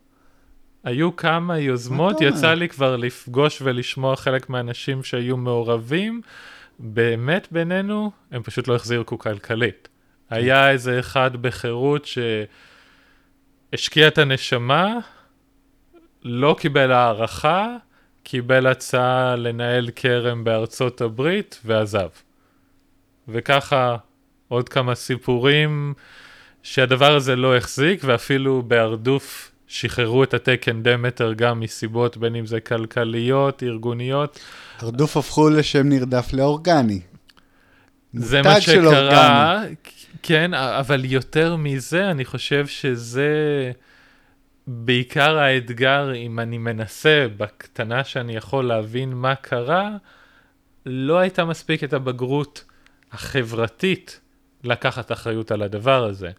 היו 0.86 1.16
כמה 1.16 1.60
יוזמות, 1.60 2.22
יצא 2.22 2.54
לי 2.54 2.70
כבר 2.70 2.96
לפגוש 2.96 3.62
ולשמוע 3.62 4.16
חלק 4.16 4.50
מהאנשים 4.50 5.04
שהיו 5.04 5.38
מעורבים. 5.38 6.22
באמת 6.80 7.48
בינינו, 7.52 8.12
הם 8.32 8.44
פשוט 8.44 8.68
לא 8.68 8.76
החזירו 8.76 9.06
כלכלית. 9.06 9.88
היה 10.30 10.72
איזה 10.72 11.00
אחד 11.00 11.32
בחירות 11.42 12.08
שהשקיע 13.72 14.08
את 14.08 14.18
הנשמה, 14.18 14.98
לא 16.24 16.56
קיבל 16.60 16.92
הערכה, 16.92 17.76
קיבל 18.24 18.68
הצעה 18.68 19.36
לנהל 19.36 19.90
כרם 19.96 20.44
בארצות 20.44 21.02
הברית 21.02 21.62
ועזב. 21.66 22.10
וככה 23.28 23.98
עוד 24.48 24.70
כמה 24.70 24.96
סיפורים 24.96 25.94
שהדבר 26.64 27.16
הזה 27.16 27.36
לא 27.36 27.58
החזיק, 27.58 28.02
ואפילו 28.04 28.64
בהרדוף 28.68 29.52
שחררו 29.68 30.24
את 30.24 30.34
התקן 30.34 30.84
דמטר 30.84 31.34
גם 31.34 31.60
מסיבות 31.60 32.18
בין 32.18 32.36
אם 32.36 32.46
זה 32.46 32.60
כלכליות, 32.60 33.64
ארגוניות. 33.64 34.40
הרדוף 34.80 35.18
הפכו 35.18 35.50
לשם 35.50 35.90
נרדף 35.90 36.34
לאורגני. 36.34 37.02
זה 38.14 38.42
מה 38.42 38.62
שקרה, 38.62 39.64
כן, 40.24 40.54
אבל 40.54 41.06
יותר 41.06 41.56
מזה, 41.56 42.12
אני 42.12 42.26
חושב 42.26 42.68
שזה 42.68 43.32
בעיקר 44.68 45.38
האתגר, 45.38 46.16
אם 46.16 46.40
אני 46.40 46.58
מנסה 46.58 47.28
בקטנה 47.38 48.04
שאני 48.04 48.36
יכול 48.36 48.66
להבין 48.66 49.14
מה 49.14 49.36
קרה, 49.36 49.90
לא 50.86 51.18
הייתה 51.18 51.46
מספיק 51.46 51.84
את 51.84 51.94
הבגרות 51.94 52.64
החברתית 53.12 54.20
לקחת 54.64 55.12
אחריות 55.12 55.52
על 55.52 55.62
הדבר 55.62 56.04
הזה. 56.04 56.32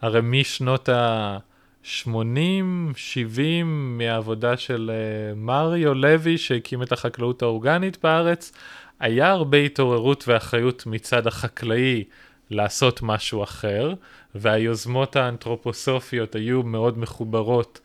הרי 0.00 0.20
משנות 0.22 0.88
ה... 0.88 1.38
80, 1.86 2.92
70 2.96 3.98
מהעבודה 3.98 4.56
של 4.56 4.90
uh, 4.90 5.38
מריו 5.38 5.94
לוי 5.94 6.38
שהקים 6.38 6.82
את 6.82 6.92
החקלאות 6.92 7.42
האורגנית 7.42 7.98
בארץ, 8.02 8.52
היה 9.00 9.30
הרבה 9.30 9.58
התעוררות 9.58 10.24
ואחריות 10.28 10.86
מצד 10.86 11.26
החקלאי 11.26 12.04
לעשות 12.50 13.02
משהו 13.02 13.42
אחר, 13.42 13.94
והיוזמות 14.34 15.16
האנתרופוסופיות 15.16 16.34
היו 16.34 16.62
מאוד 16.62 16.98
מחוברות 16.98 17.80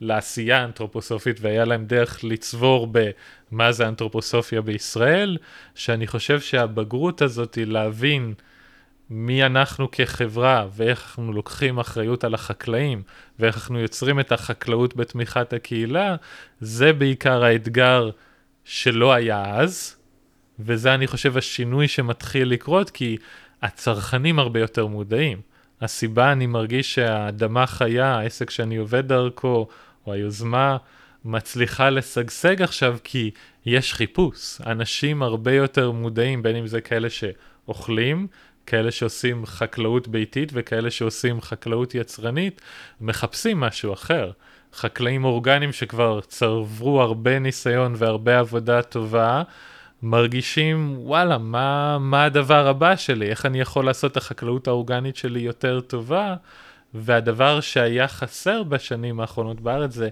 לעשייה 0.00 0.60
האנתרופוסופית 0.60 1.40
והיה 1.40 1.64
להם 1.64 1.84
דרך 1.84 2.24
לצבור 2.24 2.88
במה 2.92 3.72
זה 3.72 3.88
אנתרופוסופיה 3.88 4.62
בישראל, 4.62 5.38
שאני 5.74 6.06
חושב 6.06 6.40
שהבגרות 6.40 7.22
הזאת 7.22 7.54
היא 7.54 7.66
להבין 7.66 8.34
מי 9.14 9.46
אנחנו 9.46 9.90
כחברה 9.90 10.66
ואיך 10.72 11.04
אנחנו 11.06 11.32
לוקחים 11.32 11.78
אחריות 11.78 12.24
על 12.24 12.34
החקלאים 12.34 13.02
ואיך 13.38 13.56
אנחנו 13.56 13.78
יוצרים 13.78 14.20
את 14.20 14.32
החקלאות 14.32 14.96
בתמיכת 14.96 15.52
הקהילה, 15.52 16.16
זה 16.60 16.92
בעיקר 16.92 17.44
האתגר 17.44 18.10
שלא 18.64 19.12
היה 19.12 19.56
אז, 19.60 19.96
וזה 20.58 20.94
אני 20.94 21.06
חושב 21.06 21.36
השינוי 21.36 21.88
שמתחיל 21.88 22.48
לקרות 22.48 22.90
כי 22.90 23.16
הצרכנים 23.62 24.38
הרבה 24.38 24.60
יותר 24.60 24.86
מודעים. 24.86 25.40
הסיבה 25.80 26.32
אני 26.32 26.46
מרגיש 26.46 26.94
שהאדמה 26.94 27.66
חיה, 27.66 28.14
העסק 28.14 28.50
שאני 28.50 28.76
עובד 28.76 29.08
דרכו, 29.08 29.68
או 30.06 30.12
היוזמה 30.12 30.76
מצליחה 31.24 31.90
לשגשג 31.90 32.62
עכשיו 32.62 32.98
כי 33.04 33.30
יש 33.66 33.94
חיפוש. 33.94 34.60
אנשים 34.66 35.22
הרבה 35.22 35.54
יותר 35.54 35.90
מודעים, 35.90 36.42
בין 36.42 36.56
אם 36.56 36.66
זה 36.66 36.80
כאלה 36.80 37.08
שאוכלים, 37.10 38.26
כאלה 38.66 38.90
שעושים 38.90 39.46
חקלאות 39.46 40.08
ביתית 40.08 40.50
וכאלה 40.52 40.90
שעושים 40.90 41.40
חקלאות 41.40 41.94
יצרנית, 41.94 42.60
מחפשים 43.00 43.60
משהו 43.60 43.92
אחר. 43.92 44.30
חקלאים 44.74 45.24
אורגניים 45.24 45.72
שכבר 45.72 46.20
צברו 46.20 47.02
הרבה 47.02 47.38
ניסיון 47.38 47.94
והרבה 47.96 48.38
עבודה 48.38 48.82
טובה, 48.82 49.42
מרגישים, 50.02 50.94
וואלה, 50.98 51.38
מה, 51.38 51.98
מה 51.98 52.24
הדבר 52.24 52.66
הבא 52.68 52.96
שלי? 52.96 53.30
איך 53.30 53.46
אני 53.46 53.60
יכול 53.60 53.84
לעשות 53.84 54.12
את 54.12 54.16
החקלאות 54.16 54.68
האורגנית 54.68 55.16
שלי 55.16 55.40
יותר 55.40 55.80
טובה? 55.80 56.34
והדבר 56.94 57.60
שהיה 57.60 58.08
חסר 58.08 58.62
בשנים 58.62 59.20
האחרונות 59.20 59.60
בארץ 59.60 59.92
זה 59.92 60.08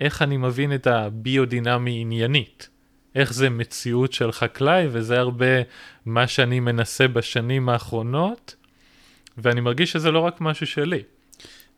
איך 0.00 0.22
אני 0.22 0.36
מבין 0.36 0.74
את 0.74 0.86
הביודינמי 0.86 2.00
עניינית. 2.00 2.68
איך 3.14 3.32
זה 3.32 3.50
מציאות 3.50 4.12
של 4.12 4.32
חקלאי, 4.32 4.86
וזה 4.90 5.18
הרבה 5.18 5.62
מה 6.06 6.28
שאני 6.28 6.60
מנסה 6.60 7.08
בשנים 7.08 7.68
האחרונות, 7.68 8.56
ואני 9.38 9.60
מרגיש 9.60 9.92
שזה 9.92 10.10
לא 10.10 10.20
רק 10.20 10.40
משהו 10.40 10.66
שלי. 10.66 11.02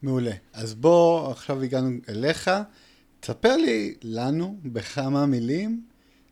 מעולה. 0.03 0.33
אז 0.53 0.75
בוא, 0.75 1.31
עכשיו 1.31 1.63
הגענו 1.63 1.91
אליך. 2.09 2.51
תספר 3.21 3.57
לי, 3.57 3.95
לנו, 4.03 4.59
בכמה 4.63 5.27
מילים, 5.27 5.83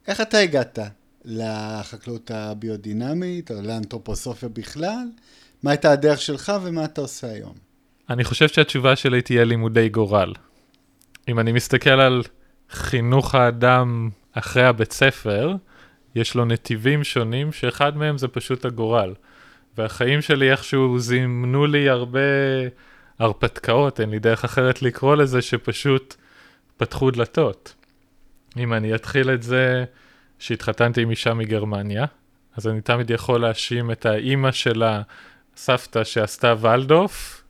איך 0.07 0.20
אתה 0.20 0.38
הגעת 0.38 0.78
לחקלאות 1.24 2.30
הביודינמית, 2.30 3.51
או 3.51 3.57
לאנתרופוסופיה 3.62 4.49
בכלל? 4.49 5.07
מה 5.62 5.70
הייתה 5.70 5.92
הדרך 5.92 6.20
שלך 6.20 6.53
ומה 6.62 6.84
אתה 6.84 7.01
עושה 7.01 7.30
היום? 7.30 7.55
אני 8.11 8.24
חושב 8.24 8.49
שהתשובה 8.49 8.96
שלי 8.96 9.22
תהיה 9.22 9.44
לימודי 9.44 9.88
גורל. 9.88 10.32
אם 11.28 11.38
אני 11.38 11.53
מסתכל 11.53 11.90
על 11.90 12.22
חינוך 12.70 13.34
האדם 13.34 14.11
אחרי 14.39 14.64
הבית 14.64 14.93
ספר, 14.93 15.55
יש 16.14 16.34
לו 16.34 16.45
נתיבים 16.45 17.05
שונים, 17.05 17.53
שאחד 17.53 17.97
מהם 17.97 18.18
זה 18.18 18.28
פשוט 18.28 18.64
הגורל. 18.64 19.14
והחיים 19.78 20.22
שלי 20.22 20.51
איכשהו 20.51 20.99
זימנו 20.99 21.66
לי 21.66 21.89
הרבה 21.89 22.20
הרפתקאות, 23.18 24.01
אין 24.01 24.11
לי 24.11 24.18
דרך 24.18 24.45
אחרת 24.45 24.82
לקרוא 24.82 25.16
לזה, 25.16 25.43
שפשוט 25.43 26.14
פתחו 26.76 27.11
דלתות. 27.11 27.74
אם 28.57 28.74
אני 28.74 28.95
אתחיל 28.95 29.30
את 29.30 29.43
זה 29.43 29.84
שהתחתנתי 30.39 31.03
עם 31.03 31.11
אישה 31.11 31.34
מגרמניה, 31.34 32.05
אז 32.57 32.66
אני 32.66 32.80
תמיד 32.80 33.11
יכול 33.11 33.41
להאשים 33.41 33.91
את 33.91 34.07
האימא 34.07 34.53
של 34.53 34.82
הסבתא 34.82 36.05
שעשתה 36.05 36.55
ולדוף 36.61 37.43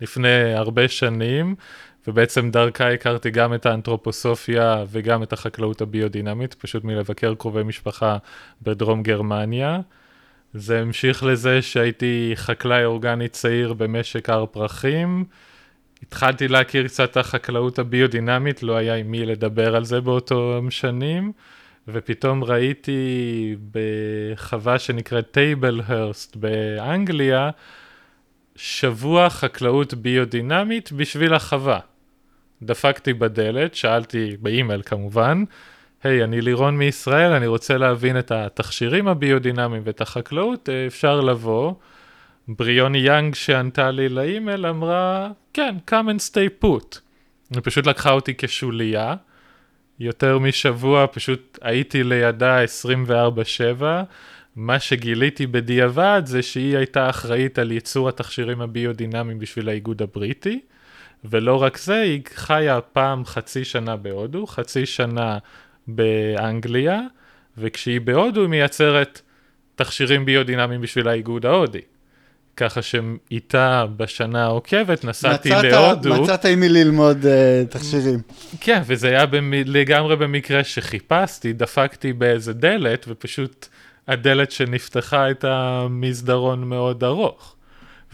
לפני 0.00 0.54
הרבה 0.54 0.88
שנים, 0.88 1.54
ובעצם 2.06 2.50
דרכה 2.50 2.92
הכרתי 2.92 3.30
גם 3.30 3.54
את 3.54 3.66
האנתרופוסופיה 3.66 4.84
וגם 4.88 5.22
את 5.22 5.32
החקלאות 5.32 5.80
הביודינמית, 5.80 6.54
פשוט 6.54 6.84
מלבקר 6.84 7.34
קרובי 7.34 7.62
משפחה 7.62 8.16
בדרום 8.62 9.02
גרמניה. 9.02 9.80
זה 10.54 10.80
המשיך 10.80 11.22
לזה 11.22 11.62
שהייתי 11.62 12.32
חקלאי 12.34 12.84
אורגני 12.84 13.28
צעיר 13.28 13.72
במשק 13.72 14.30
הר 14.30 14.46
פרחים. 14.46 15.24
התחלתי 16.02 16.48
להכיר 16.48 16.88
קצת 16.88 17.10
את 17.10 17.16
החקלאות 17.16 17.78
הביודינמית, 17.78 18.62
לא 18.62 18.76
היה 18.76 18.94
עם 18.94 19.10
מי 19.10 19.26
לדבר 19.26 19.76
על 19.76 19.84
זה 19.84 20.00
באותם 20.00 20.70
שנים, 20.70 21.32
ופתאום 21.88 22.44
ראיתי 22.44 23.56
בחווה 23.72 24.78
שנקראת 24.78 25.30
Tablehurst 25.30 26.36
באנגליה, 26.36 27.50
שבוע 28.56 29.30
חקלאות 29.30 29.94
ביודינמית 29.94 30.92
בשביל 30.92 31.34
החווה. 31.34 31.78
דפקתי 32.62 33.12
בדלת, 33.12 33.74
שאלתי 33.74 34.36
באימייל 34.40 34.82
כמובן, 34.82 35.44
היי, 36.02 36.20
hey, 36.20 36.24
אני 36.24 36.40
לירון 36.40 36.76
מישראל, 36.76 37.32
אני 37.32 37.46
רוצה 37.46 37.78
להבין 37.78 38.18
את 38.18 38.30
התכשירים 38.30 39.08
הביודינמיים 39.08 39.82
ואת 39.84 40.00
החקלאות, 40.00 40.68
אה, 40.68 40.86
אפשר 40.86 41.20
לבוא. 41.20 41.74
בריוני 42.48 42.98
יאנג 42.98 43.34
שענתה 43.34 43.90
לי 43.90 44.08
לאימייל 44.08 44.66
אמרה, 44.66 45.30
כן, 45.52 45.74
come 45.90 46.08
and 46.08 46.30
stay 46.30 46.64
put. 46.64 46.98
היא 47.54 47.60
פשוט 47.62 47.86
לקחה 47.86 48.10
אותי 48.10 48.34
כשוליה, 48.38 49.14
יותר 50.00 50.38
משבוע 50.38 51.06
פשוט 51.12 51.58
הייתי 51.62 52.04
לידה 52.04 52.64
24/7. 52.64 54.02
מה 54.56 54.80
שגיליתי 54.80 55.46
בדיעבד 55.46 56.22
זה 56.24 56.42
שהיא 56.42 56.76
הייתה 56.76 57.10
אחראית 57.10 57.58
על 57.58 57.72
ייצור 57.72 58.08
התכשירים 58.08 58.60
הביודינמיים 58.60 59.38
בשביל 59.38 59.68
האיגוד 59.68 60.02
הבריטי. 60.02 60.60
ולא 61.24 61.62
רק 61.62 61.78
זה, 61.78 62.00
היא 62.00 62.20
חיה 62.34 62.80
פעם 62.80 63.24
חצי 63.24 63.64
שנה 63.64 63.96
בהודו, 63.96 64.46
חצי 64.46 64.86
שנה 64.86 65.38
באנגליה, 65.86 67.00
וכשהיא 67.58 68.00
בהודו 68.00 68.40
היא 68.40 68.48
מייצרת 68.48 69.20
תכשירים 69.76 70.24
ביודינמיים 70.24 70.80
בשביל 70.80 71.08
האיגוד 71.08 71.46
ההודי. 71.46 71.80
ככה 72.56 72.82
שאיתה 72.82 73.86
בשנה 73.96 74.44
העוקבת 74.44 75.04
נסעתי 75.04 75.50
מצאת, 75.50 75.64
להודו. 75.64 76.22
מצאת 76.22 76.44
עם 76.44 76.60
מי 76.60 76.68
ללמוד 76.68 77.22
uh, 77.22 77.72
תכשירים. 77.72 78.20
כן, 78.60 78.82
וזה 78.86 79.08
היה 79.08 79.26
במ... 79.26 79.52
לגמרי 79.52 80.16
במקרה 80.16 80.64
שחיפשתי, 80.64 81.52
דפקתי 81.52 82.12
באיזה 82.12 82.52
דלת, 82.52 83.04
ופשוט 83.08 83.68
הדלת 84.08 84.50
שנפתחה 84.50 85.24
הייתה 85.24 85.86
מסדרון 85.90 86.64
מאוד 86.64 87.04
ארוך. 87.04 87.53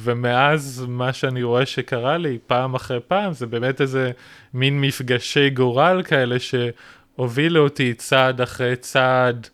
ומאז 0.03 0.85
מה 0.89 1.13
שאני 1.13 1.43
רואה 1.43 1.67
שקרה 1.67 2.19
לי 2.19 2.39
פעם 2.47 2.75
אחרי 2.75 3.01
פעם 3.09 3.33
זה 3.33 3.47
באמת 3.47 3.81
איזה 3.81 4.11
מין 4.55 4.81
מפגשי 4.81 5.51
גורל 5.51 6.03
כאלה 6.05 6.37
שהובילו 6.39 7.65
אותי 7.65 7.95
צעד 7.95 8.41
אחרי 8.41 8.77
צעד 8.77 9.47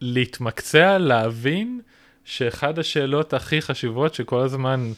להתמקצע, 0.00 0.98
להבין 0.98 1.80
שאחד 2.24 2.78
השאלות 2.78 3.34
הכי 3.34 3.62
חשובות 3.62 4.14
שכל 4.14 4.40
הזמן 4.40 4.92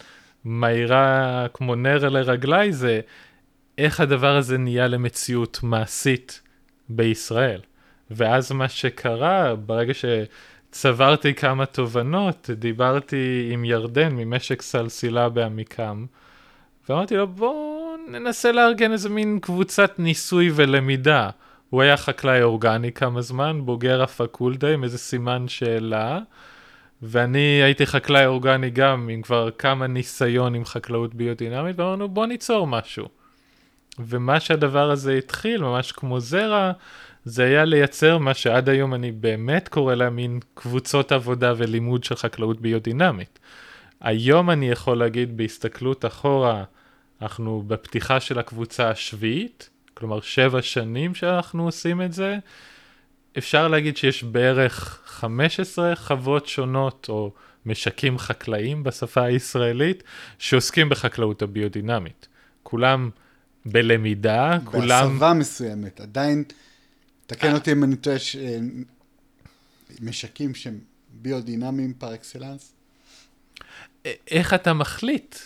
מאירה 0.45 1.47
כמו 1.55 1.74
נר 1.74 2.09
לרגליי 2.09 2.72
זה 2.72 3.01
איך 3.78 4.01
הדבר 4.01 4.36
הזה 4.36 4.59
נהיה 4.59 4.86
למציאות 4.86 5.61
מעשית 5.62 6.41
בישראל. 6.89 7.61
ואז 8.11 8.53
מה 8.53 8.68
שקרה 8.68 9.55
ברגע 9.55 9.95
ש... 9.95 10.05
צברתי 10.70 11.34
כמה 11.34 11.66
תובנות, 11.66 12.50
דיברתי 12.50 13.48
עם 13.52 13.64
ירדן 13.64 14.12
ממשק 14.12 14.62
סלסילה 14.62 15.28
בעמיקם, 15.28 16.06
ואמרתי 16.88 17.16
לו 17.16 17.26
בוא 17.26 17.96
ננסה 18.08 18.52
לארגן 18.52 18.92
איזה 18.92 19.08
מין 19.08 19.38
קבוצת 19.42 19.98
ניסוי 19.98 20.50
ולמידה. 20.54 21.30
הוא 21.70 21.82
היה 21.82 21.96
חקלאי 21.96 22.42
אורגני 22.42 22.92
כמה 22.92 23.20
זמן, 23.22 23.60
בוגר 23.64 24.02
הפקולטה 24.02 24.68
עם 24.68 24.84
איזה 24.84 24.98
סימן 24.98 25.48
שאלה, 25.48 26.18
ואני 27.02 27.62
הייתי 27.62 27.86
חקלאי 27.86 28.26
אורגני 28.26 28.70
גם 28.70 29.08
עם 29.08 29.22
כבר 29.22 29.50
כמה 29.50 29.86
ניסיון 29.86 30.54
עם 30.54 30.64
חקלאות 30.64 31.14
ביודינמית, 31.14 31.78
ואמרנו 31.78 32.08
בוא 32.08 32.26
ניצור 32.26 32.66
משהו. 32.66 33.08
ומה 33.98 34.40
שהדבר 34.40 34.90
הזה 34.90 35.14
התחיל, 35.14 35.62
ממש 35.62 35.92
כמו 35.92 36.20
זרע, 36.20 36.72
זה 37.29 37.45
היה 37.45 37.64
לייצר 37.64 38.18
מה 38.18 38.35
שעד 38.35 38.68
היום 38.68 38.95
אני 38.95 39.12
באמת 39.12 39.68
קורא 39.68 39.95
לה 39.95 40.11
מין 40.11 40.41
קבוצות 40.55 41.12
עבודה 41.12 41.53
ולימוד 41.57 42.05
של 42.05 42.16
חקלאות 42.16 42.61
ביודינמית. 42.61 43.39
היום 44.01 44.51
אני 44.51 44.70
יכול 44.70 44.99
להגיד 44.99 45.37
בהסתכלות 45.37 46.05
אחורה, 46.05 46.64
אנחנו 47.22 47.64
בפתיחה 47.66 48.20
של 48.20 48.39
הקבוצה 48.39 48.91
השביעית, 48.91 49.70
כלומר 49.95 50.20
שבע 50.20 50.62
שנים 50.62 51.14
שאנחנו 51.14 51.64
עושים 51.64 52.03
את 52.03 52.12
זה, 52.12 52.39
אפשר 53.39 53.68
להגיד 53.68 53.97
שיש 53.97 54.24
בערך 54.24 55.01
15 55.05 55.97
חוות 55.97 56.47
שונות 56.47 57.07
או 57.09 57.33
משקים 57.66 58.18
חקלאיים 58.18 58.85
בשפה 58.85 59.22
הישראלית 59.22 60.03
שעוסקים 60.39 60.89
בחקלאות 60.89 61.43
הביודינמית. 61.43 62.29
כולם 62.62 63.11
בלמידה, 63.66 64.59
כולם... 64.64 64.89
בהסבה 64.89 65.33
מסוימת, 65.33 66.01
עדיין... 66.01 66.45
תקן 67.29 67.55
אותי 67.55 67.72
אם 67.72 67.85
אני 67.85 67.97
טועה, 67.97 68.16
אה, 68.41 68.59
משקים 70.01 70.55
שהם 70.55 70.79
ביודינמיים 71.11 71.95
פר 71.95 72.14
אקסלנס? 72.14 72.74
איך 74.31 74.55
אתה 74.55 74.72
מחליט 74.72 75.37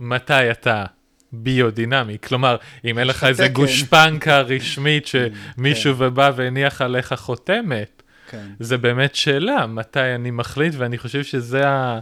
מתי 0.00 0.50
אתה 0.50 0.84
ביודינמי? 1.32 2.16
כלומר, 2.22 2.56
אם 2.84 2.98
אין 2.98 3.06
לך 3.06 3.24
איזה 3.24 3.48
גושפנקה 3.58 4.40
רשמית 4.40 5.06
שמישהו 5.10 5.96
כן. 5.96 6.14
בא 6.14 6.30
והניח 6.36 6.80
עליך 6.82 7.14
חותמת, 7.14 8.02
כן. 8.30 8.46
זה 8.60 8.78
באמת 8.78 9.14
שאלה, 9.14 9.66
מתי 9.66 10.14
אני 10.14 10.30
מחליט, 10.30 10.74
ואני 10.76 10.98
חושב 10.98 11.24
שזה 11.24 11.68
ה... 11.68 11.98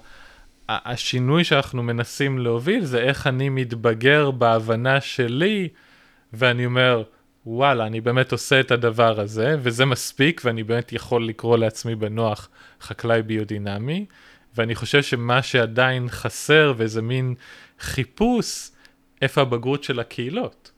השינוי 0.68 1.44
שאנחנו 1.44 1.82
מנסים 1.82 2.38
להוביל, 2.38 2.84
זה 2.84 2.98
איך 2.98 3.26
אני 3.26 3.48
מתבגר 3.48 4.30
בהבנה 4.30 5.00
שלי, 5.00 5.68
ואני 6.32 6.66
אומר, 6.66 7.02
וואלה, 7.50 7.86
אני 7.86 8.00
באמת 8.00 8.32
עושה 8.32 8.60
את 8.60 8.70
הדבר 8.70 9.20
הזה, 9.20 9.56
וזה 9.60 9.84
מספיק, 9.84 10.40
ואני 10.44 10.62
באמת 10.62 10.92
יכול 10.92 11.26
לקרוא 11.26 11.58
לעצמי 11.58 11.94
בנוח 11.94 12.48
חקלאי 12.80 13.22
ביודינמי, 13.22 14.06
ואני 14.56 14.74
חושב 14.74 15.02
שמה 15.02 15.42
שעדיין 15.42 16.08
חסר, 16.08 16.74
ואיזה 16.76 17.02
מין 17.02 17.34
חיפוש, 17.80 18.70
איפה 19.22 19.40
הבגרות 19.40 19.84
של 19.84 20.00
הקהילות. 20.00 20.70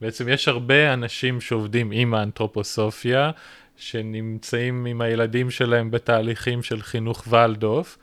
בעצם 0.00 0.28
יש 0.28 0.48
הרבה 0.48 0.94
אנשים 0.94 1.40
שעובדים 1.40 1.90
עם 1.92 2.14
האנתרופוסופיה, 2.14 3.30
שנמצאים 3.76 4.86
עם 4.86 5.00
הילדים 5.00 5.50
שלהם 5.50 5.90
בתהליכים 5.90 6.62
של 6.62 6.82
חינוך 6.82 7.24
ולדוף. 7.28 7.98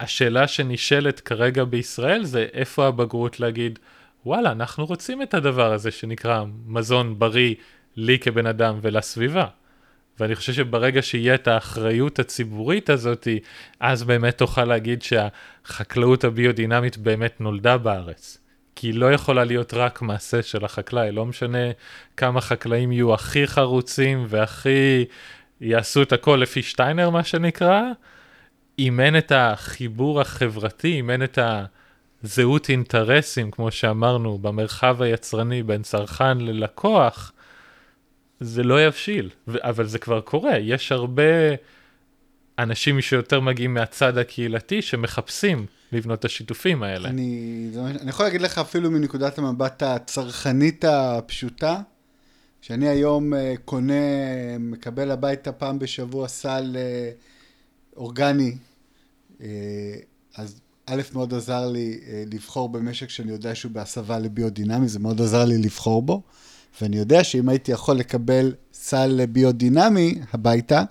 השאלה 0.00 0.48
שנשאלת 0.48 1.20
כרגע 1.20 1.64
בישראל 1.64 2.24
זה 2.24 2.46
איפה 2.52 2.86
הבגרות 2.86 3.40
להגיד, 3.40 3.78
וואלה, 4.26 4.52
אנחנו 4.52 4.84
רוצים 4.86 5.22
את 5.22 5.34
הדבר 5.34 5.72
הזה 5.72 5.90
שנקרא 5.90 6.44
מזון 6.66 7.18
בריא 7.18 7.54
לי 7.96 8.18
כבן 8.18 8.46
אדם 8.46 8.78
ולסביבה. 8.82 9.46
ואני 10.20 10.34
חושב 10.34 10.52
שברגע 10.52 11.02
שיהיה 11.02 11.34
את 11.34 11.48
האחריות 11.48 12.18
הציבורית 12.18 12.90
הזאת, 12.90 13.28
אז 13.80 14.04
באמת 14.04 14.38
תוכל 14.38 14.64
להגיד 14.64 15.02
שהחקלאות 15.02 16.24
הביודינמית 16.24 16.96
באמת 16.96 17.40
נולדה 17.40 17.78
בארץ. 17.78 18.38
כי 18.76 18.86
היא 18.86 18.94
לא 18.94 19.12
יכולה 19.12 19.44
להיות 19.44 19.74
רק 19.74 20.02
מעשה 20.02 20.42
של 20.42 20.64
החקלאי, 20.64 21.12
לא 21.12 21.26
משנה 21.26 21.58
כמה 22.16 22.40
חקלאים 22.40 22.92
יהיו 22.92 23.14
הכי 23.14 23.46
חרוצים 23.46 24.24
והכי 24.28 25.04
יעשו 25.60 26.02
את 26.02 26.12
הכל 26.12 26.36
לפי 26.42 26.62
שטיינר, 26.62 27.10
מה 27.10 27.24
שנקרא, 27.24 27.82
אם 28.78 29.00
אין 29.00 29.18
את 29.18 29.32
החיבור 29.34 30.20
החברתי, 30.20 31.00
אם 31.00 31.10
אין 31.10 31.22
את 31.24 31.38
הזהות 32.24 32.68
אינטרסים, 32.68 33.50
כמו 33.50 33.70
שאמרנו, 33.70 34.38
במרחב 34.38 35.02
היצרני 35.02 35.62
בין 35.62 35.82
צרכן 35.82 36.38
ללקוח, 36.38 37.32
זה 38.40 38.62
לא 38.62 38.86
יבשיל, 38.86 39.30
אבל 39.48 39.86
זה 39.86 39.98
כבר 39.98 40.20
קורה, 40.20 40.58
יש 40.58 40.92
הרבה 40.92 41.22
אנשים 42.58 43.00
שיותר 43.00 43.40
מגיעים 43.40 43.74
מהצד 43.74 44.18
הקהילתי 44.18 44.82
שמחפשים 44.82 45.66
לבנות 45.92 46.18
את 46.18 46.24
השיתופים 46.24 46.82
האלה. 46.82 47.08
אני, 47.08 47.70
אני 48.00 48.10
יכול 48.10 48.26
להגיד 48.26 48.40
לך 48.40 48.58
אפילו 48.58 48.90
מנקודת 48.90 49.38
המבט 49.38 49.82
הצרכנית 49.82 50.84
הפשוטה, 50.84 51.80
שאני 52.60 52.88
היום 52.88 53.34
אה, 53.34 53.54
קונה, 53.64 53.94
מקבל 54.60 55.10
הביתה 55.10 55.52
פעם 55.52 55.78
בשבוע 55.78 56.28
סל 56.28 56.76
אה, 56.76 57.10
אורגני, 57.96 58.56
אה, 59.40 59.46
אז 60.36 60.60
א', 60.86 61.02
מאוד 61.12 61.34
עזר 61.34 61.68
לי 61.68 62.00
לבחור 62.32 62.68
במשק 62.68 63.10
שאני 63.10 63.32
יודע 63.32 63.54
שהוא 63.54 63.72
בהסבה 63.72 64.18
לביודינמי, 64.18 64.88
זה 64.88 64.98
מאוד 64.98 65.20
עזר 65.20 65.44
לי 65.44 65.58
לבחור 65.58 66.02
בו. 66.02 66.22
ואני 66.80 66.96
יודע 66.96 67.24
שאם 67.24 67.48
הייתי 67.48 67.72
יכול 67.72 67.96
לקבל 67.96 68.54
סל 68.72 69.26
ביודינמי 69.26 70.20
הביתה, 70.32 70.84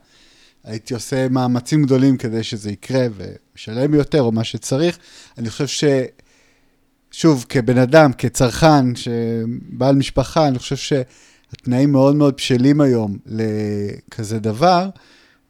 הייתי 0.63 0.93
עושה 0.93 1.29
מאמצים 1.29 1.83
גדולים 1.83 2.17
כדי 2.17 2.43
שזה 2.43 2.71
יקרה 2.71 3.05
ומשלם 3.15 3.93
יותר 3.93 4.21
או 4.21 4.31
מה 4.31 4.43
שצריך. 4.43 4.97
אני 5.37 5.49
חושב 5.49 5.67
ש... 5.67 5.83
שוב, 7.11 7.45
כבן 7.49 7.77
אדם, 7.77 8.13
כצרכן, 8.13 8.85
בעל 9.69 9.95
משפחה, 9.95 10.47
אני 10.47 10.59
חושב 10.59 10.75
שהתנאים 10.75 11.91
מאוד 11.91 12.15
מאוד 12.15 12.33
בשלים 12.37 12.81
היום 12.81 13.17
לכזה 13.25 14.39
דבר, 14.39 14.89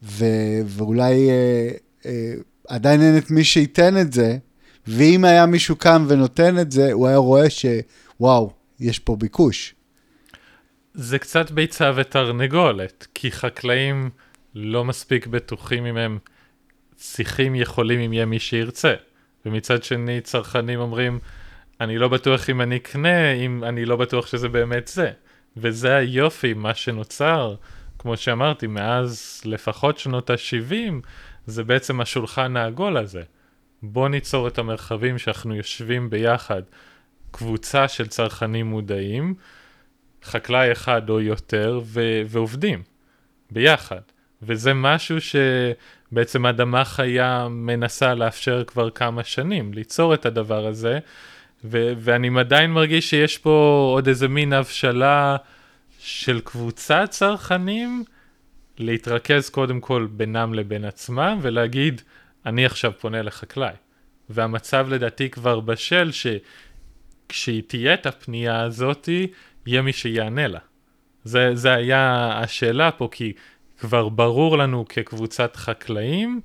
ו... 0.02 0.24
ואולי 0.66 1.30
אה, 1.30 1.70
אה, 2.06 2.34
עדיין 2.68 3.00
אין 3.00 3.18
את 3.18 3.30
מי 3.30 3.44
שייתן 3.44 3.98
את 4.00 4.12
זה, 4.12 4.36
ואם 4.86 5.24
היה 5.24 5.46
מישהו 5.46 5.76
קם 5.76 6.06
ונותן 6.08 6.58
את 6.58 6.72
זה, 6.72 6.92
הוא 6.92 7.08
היה 7.08 7.16
רואה 7.16 7.46
שוואו, 7.50 8.52
יש 8.80 8.98
פה 8.98 9.16
ביקוש. 9.16 9.74
זה 10.94 11.18
קצת 11.18 11.50
ביצה 11.50 11.92
ותרנגולת, 11.96 13.06
כי 13.14 13.32
חקלאים 13.32 14.10
לא 14.54 14.84
מספיק 14.84 15.26
בטוחים 15.26 15.86
אם 15.86 15.96
הם 15.96 16.18
צריכים 16.96 17.54
יכולים 17.54 18.00
אם 18.00 18.12
יהיה 18.12 18.26
מי 18.26 18.38
שירצה. 18.38 18.94
ומצד 19.46 19.82
שני 19.82 20.20
צרכנים 20.20 20.80
אומרים, 20.80 21.18
אני 21.80 21.98
לא 21.98 22.08
בטוח 22.08 22.50
אם 22.50 22.60
אני 22.60 22.76
אקנה, 22.76 23.32
אם 23.32 23.64
אני 23.64 23.84
לא 23.84 23.96
בטוח 23.96 24.26
שזה 24.26 24.48
באמת 24.48 24.88
זה. 24.88 25.10
וזה 25.56 25.96
היופי, 25.96 26.54
מה 26.54 26.74
שנוצר, 26.74 27.54
כמו 27.98 28.16
שאמרתי, 28.16 28.66
מאז 28.66 29.42
לפחות 29.44 29.98
שנות 29.98 30.30
ה-70, 30.30 30.92
זה 31.46 31.64
בעצם 31.64 32.00
השולחן 32.00 32.56
העגול 32.56 32.96
הזה. 32.96 33.22
בוא 33.82 34.08
ניצור 34.08 34.48
את 34.48 34.58
המרחבים 34.58 35.18
שאנחנו 35.18 35.54
יושבים 35.54 36.10
ביחד, 36.10 36.62
קבוצה 37.30 37.88
של 37.88 38.06
צרכנים 38.06 38.66
מודעים, 38.66 39.34
חקלאי 40.24 40.72
אחד 40.72 41.10
או 41.10 41.20
יותר, 41.20 41.80
ו- 41.84 42.22
ועובדים 42.26 42.82
ביחד. 43.50 44.00
וזה 44.42 44.74
משהו 44.74 45.16
שבעצם 45.20 46.46
אדמה 46.46 46.84
חיה 46.84 47.48
מנסה 47.50 48.14
לאפשר 48.14 48.64
כבר 48.64 48.90
כמה 48.90 49.24
שנים, 49.24 49.72
ליצור 49.72 50.14
את 50.14 50.26
הדבר 50.26 50.66
הזה, 50.66 50.98
ו- 51.64 51.92
ואני 51.98 52.40
עדיין 52.40 52.70
מרגיש 52.70 53.10
שיש 53.10 53.38
פה 53.38 53.88
עוד 53.94 54.08
איזה 54.08 54.28
מין 54.28 54.52
הבשלה 54.52 55.36
של 55.98 56.40
קבוצת 56.40 57.06
צרכנים, 57.10 58.04
להתרכז 58.78 59.50
קודם 59.50 59.80
כל 59.80 60.08
בינם 60.10 60.54
לבין 60.54 60.84
עצמם, 60.84 61.38
ולהגיד, 61.42 62.02
אני 62.46 62.66
עכשיו 62.66 62.92
פונה 63.00 63.22
לחקלאי. 63.22 63.74
והמצב 64.28 64.86
לדעתי 64.90 65.30
כבר 65.30 65.60
בשל, 65.60 66.10
שכשהיא 66.12 67.62
תהיה 67.66 67.94
את 67.94 68.06
הפנייה 68.06 68.60
הזאתי, 68.60 69.26
יהיה 69.66 69.82
מי 69.82 69.92
שיענה 69.92 70.48
לה. 70.48 70.58
זה, 71.24 71.50
זה 71.54 71.74
היה 71.74 72.32
השאלה 72.38 72.90
פה, 72.90 73.08
כי 73.12 73.32
כבר 73.78 74.08
ברור 74.08 74.58
לנו 74.58 74.84
כקבוצת 74.88 75.56
חקלאים 75.56 76.40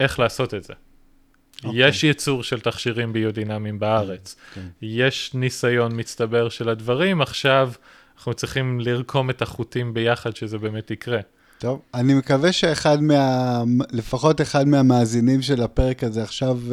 איך 0.00 0.18
לעשות 0.18 0.54
את 0.54 0.64
זה. 0.64 0.72
Okay. 0.72 1.66
אוקיי. 1.66 1.88
יש 1.88 2.04
ייצור 2.04 2.42
של 2.42 2.60
תכשירים 2.60 3.12
ביודינמיים 3.12 3.78
בארץ, 3.78 4.34
okay. 4.34 4.54
כן. 4.54 4.66
יש 4.82 5.34
ניסיון 5.34 6.00
מצטבר 6.00 6.48
של 6.48 6.68
הדברים, 6.68 7.20
עכשיו 7.20 7.72
אנחנו 8.16 8.34
צריכים 8.34 8.80
לרקום 8.80 9.30
את 9.30 9.42
החוטים 9.42 9.94
ביחד 9.94 10.36
שזה 10.36 10.58
באמת 10.58 10.90
יקרה. 10.90 11.20
טוב, 11.64 11.80
אני 11.94 12.14
מקווה 12.14 12.52
שאחד 12.52 13.02
מה... 13.02 13.62
לפחות 13.92 14.40
אחד 14.40 14.68
מהמאזינים 14.68 15.42
של 15.42 15.62
הפרק 15.62 16.04
הזה 16.04 16.22
עכשיו 16.22 16.58
uh, 16.68 16.72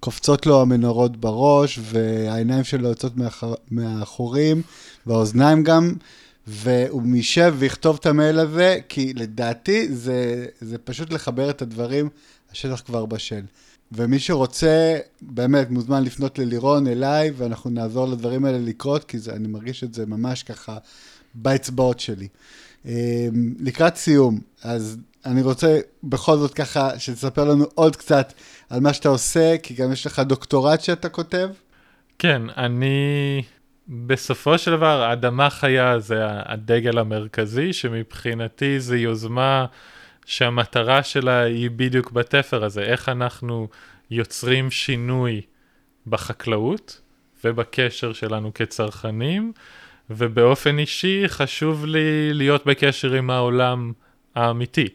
קופצות 0.00 0.46
לו 0.46 0.62
המנורות 0.62 1.16
בראש, 1.16 1.78
והעיניים 1.82 2.64
שלו 2.64 2.88
יוצאות 2.88 3.16
מאח... 3.16 3.44
מהחורים, 3.70 4.62
והאוזניים 5.06 5.62
גם, 5.62 5.94
והוא 6.46 7.02
יישב 7.14 7.54
ויכתוב 7.58 7.96
את 8.00 8.06
המייל 8.06 8.38
הזה, 8.38 8.78
כי 8.88 9.14
לדעתי 9.14 9.94
זה, 9.94 10.46
זה 10.60 10.78
פשוט 10.78 11.12
לחבר 11.12 11.50
את 11.50 11.62
הדברים, 11.62 12.08
השטח 12.52 12.82
כבר 12.86 13.06
בשל. 13.06 13.42
ומי 13.92 14.18
שרוצה, 14.18 14.98
באמת 15.20 15.70
מוזמן 15.70 16.02
לפנות 16.02 16.38
ללירון, 16.38 16.86
אליי, 16.86 17.30
ואנחנו 17.36 17.70
נעזור 17.70 18.08
לדברים 18.08 18.44
האלה 18.44 18.58
לקרות, 18.58 19.04
כי 19.04 19.18
זה, 19.18 19.32
אני 19.32 19.48
מרגיש 19.48 19.84
את 19.84 19.94
זה 19.94 20.06
ממש 20.06 20.42
ככה 20.42 20.78
באצבעות 21.34 22.00
שלי. 22.00 22.28
אמ, 22.86 23.54
לקראת 23.60 23.96
סיום, 23.96 24.40
אז 24.62 24.98
אני 25.26 25.42
רוצה 25.42 25.78
בכל 26.02 26.36
זאת 26.36 26.54
ככה 26.54 26.98
שתספר 26.98 27.44
לנו 27.44 27.64
עוד 27.74 27.96
קצת 27.96 28.32
על 28.70 28.80
מה 28.80 28.92
שאתה 28.92 29.08
עושה, 29.08 29.58
כי 29.62 29.74
גם 29.74 29.92
יש 29.92 30.06
לך 30.06 30.18
דוקטורט 30.18 30.80
שאתה 30.80 31.08
כותב. 31.08 31.48
כן, 32.18 32.42
אני 32.56 33.42
בסופו 33.88 34.58
של 34.58 34.70
דבר, 34.70 35.12
אדמה 35.12 35.50
חיה 35.50 35.98
זה 35.98 36.20
הדגל 36.22 36.98
המרכזי, 36.98 37.72
שמבחינתי 37.72 38.80
זו 38.80 38.94
יוזמה 38.94 39.66
שהמטרה 40.24 41.02
שלה 41.02 41.40
היא 41.40 41.70
בדיוק 41.70 42.10
בתפר 42.10 42.64
הזה, 42.64 42.82
איך 42.82 43.08
אנחנו 43.08 43.68
יוצרים 44.10 44.70
שינוי 44.70 45.40
בחקלאות 46.06 47.00
ובקשר 47.44 48.12
שלנו 48.12 48.54
כצרכנים. 48.54 49.52
ובאופן 50.10 50.78
אישי 50.78 51.22
חשוב 51.28 51.86
לי 51.86 52.32
להיות 52.32 52.66
בקשר 52.66 53.12
עם 53.12 53.30
העולם 53.30 53.92
האמיתי. 54.34 54.88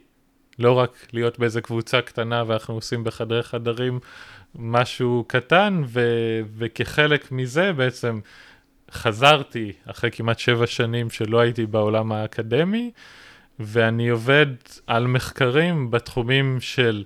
לא 0.60 0.74
רק 0.74 1.08
להיות 1.14 1.40
באיזה 1.40 1.62
קבוצה 1.62 2.02
קטנה 2.02 2.44
ואנחנו 2.48 2.74
עושים 2.74 3.04
בחדרי 3.04 3.44
חדרים 3.44 4.00
משהו 4.56 5.26
קטן, 5.28 5.84
ו- 5.88 6.42
וכחלק 6.58 7.32
מזה 7.32 7.74
בעצם 7.74 8.20
חזרתי 8.92 9.72
אחרי 9.86 10.12
כמעט 10.12 10.40
שבע 10.40 10.68
שנים 10.68 11.10
שלא 11.10 11.40
הייתי 11.40 11.66
בעולם 11.66 12.12
האקדמי, 12.12 12.92
ואני 13.60 14.10
עובד 14.10 14.48
על 14.88 15.08
מחקרים 15.08 15.92
בתחומים 15.92 16.58
של, 16.62 17.04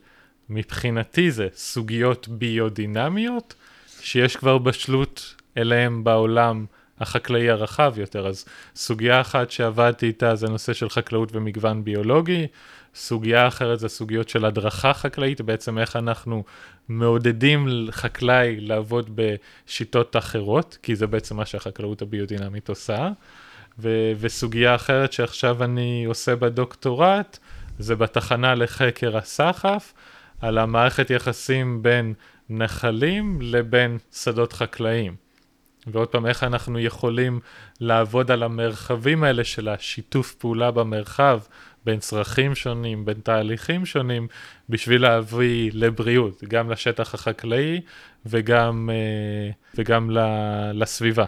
מבחינתי 0.49 1.32
זה 1.32 1.47
סוגיות 1.53 2.28
ביודינמיות, 2.28 3.56
שיש 4.01 4.36
כבר 4.36 4.58
בשלות 4.58 5.36
אליהם 5.58 6.03
בעולם 6.03 6.66
החקלאי 6.99 7.49
הרחב 7.49 7.93
יותר. 7.97 8.27
אז 8.27 8.45
סוגיה 8.75 9.21
אחת 9.21 9.51
שעבדתי 9.51 10.05
איתה 10.05 10.35
זה 10.35 10.47
נושא 10.47 10.73
של 10.73 10.89
חקלאות 10.89 11.29
ומגוון 11.35 11.83
ביולוגי, 11.83 12.47
סוגיה 12.95 13.47
אחרת 13.47 13.79
זה 13.79 13.89
סוגיות 13.89 14.29
של 14.29 14.45
הדרכה 14.45 14.93
חקלאית, 14.93 15.41
בעצם 15.41 15.77
איך 15.77 15.95
אנחנו 15.95 16.43
מעודדים 16.89 17.67
חקלאי 17.91 18.59
לעבוד 18.59 19.09
בשיטות 19.15 20.15
אחרות, 20.15 20.77
כי 20.83 20.95
זה 20.95 21.07
בעצם 21.07 21.35
מה 21.35 21.45
שהחקלאות 21.45 22.01
הביודינמית 22.01 22.69
עושה. 22.69 23.09
ו- 23.79 24.11
וסוגיה 24.19 24.75
אחרת 24.75 25.13
שעכשיו 25.13 25.63
אני 25.63 26.05
עושה 26.05 26.35
בדוקטורט, 26.35 27.37
זה 27.79 27.95
בתחנה 27.95 28.55
לחקר 28.55 29.17
הסחף, 29.17 29.93
על 30.41 30.57
המערכת 30.57 31.09
יחסים 31.09 31.83
בין 31.83 32.13
נחלים 32.49 33.39
לבין 33.41 33.97
שדות 34.11 34.53
חקלאיים. 34.53 35.24
ועוד 35.88 36.07
פעם, 36.07 36.25
איך 36.25 36.43
אנחנו 36.43 36.79
יכולים 36.79 37.39
לעבוד 37.79 38.31
על 38.31 38.43
המרחבים 38.43 39.23
האלה 39.23 39.43
של 39.43 39.69
השיתוף 39.69 40.33
פעולה 40.33 40.71
במרחב, 40.71 41.39
בין 41.86 41.99
צרכים 41.99 42.55
שונים, 42.55 43.05
בין 43.05 43.19
תהליכים 43.23 43.86
שונים, 43.86 44.27
בשביל 44.69 45.01
להביא 45.01 45.71
לבריאות, 45.73 46.43
גם 46.43 46.71
לשטח 46.71 47.13
החקלאי 47.13 47.81
וגם, 48.25 48.89
אה, 48.93 49.51
וגם 49.75 50.09
לסביבה. 50.73 51.25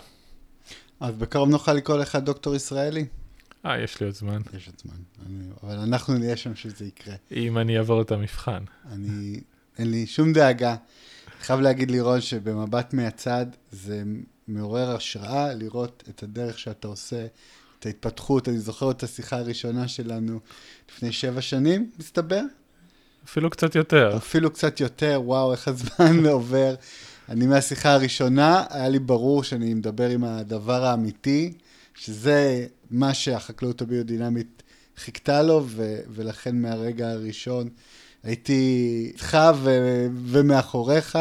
אז 0.99 1.16
בקרוב 1.16 1.49
נוכל 1.49 1.74
לקרוא 1.74 1.97
לך 1.97 2.16
דוקטור 2.16 2.55
ישראלי? 2.55 3.05
אה, 3.66 3.80
יש 3.82 3.99
לי 3.99 4.05
עוד 4.05 4.16
זמן. 4.16 4.41
יש 4.58 4.68
עוד 4.68 4.76
זמן, 4.84 4.95
אני, 5.26 5.43
אבל 5.64 5.76
אנחנו 5.78 6.18
נהיה 6.18 6.38
שם 6.38 6.55
שזה 6.55 6.86
יקרה. 6.86 7.14
אם 7.32 7.58
אני 7.58 7.78
אעבור 7.78 8.01
את 8.01 8.12
המבחן. 8.12 8.64
אני, 8.91 9.39
אין 9.78 9.91
לי 9.91 10.05
שום 10.05 10.34
דאגה. 10.34 10.76
חייב 11.41 11.60
להגיד 11.60 11.91
לירון 11.91 12.22
שבמבט 12.22 12.93
מהצד 12.93 13.45
זה 13.72 14.03
מעורר 14.48 14.95
השראה 14.95 15.54
לראות 15.54 16.04
את 16.10 16.24
הדרך 16.24 16.60
שאתה 16.60 16.88
עושה, 16.88 17.26
את 17.80 17.86
ההתפתחות. 17.86 18.50
אני 18.50 18.60
זוכר 18.60 18.91
את 18.91 19.04
השיחה 19.04 19.38
הראשונה 19.38 19.88
שלנו 19.88 20.39
לפני 20.91 21.12
שבע 21.12 21.41
שנים, 21.41 21.91
מסתבר? 22.00 22.41
אפילו 23.26 23.50
קצת 23.50 23.76
יותר. 23.76 24.18
אפילו 24.18 24.52
קצת 24.52 24.80
יותר, 24.80 25.22
וואו, 25.26 25.52
איך 25.52 25.68
הזמן 25.68 26.26
עובר. 26.32 26.76
אני 27.30 27.48
מהשיחה 27.48 27.93
הראשונה, 27.93 28.64
היה 28.70 28.89
לי 28.89 29.00
ברור 29.00 29.43
שאני 29.43 29.74
מדבר 29.74 30.10
עם 30.10 30.24
הדבר 30.24 30.86
האמיתי, 30.86 31.54
שזה 31.95 32.68
מה 32.91 33.14
שהחקלאות 33.14 33.82
הביודינמית 33.82 34.64
חיכתה 34.98 35.41
לו, 35.41 35.64
ו- 35.66 36.00
ולכן 36.10 36.62
מהרגע 36.62 37.10
הראשון 37.12 37.70
הייתי 38.24 39.12
איתך 39.14 39.38
ו- 39.64 40.08
ומאחוריך. 40.26 41.18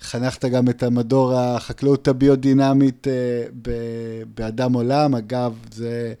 חנכת 0.00 0.44
גם 0.44 0.68
את 0.68 0.82
המדור 0.82 1.34
החקלאות 1.34 2.08
הביודינמית 2.08 3.06
אה, 3.08 3.12
באדם 4.34 4.72
עולם. 4.72 5.14
אגב, 5.14 5.58
זה 5.72 6.14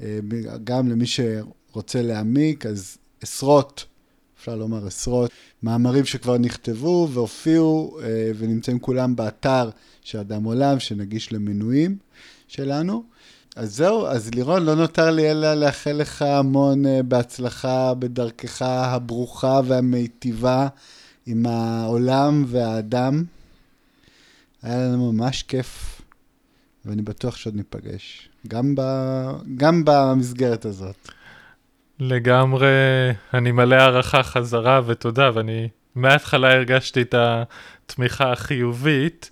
אה, 0.00 0.18
גם 0.64 0.88
למי 0.88 1.04
שרוצה 1.06 2.02
להעמיק, 2.02 2.66
אז 2.66 2.98
עשרות, 3.20 3.84
אפשר 4.38 4.56
לומר 4.56 4.86
עשרות, 4.86 5.30
מאמרים 5.62 6.04
שכבר 6.04 6.38
נכתבו 6.38 7.08
והופיעו 7.12 7.98
אה, 8.02 8.30
ונמצאים 8.38 8.78
כולם 8.78 9.16
באתר 9.16 9.70
של 10.02 10.18
אדם 10.18 10.44
עולם, 10.44 10.80
שנגיש 10.80 11.32
למנויים 11.32 11.96
שלנו. 12.48 13.02
אז 13.56 13.76
זהו, 13.76 14.06
אז 14.06 14.30
לירון, 14.34 14.62
לא 14.62 14.74
נותר 14.74 15.10
לי 15.10 15.30
אלא 15.30 15.54
לאחל 15.54 15.92
לך 15.92 16.22
המון 16.22 16.82
בהצלחה 17.08 17.94
בדרכך 17.94 18.62
הברוכה 18.62 19.60
והמיטיבה 19.66 20.68
עם 21.26 21.46
העולם 21.46 22.44
והאדם. 22.46 23.24
היה 24.62 24.78
לנו 24.78 25.12
ממש 25.12 25.42
כיף, 25.42 26.02
ואני 26.84 27.02
בטוח 27.02 27.36
שעוד 27.36 27.54
ניפגש, 27.56 28.28
גם, 28.48 28.74
ב... 28.74 28.80
גם 29.56 29.82
במסגרת 29.84 30.64
הזאת. 30.64 31.08
לגמרי, 32.00 32.66
אני 33.34 33.52
מלא 33.52 33.74
הערכה 33.74 34.22
חזרה 34.22 34.80
ותודה, 34.86 35.30
ואני 35.34 35.68
מההתחלה 35.94 36.52
הרגשתי 36.52 37.02
את 37.02 37.14
התמיכה 37.18 38.32
החיובית, 38.32 39.30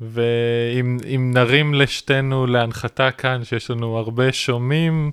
ואם 0.00 1.30
נרים 1.34 1.74
לשתינו 1.74 2.46
להנחתה 2.46 3.10
כאן, 3.10 3.44
שיש 3.44 3.70
לנו 3.70 3.96
הרבה 3.96 4.32
שומעים, 4.32 5.10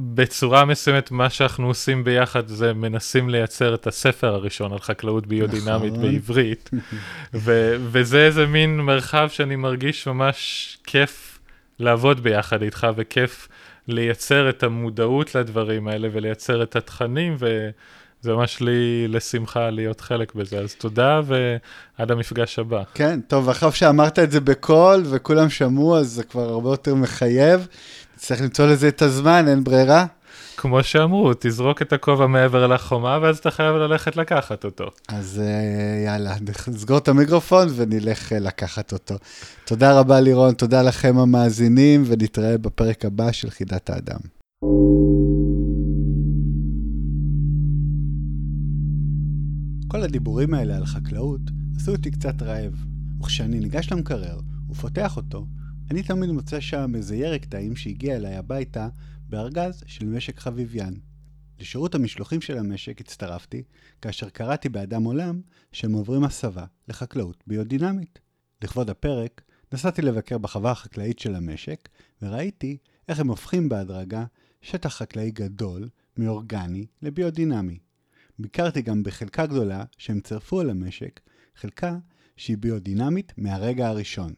בצורה 0.00 0.64
מסוימת, 0.64 1.10
מה 1.10 1.30
שאנחנו 1.30 1.66
עושים 1.66 2.04
ביחד 2.04 2.48
זה 2.48 2.72
מנסים 2.72 3.28
לייצר 3.30 3.74
את 3.74 3.86
הספר 3.86 4.34
הראשון 4.34 4.72
על 4.72 4.78
חקלאות 4.78 5.26
ביודינמית 5.26 5.92
נכון. 5.92 6.02
בעברית, 6.02 6.70
ו- 7.34 7.76
וזה 7.78 8.26
איזה 8.26 8.46
מין 8.46 8.80
מרחב 8.80 9.28
שאני 9.32 9.56
מרגיש 9.56 10.06
ממש 10.06 10.78
כיף 10.84 11.38
לעבוד 11.78 12.22
ביחד 12.22 12.62
איתך, 12.62 12.86
וכיף 12.96 13.48
לייצר 13.88 14.48
את 14.48 14.62
המודעות 14.62 15.34
לדברים 15.34 15.88
האלה 15.88 16.08
ולייצר 16.12 16.62
את 16.62 16.76
התכנים, 16.76 17.36
וזה 17.38 18.32
ממש 18.32 18.60
לי 18.60 19.08
לשמחה 19.08 19.70
להיות 19.70 20.00
חלק 20.00 20.34
בזה. 20.34 20.58
אז 20.58 20.74
תודה, 20.74 21.20
ועד 21.26 22.10
המפגש 22.10 22.58
הבא. 22.58 22.82
כן, 22.94 23.20
טוב, 23.28 23.48
אחרי 23.48 23.72
שאמרת 23.72 24.18
את 24.18 24.30
זה 24.30 24.40
בקול 24.40 25.02
וכולם 25.10 25.50
שמעו, 25.50 25.96
אז 25.98 26.06
זה 26.06 26.24
כבר 26.24 26.48
הרבה 26.48 26.70
יותר 26.70 26.94
מחייב. 26.94 27.66
צריך 28.20 28.42
למצוא 28.42 28.66
לזה 28.66 28.88
את 28.88 29.02
הזמן, 29.02 29.44
אין 29.48 29.64
ברירה. 29.64 30.06
כמו 30.56 30.82
שאמרו, 30.82 31.32
תזרוק 31.40 31.82
את 31.82 31.92
הכובע 31.92 32.26
מעבר 32.26 32.66
לחומה, 32.66 33.18
ואז 33.22 33.38
אתה 33.38 33.50
חייב 33.50 33.76
ללכת 33.76 34.16
לקחת 34.16 34.64
אותו. 34.64 34.84
אז 35.08 35.42
אה, 35.44 36.04
יאללה, 36.04 36.34
נסגור 36.68 36.98
את 36.98 37.08
המיקרופון 37.08 37.68
ונלך 37.76 38.32
אה, 38.32 38.38
לקחת 38.38 38.92
אותו. 38.92 39.14
תודה 39.64 40.00
רבה, 40.00 40.20
לירון, 40.20 40.54
תודה 40.54 40.82
לכם 40.82 41.18
המאזינים, 41.18 42.04
ונתראה 42.06 42.58
בפרק 42.58 43.04
הבא 43.04 43.32
של 43.32 43.50
חידת 43.50 43.90
האדם. 43.90 44.20
כל 49.88 50.02
הדיבורים 50.02 50.54
האלה 50.54 50.76
על 50.76 50.86
חקלאות 50.86 51.40
עשו 51.76 51.92
אותי 51.92 52.10
קצת 52.10 52.42
רעב, 52.42 52.72
וכשאני 53.20 53.60
ניגש 53.60 53.92
למקרר 53.92 54.40
ופותח 54.70 55.16
אותו, 55.16 55.46
אני 55.90 56.02
תמיד 56.02 56.30
מוצא 56.30 56.60
שם 56.60 56.94
איזה 56.94 57.16
ירק 57.16 57.44
טעים 57.44 57.76
שהגיע 57.76 58.16
אליי 58.16 58.36
הביתה 58.36 58.88
בארגז 59.28 59.82
של 59.86 60.06
משק 60.06 60.38
חביביין. 60.38 61.00
לשירות 61.58 61.94
המשלוחים 61.94 62.40
של 62.40 62.58
המשק 62.58 63.00
הצטרפתי, 63.00 63.62
כאשר 64.02 64.28
קראתי 64.28 64.68
באדם 64.68 65.04
עולם 65.04 65.40
שהם 65.72 65.92
עוברים 65.92 66.24
הסבה 66.24 66.64
לחקלאות 66.88 67.44
ביודינמית. 67.46 68.18
לכבוד 68.62 68.90
הפרק, 68.90 69.42
נסעתי 69.72 70.02
לבקר 70.02 70.38
בחווה 70.38 70.70
החקלאית 70.70 71.18
של 71.18 71.34
המשק, 71.34 71.88
וראיתי 72.22 72.76
איך 73.08 73.20
הם 73.20 73.28
הופכים 73.28 73.68
בהדרגה 73.68 74.24
שטח 74.62 74.96
חקלאי 74.96 75.30
גדול, 75.30 75.88
מאורגני 76.16 76.86
לביודינמי. 77.02 77.78
ביקרתי 78.38 78.82
גם 78.82 79.02
בחלקה 79.02 79.46
גדולה 79.46 79.84
שהם 79.98 80.20
צירפו 80.20 80.60
על 80.60 80.70
המשק, 80.70 81.20
חלקה 81.56 81.98
שהיא 82.36 82.58
ביודינמית 82.58 83.32
מהרגע 83.36 83.88
הראשון. 83.88 84.32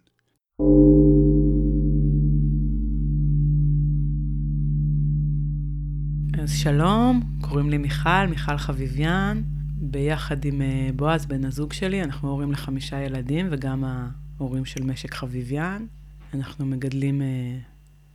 אז 6.52 6.58
שלום, 6.58 7.22
קוראים 7.40 7.70
לי 7.70 7.78
מיכל, 7.78 8.26
מיכל 8.30 8.56
חביביאן, 8.56 9.42
ביחד 9.76 10.44
עם 10.44 10.62
אה, 10.62 10.90
בועז, 10.96 11.26
בן 11.26 11.44
הזוג 11.44 11.72
שלי, 11.72 12.02
אנחנו 12.02 12.30
הורים 12.30 12.52
לחמישה 12.52 13.00
ילדים 13.00 13.48
וגם 13.50 13.84
ההורים 13.84 14.64
של 14.64 14.82
משק 14.82 15.14
חביביאן. 15.14 15.86
אנחנו 16.34 16.66
מגדלים 16.66 17.22
אה, 17.22 17.26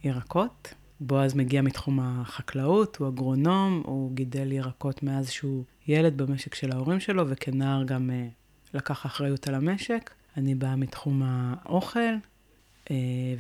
ירקות. 0.04 0.74
בועז 1.00 1.34
מגיע 1.34 1.62
מתחום 1.62 2.00
החקלאות, 2.00 2.98
הוא 2.98 3.08
אגרונום, 3.08 3.82
הוא 3.86 4.16
גידל 4.16 4.52
ירקות 4.52 5.04
מאז 5.04 5.30
שהוא 5.30 5.64
ילד 5.88 6.18
במשק 6.18 6.56
של 6.56 6.72
ההורים 6.72 7.00
שלו, 7.00 7.30
וכנער 7.30 7.84
גם 7.84 8.10
אה, 8.14 8.28
לקח 8.74 9.06
אחריות 9.06 9.48
על 9.48 9.56
המשק. 9.56 10.14
אני 10.38 10.56
באה 10.56 10.76
מתחום 10.76 11.22
האוכל, 11.26 12.14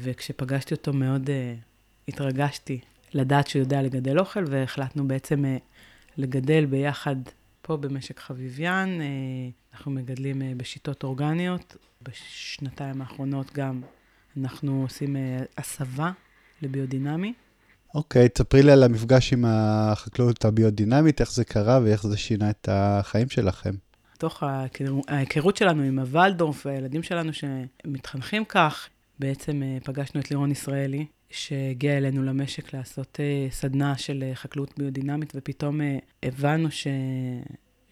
וכשפגשתי 0.01 0.73
אותו 0.73 0.93
מאוד 0.93 1.29
התרגשתי 2.07 2.79
לדעת 3.13 3.47
שהוא 3.47 3.59
יודע 3.59 3.81
לגדל 3.81 4.19
אוכל, 4.19 4.43
והחלטנו 4.47 5.07
בעצם 5.07 5.45
uh, 5.45 5.61
לגדל 6.17 6.65
ביחד 6.65 7.15
פה 7.61 7.77
במשק 7.77 8.19
חביביאן. 8.19 8.99
Uh, 8.99 9.73
אנחנו 9.73 9.91
מגדלים 9.91 10.41
uh, 10.41 10.45
בשיטות 10.57 11.03
אורגניות. 11.03 11.75
בשנתיים 12.01 13.01
האחרונות 13.01 13.53
גם 13.53 13.81
אנחנו 14.37 14.81
עושים 14.81 15.15
הסבה 15.57 16.11
לביודינמי. 16.61 17.33
אוקיי, 17.95 18.25
okay, 18.25 18.29
תספרי 18.29 18.63
לי 18.63 18.71
על 18.71 18.83
המפגש 18.83 19.33
עם 19.33 19.45
החקלאות 19.47 20.45
הביודינמית, 20.45 21.21
איך 21.21 21.31
זה 21.31 21.45
קרה 21.45 21.79
ואיך 21.83 22.07
זה 22.07 22.17
שינה 22.17 22.49
את 22.49 22.69
החיים 22.71 23.29
שלכם. 23.29 23.75
תוך 24.17 24.43
ההיכרות 25.07 25.57
שלנו 25.57 25.83
עם 25.83 25.99
הוולדורף 25.99 26.65
והילדים 26.65 27.03
שלנו 27.03 27.31
שמתחנכים 27.33 28.45
כך, 28.45 28.89
בעצם 29.19 29.61
פגשנו 29.83 30.21
את 30.21 30.31
לירון 30.31 30.51
ישראלי, 30.51 31.05
שהגיע 31.29 31.97
אלינו 31.97 32.23
למשק 32.23 32.73
לעשות 32.73 33.19
uh, 33.19 33.53
סדנה 33.53 33.97
של 33.97 34.23
uh, 34.31 34.35
חקלאות 34.35 34.73
ביודינמית, 34.77 35.33
ופתאום 35.35 35.81
uh, 35.81 35.83
הבנו 36.23 36.71
ש... 36.71 36.87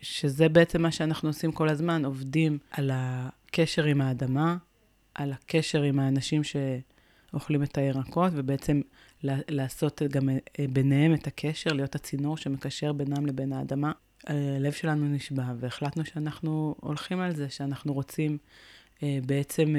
שזה 0.01 0.49
בעצם 0.49 0.81
מה 0.81 0.91
שאנחנו 0.91 1.29
עושים 1.29 1.51
כל 1.51 1.69
הזמן, 1.69 2.05
עובדים 2.05 2.57
על 2.71 2.91
הקשר 2.93 3.83
עם 3.83 4.01
האדמה, 4.01 4.57
על 5.15 5.31
הקשר 5.31 5.81
עם 5.81 5.99
האנשים 5.99 6.41
שאוכלים 6.43 7.63
את 7.63 7.77
הירקות, 7.77 8.31
ובעצם 8.35 8.81
לעשות 9.23 10.01
גם 10.11 10.29
ביניהם 10.73 11.13
את 11.13 11.27
הקשר, 11.27 11.73
להיות 11.73 11.95
הצינור 11.95 12.37
שמקשר 12.37 12.93
בינם 12.93 13.25
לבין 13.25 13.53
האדמה. 13.53 13.91
הלב 14.27 14.71
שלנו 14.71 15.05
נשבע, 15.05 15.53
והחלטנו 15.59 16.05
שאנחנו 16.05 16.75
הולכים 16.79 17.19
על 17.19 17.35
זה, 17.35 17.49
שאנחנו 17.49 17.93
רוצים 17.93 18.37
בעצם 19.01 19.75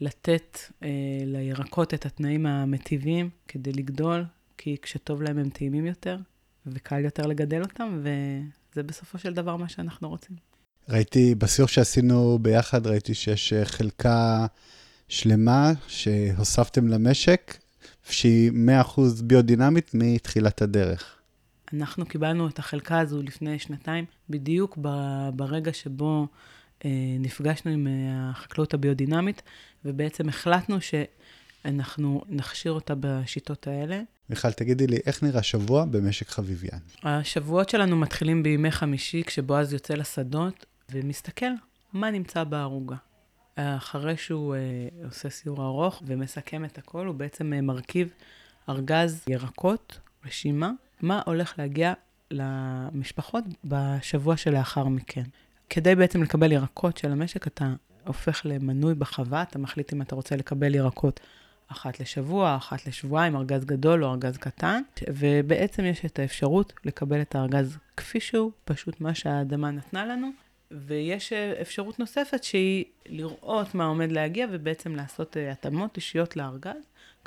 לתת 0.00 0.58
אה, 0.82 0.88
לירקות 1.26 1.94
את 1.94 2.06
התנאים 2.06 2.46
המטיביים 2.46 3.30
כדי 3.48 3.72
לגדול, 3.72 4.24
כי 4.58 4.76
כשטוב 4.82 5.22
להם 5.22 5.38
הם 5.38 5.48
טעימים 5.48 5.86
יותר, 5.86 6.16
וקל 6.66 7.04
יותר 7.04 7.26
לגדל 7.26 7.62
אותם, 7.62 8.00
וזה 8.02 8.82
בסופו 8.82 9.18
של 9.18 9.34
דבר 9.34 9.56
מה 9.56 9.68
שאנחנו 9.68 10.08
רוצים. 10.08 10.36
ראיתי, 10.88 11.34
בסיור 11.34 11.68
שעשינו 11.68 12.38
ביחד, 12.42 12.86
ראיתי 12.86 13.14
שיש 13.14 13.52
אה, 13.52 13.64
חלקה 13.64 14.46
שלמה 15.08 15.72
שהוספתם 15.86 16.88
למשק, 16.88 17.56
שהיא 18.10 18.50
100% 18.96 19.00
ביודינמית 19.24 19.90
מתחילת 19.94 20.62
הדרך. 20.62 21.16
אנחנו 21.72 22.06
קיבלנו 22.06 22.48
את 22.48 22.58
החלקה 22.58 22.98
הזו 23.00 23.22
לפני 23.22 23.58
שנתיים, 23.58 24.04
בדיוק 24.30 24.78
ברגע 25.34 25.72
שבו 25.72 26.26
נפגשנו 27.20 27.70
עם 27.70 27.86
אה, 27.86 28.30
החקלאות 28.30 28.74
הביודינמית, 28.74 29.42
ובעצם 29.84 30.28
החלטנו 30.28 30.76
שאנחנו 30.80 32.22
נכשיר 32.28 32.72
אותה 32.72 32.94
בשיטות 33.00 33.66
האלה. 33.66 34.00
מיכל, 34.30 34.52
תגידי 34.52 34.86
לי, 34.86 34.98
איך 35.06 35.22
נראה 35.22 35.42
שבוע 35.42 35.84
במשק 35.84 36.28
חביביאן? 36.28 36.78
השבועות 37.02 37.68
שלנו 37.68 37.96
מתחילים 37.96 38.42
בימי 38.42 38.70
חמישי, 38.70 39.22
כשבועז 39.26 39.72
יוצא 39.72 39.94
לשדות 39.94 40.66
ומסתכל 40.92 41.50
מה 41.92 42.10
נמצא 42.10 42.44
בערוגה. 42.44 42.96
אחרי 43.56 44.16
שהוא 44.16 44.54
אה, 44.54 44.60
עושה 45.04 45.30
סיור 45.30 45.62
ארוך 45.64 46.02
ומסכם 46.06 46.64
את 46.64 46.78
הכל, 46.78 47.06
הוא 47.06 47.14
בעצם 47.14 47.52
אה, 47.52 47.60
מרכיב 47.60 48.08
ארגז 48.68 49.24
ירקות, 49.28 49.98
רשימה, 50.26 50.70
מה 51.00 51.22
הולך 51.26 51.54
להגיע 51.58 51.92
למשפחות 52.30 53.44
בשבוע 53.64 54.36
שלאחר 54.36 54.84
מכן. 54.84 55.22
כדי 55.70 55.94
בעצם 55.94 56.22
לקבל 56.22 56.52
ירקות 56.52 56.96
של 56.96 57.12
המשק, 57.12 57.46
אתה 57.46 57.72
הופך 58.06 58.42
למנוי 58.44 58.94
בחווה, 58.94 59.42
אתה 59.42 59.58
מחליט 59.58 59.92
אם 59.92 60.02
אתה 60.02 60.14
רוצה 60.14 60.36
לקבל 60.36 60.74
ירקות 60.74 61.20
אחת 61.68 62.00
לשבוע, 62.00 62.56
אחת 62.56 62.86
לשבועיים, 62.86 63.36
ארגז 63.36 63.64
גדול 63.64 64.04
או 64.04 64.10
ארגז 64.10 64.36
קטן, 64.36 64.82
ובעצם 65.08 65.84
יש 65.84 66.04
את 66.04 66.18
האפשרות 66.18 66.72
לקבל 66.84 67.20
את 67.20 67.34
הארגז 67.34 67.78
כפי 67.96 68.20
שהוא, 68.20 68.52
פשוט 68.64 69.00
מה 69.00 69.14
שהאדמה 69.14 69.70
נתנה 69.70 70.06
לנו, 70.06 70.30
ויש 70.70 71.32
אפשרות 71.32 71.98
נוספת 71.98 72.44
שהיא 72.44 72.84
לראות 73.06 73.74
מה 73.74 73.84
עומד 73.84 74.12
להגיע 74.12 74.46
ובעצם 74.50 74.96
לעשות 74.96 75.36
אה, 75.36 75.52
התאמות 75.52 75.96
אישיות 75.96 76.36
לארגז, 76.36 76.82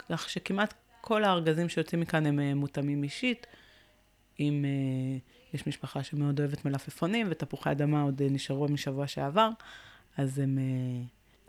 כך 0.10 0.30
שכמעט 0.30 0.74
כל 1.02 1.24
הארגזים 1.24 1.70
שיוצאים 1.70 2.02
מכאן 2.02 2.26
הם 2.26 2.40
אה, 2.40 2.54
מותאמים 2.54 3.04
אישית. 3.04 3.48
uh, 4.38 4.40
יש 5.54 5.68
משפחה 5.68 6.04
שמאוד 6.04 6.40
אוהבת 6.40 6.66
מלפפונים 6.66 7.28
ותפוחי 7.30 7.72
אדמה 7.72 8.02
עוד 8.02 8.22
uh, 8.22 8.34
נשארו 8.34 8.68
משבוע 8.68 9.08
שעבר, 9.08 9.50
אז, 10.18 10.40
הם, 10.40 10.58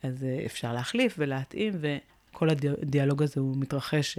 uh, 0.02 0.06
אז 0.06 0.22
uh, 0.22 0.46
אפשר 0.46 0.72
להחליף 0.72 1.14
ולהתאים, 1.18 1.72
וכל 1.80 2.48
הדיאלוג 2.50 3.22
הזה 3.22 3.40
הוא 3.40 3.56
מתרחש 3.56 4.18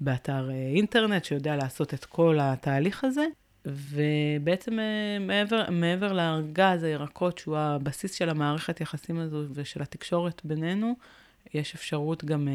באתר 0.00 0.50
אינטרנט 0.50 1.24
שיודע 1.24 1.56
לעשות 1.56 1.94
את 1.94 2.04
כל 2.04 2.38
התהליך 2.40 3.04
הזה. 3.04 3.24
ובעצם 3.66 4.78
מעבר, 5.20 5.70
מעבר 5.70 6.12
לארגז 6.12 6.82
הירקות, 6.82 7.38
שהוא 7.38 7.56
הבסיס 7.56 8.14
של 8.14 8.28
המערכת 8.28 8.80
יחסים 8.80 9.18
הזו 9.18 9.44
ושל 9.52 9.82
התקשורת 9.82 10.40
בינינו, 10.44 10.94
יש 11.54 11.74
אפשרות 11.74 12.24
גם 12.24 12.48
אה, 12.48 12.52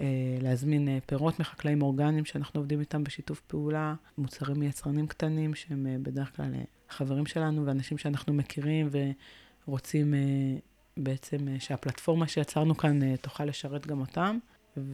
אה, 0.00 0.38
להזמין 0.40 0.88
אה, 0.88 0.98
פירות 1.06 1.40
מחקלאים 1.40 1.82
אורגניים 1.82 2.24
שאנחנו 2.24 2.60
עובדים 2.60 2.80
איתם 2.80 3.04
בשיתוף 3.04 3.40
פעולה, 3.40 3.94
מוצרים 4.18 4.60
מיצרנים 4.60 5.06
קטנים 5.06 5.54
שהם 5.54 5.86
אה, 5.86 5.96
בדרך 6.02 6.36
כלל 6.36 6.54
אה, 6.54 6.62
חברים 6.88 7.26
שלנו 7.26 7.66
ואנשים 7.66 7.98
שאנחנו 7.98 8.32
מכירים 8.34 8.88
ורוצים 9.66 10.14
אה, 10.14 10.20
בעצם 10.96 11.48
אה, 11.48 11.56
שהפלטפורמה 11.60 12.28
שיצרנו 12.28 12.76
כאן 12.76 13.02
אה, 13.02 13.16
תוכל 13.16 13.44
לשרת 13.44 13.86
גם 13.86 14.00
אותם, 14.00 14.38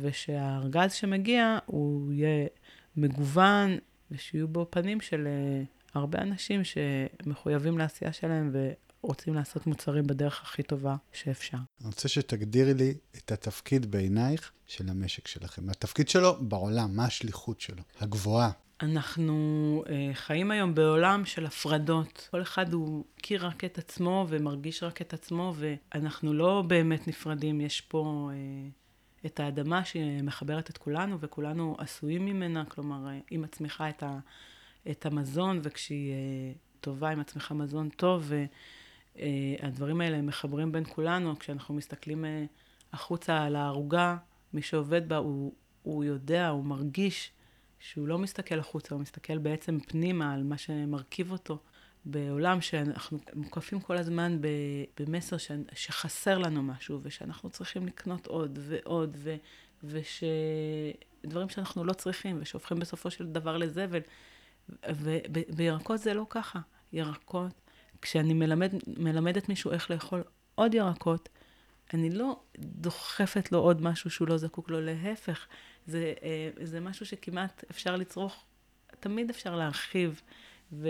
ושהארגז 0.00 0.92
שמגיע 0.92 1.58
הוא 1.66 2.12
יהיה 2.12 2.46
מגוון 2.96 3.78
ושיהיו 4.10 4.48
בו 4.48 4.66
פנים 4.70 5.00
של 5.00 5.26
אה, 5.26 5.62
הרבה 5.94 6.18
אנשים 6.18 6.60
שמחויבים 6.64 7.78
לעשייה 7.78 8.12
שלהם 8.12 8.50
רוצים 9.06 9.34
לעשות 9.34 9.66
מוצרים 9.66 10.06
בדרך 10.06 10.42
הכי 10.42 10.62
טובה 10.62 10.96
שאפשר. 11.12 11.58
אני 11.80 11.86
רוצה 11.86 12.08
שתגדירי 12.08 12.74
לי 12.74 12.94
את 13.16 13.32
התפקיד 13.32 13.90
בעינייך 13.90 14.52
של 14.66 14.88
המשק 14.88 15.28
שלכם. 15.28 15.70
התפקיד 15.70 16.08
שלו 16.08 16.36
בעולם, 16.40 16.96
מה 16.96 17.04
השליחות 17.04 17.60
שלו, 17.60 17.82
הגבוהה. 18.00 18.50
אנחנו 18.82 19.84
uh, 19.86 19.90
חיים 20.14 20.50
היום 20.50 20.74
בעולם 20.74 21.24
של 21.24 21.46
הפרדות. 21.46 22.28
כל 22.30 22.42
אחד 22.42 22.72
הוא 22.72 23.04
מכיר 23.18 23.46
רק 23.46 23.64
את 23.64 23.78
עצמו 23.78 24.26
ומרגיש 24.28 24.82
רק 24.82 25.02
את 25.02 25.14
עצמו, 25.14 25.54
ואנחנו 25.56 26.34
לא 26.34 26.62
באמת 26.66 27.08
נפרדים. 27.08 27.60
יש 27.60 27.80
פה 27.80 28.30
uh, 28.32 29.26
את 29.26 29.40
האדמה 29.40 29.84
שמחברת 29.84 30.70
את 30.70 30.78
כולנו, 30.78 31.20
וכולנו 31.20 31.76
עשויים 31.78 32.26
ממנה, 32.26 32.64
כלומר, 32.64 33.06
uh, 33.06 33.24
היא 33.30 33.38
מצמיחה 33.38 33.88
את, 33.88 34.02
ה, 34.02 34.18
את 34.90 35.06
המזון, 35.06 35.60
וכשהיא 35.62 36.12
uh, 36.12 36.58
טובה, 36.80 37.08
היא 37.08 37.18
מצמיחה 37.18 37.54
מזון 37.54 37.88
טוב. 37.88 38.32
אה, 38.32 38.44
הדברים 39.62 40.00
האלה 40.00 40.22
מחברים 40.22 40.72
בין 40.72 40.84
כולנו, 40.84 41.38
כשאנחנו 41.38 41.74
מסתכלים 41.74 42.24
אה, 42.24 42.44
החוצה 42.92 43.44
על 43.44 43.56
הערוגה, 43.56 44.16
מי 44.52 44.62
שעובד 44.62 45.08
בה, 45.08 45.16
הוא, 45.16 45.52
הוא 45.82 46.04
יודע, 46.04 46.48
הוא 46.48 46.64
מרגיש 46.64 47.32
שהוא 47.78 48.08
לא 48.08 48.18
מסתכל 48.18 48.58
החוצה, 48.58 48.94
הוא 48.94 49.02
מסתכל 49.02 49.38
בעצם 49.38 49.78
פנימה 49.80 50.34
על 50.34 50.42
מה 50.42 50.58
שמרכיב 50.58 51.32
אותו. 51.32 51.58
בעולם 52.08 52.60
שאנחנו 52.60 53.18
מוקפים 53.34 53.80
כל 53.80 53.96
הזמן 53.96 54.38
במסר 55.00 55.36
ש, 55.36 55.50
שחסר 55.72 56.38
לנו 56.38 56.62
משהו, 56.62 57.00
ושאנחנו 57.02 57.50
צריכים 57.50 57.86
לקנות 57.86 58.26
עוד 58.26 58.58
ועוד, 58.62 59.16
ו, 59.18 59.36
ושדברים 59.84 61.48
שאנחנו 61.48 61.84
לא 61.84 61.92
צריכים, 61.92 62.38
ושהופכים 62.40 62.78
בסופו 62.78 63.10
של 63.10 63.26
דבר 63.26 63.56
לזבל. 63.56 64.00
ובירקות 64.88 66.00
זה 66.00 66.14
לא 66.14 66.26
ככה. 66.30 66.60
ירקות 66.92 67.65
כשאני 68.02 68.34
מלמד, 68.34 68.72
מלמדת 68.86 69.48
מישהו 69.48 69.72
איך 69.72 69.90
לאכול 69.90 70.24
עוד 70.54 70.74
ירקות, 70.74 71.28
אני 71.94 72.10
לא 72.10 72.40
דוחפת 72.58 73.52
לו 73.52 73.58
עוד 73.58 73.82
משהו 73.82 74.10
שהוא 74.10 74.28
לא 74.28 74.36
זקוק 74.36 74.70
לו, 74.70 74.80
להפך, 74.80 75.46
זה, 75.86 76.12
אה, 76.22 76.50
זה 76.62 76.80
משהו 76.80 77.06
שכמעט 77.06 77.64
אפשר 77.70 77.96
לצרוך, 77.96 78.44
תמיד 79.00 79.30
אפשר 79.30 79.56
להרחיב 79.56 80.20
ו, 80.72 80.88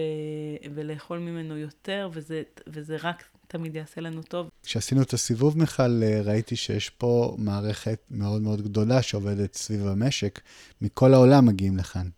ולאכול 0.74 1.18
ממנו 1.18 1.56
יותר, 1.56 2.10
וזה, 2.12 2.42
וזה 2.66 2.96
רק 3.02 3.24
תמיד 3.48 3.76
יעשה 3.76 4.00
לנו 4.00 4.22
טוב. 4.22 4.50
כשעשינו 4.62 5.02
את 5.02 5.12
הסיבוב, 5.12 5.58
מיכל, 5.58 6.02
אה, 6.02 6.20
ראיתי 6.24 6.56
שיש 6.56 6.90
פה 6.90 7.36
מערכת 7.38 8.00
מאוד 8.10 8.42
מאוד 8.42 8.62
גדולה 8.62 9.02
שעובדת 9.02 9.54
סביב 9.54 9.86
המשק. 9.86 10.40
מכל 10.80 11.14
העולם 11.14 11.46
מגיעים 11.46 11.76
לכאן. 11.76 12.08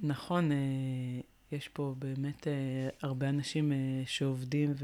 נכון, 0.00 0.52
אה, 0.52 0.56
יש 1.52 1.68
פה 1.68 1.94
באמת 1.98 2.48
אה, 2.48 2.52
הרבה 3.02 3.28
אנשים 3.28 3.72
אה, 3.72 3.76
שעובדים 4.06 4.74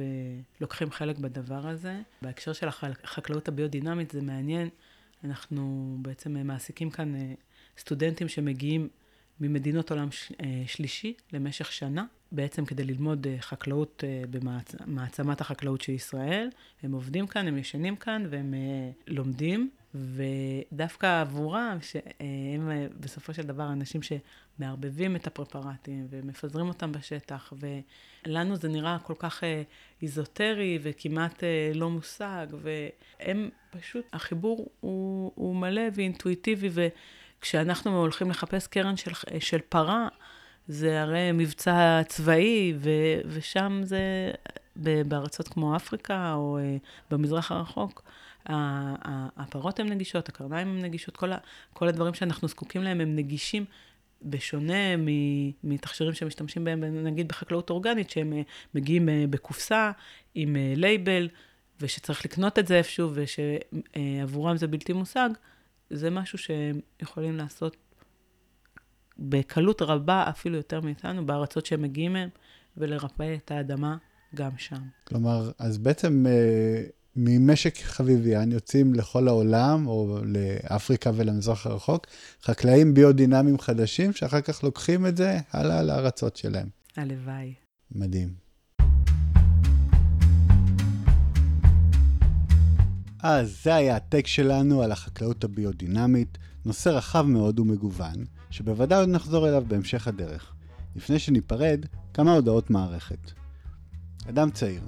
ולוקחים 0.61 0.91
חלק 0.91 1.19
בדבר 1.19 1.69
הזה. 1.69 2.01
בהקשר 2.23 2.53
של 2.53 2.69
החקלאות 2.69 3.49
הביודינמית 3.49 4.11
זה 4.11 4.23
מעניין. 4.23 4.69
אנחנו 5.25 5.97
בעצם 6.03 6.37
אה, 6.37 6.43
מעסיקים 6.43 6.91
כאן 6.91 7.15
אה, 7.15 7.35
סטודנטים 7.79 8.29
שמגיעים 8.29 8.89
ממדינות 9.41 9.91
עולם 9.91 10.11
ש, 10.11 10.33
אה, 10.41 10.63
שלישי 10.67 11.15
למשך 11.33 11.73
שנה, 11.73 12.05
בעצם 12.33 12.65
כדי 12.65 12.85
ללמוד 12.85 13.27
אה, 13.27 13.37
חקלאות 13.41 14.05
אה, 14.07 14.23
במעצמת 14.87 15.41
החקלאות 15.41 15.81
של 15.81 15.93
ישראל. 15.93 16.49
הם 16.83 16.93
עובדים 16.93 17.27
כאן, 17.27 17.49
הם 17.49 17.59
ישנים 17.59 17.97
כאן 17.97 18.27
והם 18.31 18.55
אה, 18.55 18.91
לומדים. 19.07 19.71
ודווקא 19.95 21.21
עבורם, 21.21 21.79
שהם 21.81 22.71
אה, 22.71 22.87
בסופו 23.01 23.35
של 23.35 23.43
דבר 23.43 23.73
אנשים 23.73 24.01
שמערבבים 24.03 25.17
את 25.17 25.27
הפרפרטים 25.27 26.07
ומפזרים 26.11 26.69
אותם 26.69 26.93
בשטח, 26.93 27.53
ולנו 28.27 28.57
זה 28.57 28.69
נראה 28.69 28.99
כל 29.03 29.15
כך 29.19 29.45
אה, 29.45 29.63
איזוטרי 30.03 30.79
וכמעט 30.83 31.45
אה, 31.45 31.73
לא 31.75 31.91
מושג, 31.91 32.47
והם 32.63 33.51
פשוט, 33.71 34.05
החיבור 34.13 34.69
הוא, 34.81 35.33
הוא 35.35 35.57
מלא 35.57 35.83
ואינטואיטיבי, 35.95 36.71
וכשאנחנו 37.39 37.99
הולכים 38.01 38.31
לחפש 38.31 38.67
קרן 38.67 38.97
של, 38.97 39.13
של 39.41 39.61
פרה, 39.69 40.09
זה 40.69 41.03
הרי 41.03 41.33
מבצע 41.33 42.01
צבאי, 42.09 42.75
ו, 42.79 42.91
ושם 43.27 43.81
זה 43.85 44.31
בארצות 44.77 45.49
כמו 45.49 45.77
אפריקה 45.77 46.33
או 46.35 46.59
במזרח 47.11 47.53
הרחוק. 47.53 48.03
הפרות 49.37 49.81
הן 49.81 49.89
נגישות, 49.89 50.29
הקרניים 50.29 50.69
הן 50.69 50.85
נגישות, 50.85 51.17
כל, 51.17 51.33
ה, 51.33 51.39
כל 51.73 51.89
הדברים 51.89 52.15
שאנחנו 52.15 52.49
זקוקים 52.49 52.83
להם 52.83 53.01
הם 53.01 53.17
נגישים, 53.17 53.65
בשונה 54.23 54.97
מתכשירים 55.65 56.15
שמשתמשים 56.15 56.65
בהם, 56.65 56.85
נגיד 57.05 57.29
בחקלאות 57.29 57.71
אורגנית, 57.71 58.11
שהם 58.11 58.33
אה, 58.33 58.43
מגיעים 58.75 59.09
אה, 59.09 59.25
בקופסה 59.31 59.91
עם 60.35 60.57
אה, 60.57 60.73
לייבל, 60.77 61.29
ושצריך 61.81 62.25
לקנות 62.25 62.59
את 62.59 62.67
זה 62.67 62.77
איפשהו, 62.77 63.11
ושעבורם 63.15 64.57
זה 64.57 64.67
בלתי 64.67 64.93
מושג, 64.93 65.31
זה 65.91 66.11
משהו 66.11 66.39
שהם 66.39 66.81
יכולים 67.03 67.37
לעשות 67.37 67.77
בקלות 69.19 69.83
רבה, 69.83 70.25
אפילו 70.29 70.57
יותר 70.57 70.81
מאיתנו, 70.81 71.27
בארצות 71.27 71.67
שהם 71.67 71.83
מגיעים 71.83 72.13
מהם, 72.13 72.29
ולרפא 72.77 73.35
את 73.35 73.51
האדמה 73.51 73.97
גם 74.35 74.51
שם. 74.57 74.83
כלומר, 75.05 75.51
אז 75.59 75.79
בעצם 75.79 76.25
ממשק 77.21 77.79
חביביאן 77.83 78.53
יוצאים 78.53 78.95
לכל 78.95 79.29
העולם, 79.29 79.87
או 79.87 80.19
לאפריקה 80.25 81.11
ולמזרח 81.15 81.67
הרחוק, 81.67 82.07
חקלאים 82.43 82.95
ביודינמיים 82.95 83.59
חדשים, 83.59 84.13
שאחר 84.13 84.41
כך 84.41 84.65
לוקחים 84.65 85.07
את 85.07 85.17
זה 85.17 85.39
הלאה 85.53 85.83
לארצות 85.83 86.37
שלהם. 86.37 86.69
הלוואי. 86.97 87.55
מדהים. 87.93 88.29
אז 93.23 93.63
זה 93.65 93.75
היה 93.75 93.97
הטק 93.97 94.27
שלנו 94.27 94.83
על 94.83 94.93
החקלאות 94.93 95.45
הביודינמית, 95.45 96.39
נושא 96.65 96.89
רחב 96.89 97.23
מאוד 97.23 97.61
ומגוון, 97.61 98.25
שבוודאי 98.51 98.99
עוד 98.99 99.09
נחזור 99.09 99.49
אליו 99.49 99.65
בהמשך 99.69 100.09
הדרך. 100.09 100.53
לפני 100.97 101.19
שניפרד, 101.19 101.87
כמה 102.15 102.33
הודעות 102.33 102.71
מערכת. 102.71 103.31
אדם 104.29 104.51
צעיר, 104.51 104.83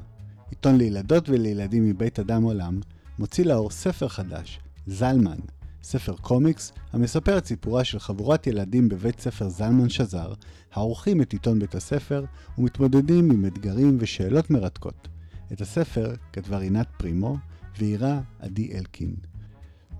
עיתון 0.51 0.79
לילדות 0.79 1.29
ולילדים 1.29 1.87
מבית 1.87 2.19
אדם 2.19 2.43
עולם, 2.43 2.81
מוציא 3.19 3.45
לאור 3.45 3.71
ספר 3.71 4.09
חדש, 4.09 4.61
זלמן, 4.87 5.39
ספר 5.83 6.17
קומיקס 6.17 6.73
המספר 6.93 7.39
את 7.39 7.47
סיפורה 7.47 7.85
של 7.85 7.99
חבורת 7.99 8.47
ילדים 8.47 8.89
בבית 8.89 9.21
ספר 9.21 9.49
זלמן 9.49 9.89
שזר, 9.89 10.33
העורכים 10.73 11.23
את 11.23 11.33
עיתון 11.33 11.59
בית 11.59 11.75
הספר 11.75 12.25
ומתמודדים 12.59 13.31
עם 13.31 13.47
אתגרים 13.47 13.97
ושאלות 14.01 14.51
מרתקות. 14.51 15.09
את 15.53 15.61
הספר 15.61 16.15
כתבה 16.33 16.59
רינת 16.59 16.87
פרימו 16.97 17.37
ואירה 17.79 18.21
עדי 18.39 18.73
אלקין. 18.79 19.15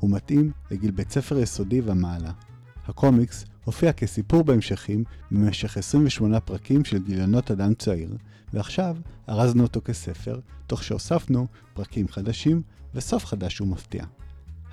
הוא 0.01 0.11
מתאים 0.11 0.53
לגיל 0.71 0.91
בית 0.91 1.11
ספר 1.11 1.39
יסודי 1.39 1.81
ומעלה. 1.85 2.33
הקומיקס 2.87 3.45
הופיע 3.65 3.93
כסיפור 3.93 4.45
בהמשכים 4.45 5.05
במשך 5.31 5.77
28 5.77 6.41
פרקים 6.41 6.85
של 6.85 6.99
גיליונות 6.99 7.51
אדם 7.51 7.75
צעיר, 7.75 8.17
ועכשיו 8.53 8.97
ארזנו 9.29 9.63
אותו 9.63 9.81
כספר, 9.85 10.41
תוך 10.67 10.85
שהוספנו 10.85 11.47
פרקים 11.75 12.09
חדשים 12.09 12.63
וסוף 12.95 13.25
חדש 13.25 13.61
ומפתיע. 13.61 14.05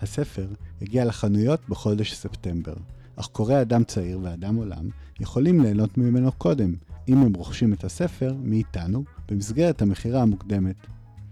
הספר 0.02 0.48
הגיע 0.82 1.06
לחנויות 1.06 1.70
בחודש 1.70 2.14
ספטמבר, 2.14 2.74
אך 3.16 3.28
קוראי 3.28 3.62
אדם 3.62 3.84
צעיר 3.84 4.20
ואדם 4.24 4.56
עולם 4.56 4.90
יכולים 5.20 5.62
ליהנות 5.62 5.98
ממנו 5.98 6.32
קודם, 6.32 6.76
אם 7.08 7.18
הם 7.18 7.34
רוכשים 7.34 7.74
את 7.74 7.84
הספר 7.84 8.36
מאיתנו 8.44 9.04
במסגרת 9.30 9.82
המכירה 9.82 10.22
המוקדמת. 10.22 10.76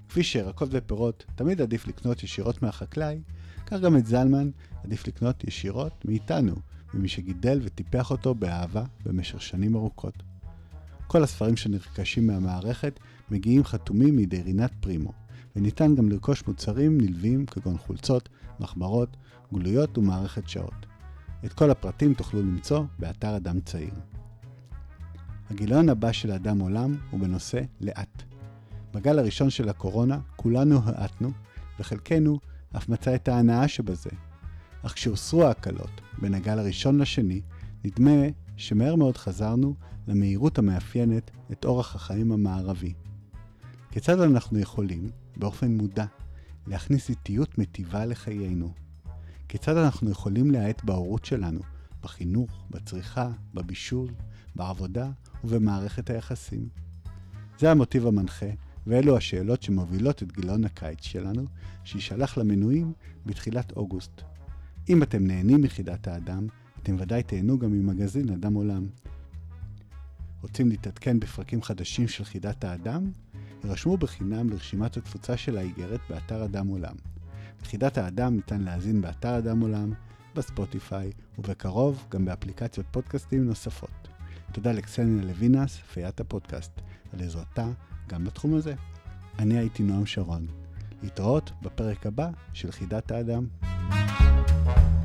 כפי 0.10 0.24
שירקות 0.24 0.70
ופירות 0.72 1.26
תמיד 1.36 1.62
עדיף 1.62 1.88
לקנות 1.88 2.24
ישירות 2.24 2.62
מהחקלאי, 2.62 3.20
כך 3.66 3.80
גם 3.80 3.98
את 3.98 4.06
זלמן 4.06 4.50
עדיף 4.84 5.08
לקנות 5.08 5.44
ישירות 5.44 6.06
מאיתנו, 6.06 6.56
ממי 6.94 7.08
שגידל 7.08 7.60
וטיפח 7.64 8.12
אותו 8.12 8.36
באהבה 8.36 8.84
במשך 9.06 9.42
שנים 9.42 9.76
ארוכות. 9.76 10.24
כל 11.08 11.24
הספרים 11.24 11.58
שנרכשים 11.58 12.28
מהמערכת 12.28 13.00
מגיעים 13.32 13.64
חתומים 13.64 14.16
מידי 14.16 14.42
רינת 14.42 14.72
פרימו, 14.80 15.12
וניתן 15.56 15.96
גם 15.96 16.10
לרכוש 16.10 16.44
מוצרים 16.48 17.02
נלווים 17.02 17.46
כגון 17.46 17.78
חולצות, 17.78 18.30
מחברות, 18.60 19.18
גלויות 19.54 19.98
ומערכת 19.98 20.50
שעות. 20.50 20.86
את 21.46 21.54
כל 21.54 21.72
הפרטים 21.72 22.14
תוכלו 22.14 22.42
למצוא 22.42 22.84
באתר 23.00 23.36
אדם 23.36 23.60
צעיר. 23.60 23.94
הגיליון 25.50 25.90
הבא 25.90 26.12
של 26.12 26.32
אדם 26.32 26.60
עולם 26.60 26.96
הוא 27.12 27.20
בנושא 27.20 27.62
לאט. 27.82 28.24
בגל 28.94 29.20
הראשון 29.20 29.50
של 29.50 29.70
הקורונה 29.70 30.20
כולנו 30.36 30.80
האטנו, 30.86 31.32
וחלקנו 31.80 32.40
אף 32.78 32.90
מצא 32.90 33.16
את 33.16 33.28
ההנאה 33.28 33.68
שבזה. 33.68 34.10
אך 34.84 34.94
כשהוסרו 34.94 35.44
ההקלות 35.44 36.02
בין 36.22 36.34
הגל 36.34 36.60
הראשון 36.60 36.98
לשני, 36.98 37.42
נדמה 37.84 38.12
שמהר 38.58 38.96
מאוד 38.96 39.18
חזרנו 39.18 39.76
למהירות 40.08 40.58
המאפיינת 40.58 41.32
את 41.52 41.66
אורח 41.66 41.96
החיים 41.96 42.32
המערבי. 42.32 42.94
כיצד 43.92 44.20
אנחנו 44.20 44.60
יכולים, 44.60 45.10
באופן 45.38 45.78
מודע, 45.78 46.06
להכניס 46.68 47.10
איטיות 47.10 47.58
מטיבה 47.58 48.06
לחיינו? 48.06 48.74
כיצד 49.50 49.78
אנחנו 49.78 50.12
יכולים 50.12 50.52
להאט 50.52 50.84
בהורות 50.84 51.26
שלנו, 51.26 51.60
בחינוך, 52.04 52.66
בצריכה, 52.70 53.32
בבישול, 53.54 54.10
בעבודה 54.56 55.12
ובמערכת 55.44 56.10
היחסים? 56.10 56.70
זה 57.60 57.72
המוטיב 57.72 58.08
המנחה, 58.08 58.50
ואלו 58.88 59.18
השאלות 59.18 59.64
שמובילות 59.64 60.24
את 60.24 60.32
גיליון 60.32 60.66
הקיץ 60.66 61.04
שלנו, 61.04 61.46
שיישלח 61.84 62.38
למנויים 62.38 62.94
בתחילת 63.26 63.72
אוגוסט. 63.72 64.22
אם 64.90 65.04
אתם 65.04 65.28
נהנים 65.28 65.62
מחידת 65.62 66.08
האדם, 66.08 66.48
אתם 66.86 66.96
ודאי 67.00 67.24
תהנו 67.24 67.60
גם 67.60 67.72
ממגזין 67.72 68.30
אדם 68.30 68.54
עולם. 68.54 68.88
רוצים 70.42 70.70
להתעדכן 70.70 71.20
בפרקים 71.20 71.62
חדשים 71.62 72.08
של 72.08 72.24
חידת 72.26 72.64
האדם? 72.64 73.12
הירשמו 73.64 73.98
בחינם 73.98 74.50
לרשימת 74.50 74.98
התפוצה 74.98 75.38
של 75.38 75.58
האיגרת 75.58 76.00
באתר 76.10 76.46
אדם 76.46 76.68
עולם. 76.68 76.96
חידת 77.64 77.98
האדם 77.98 78.36
ניתן 78.36 78.62
להאזין 78.62 79.02
באתר 79.02 79.38
אדם 79.38 79.60
עולם, 79.60 79.94
בספוטיפיי, 80.36 81.12
ובקרוב 81.38 82.06
גם 82.10 82.26
באפליקציות 82.26 82.86
פודקאסטים 82.92 83.46
נוספות. 83.46 84.08
תודה 84.52 84.72
לקסניה 84.72 85.24
לוינס, 85.24 85.76
פיית 85.76 86.20
הפודקאסט, 86.20 86.82
על 87.14 87.22
עזרתה 87.22 87.68
גם 88.08 88.24
בתחום 88.24 88.54
הזה. 88.54 88.76
אני 89.40 89.58
הייתי 89.58 89.84
נועם 89.84 90.06
שרון. 90.06 90.48
להתראות 91.04 91.52
בפרק 91.62 92.06
הבא 92.06 92.30
של 92.54 92.72
חידת 92.72 93.12
האדם. 93.12 93.48
thank 93.90 95.05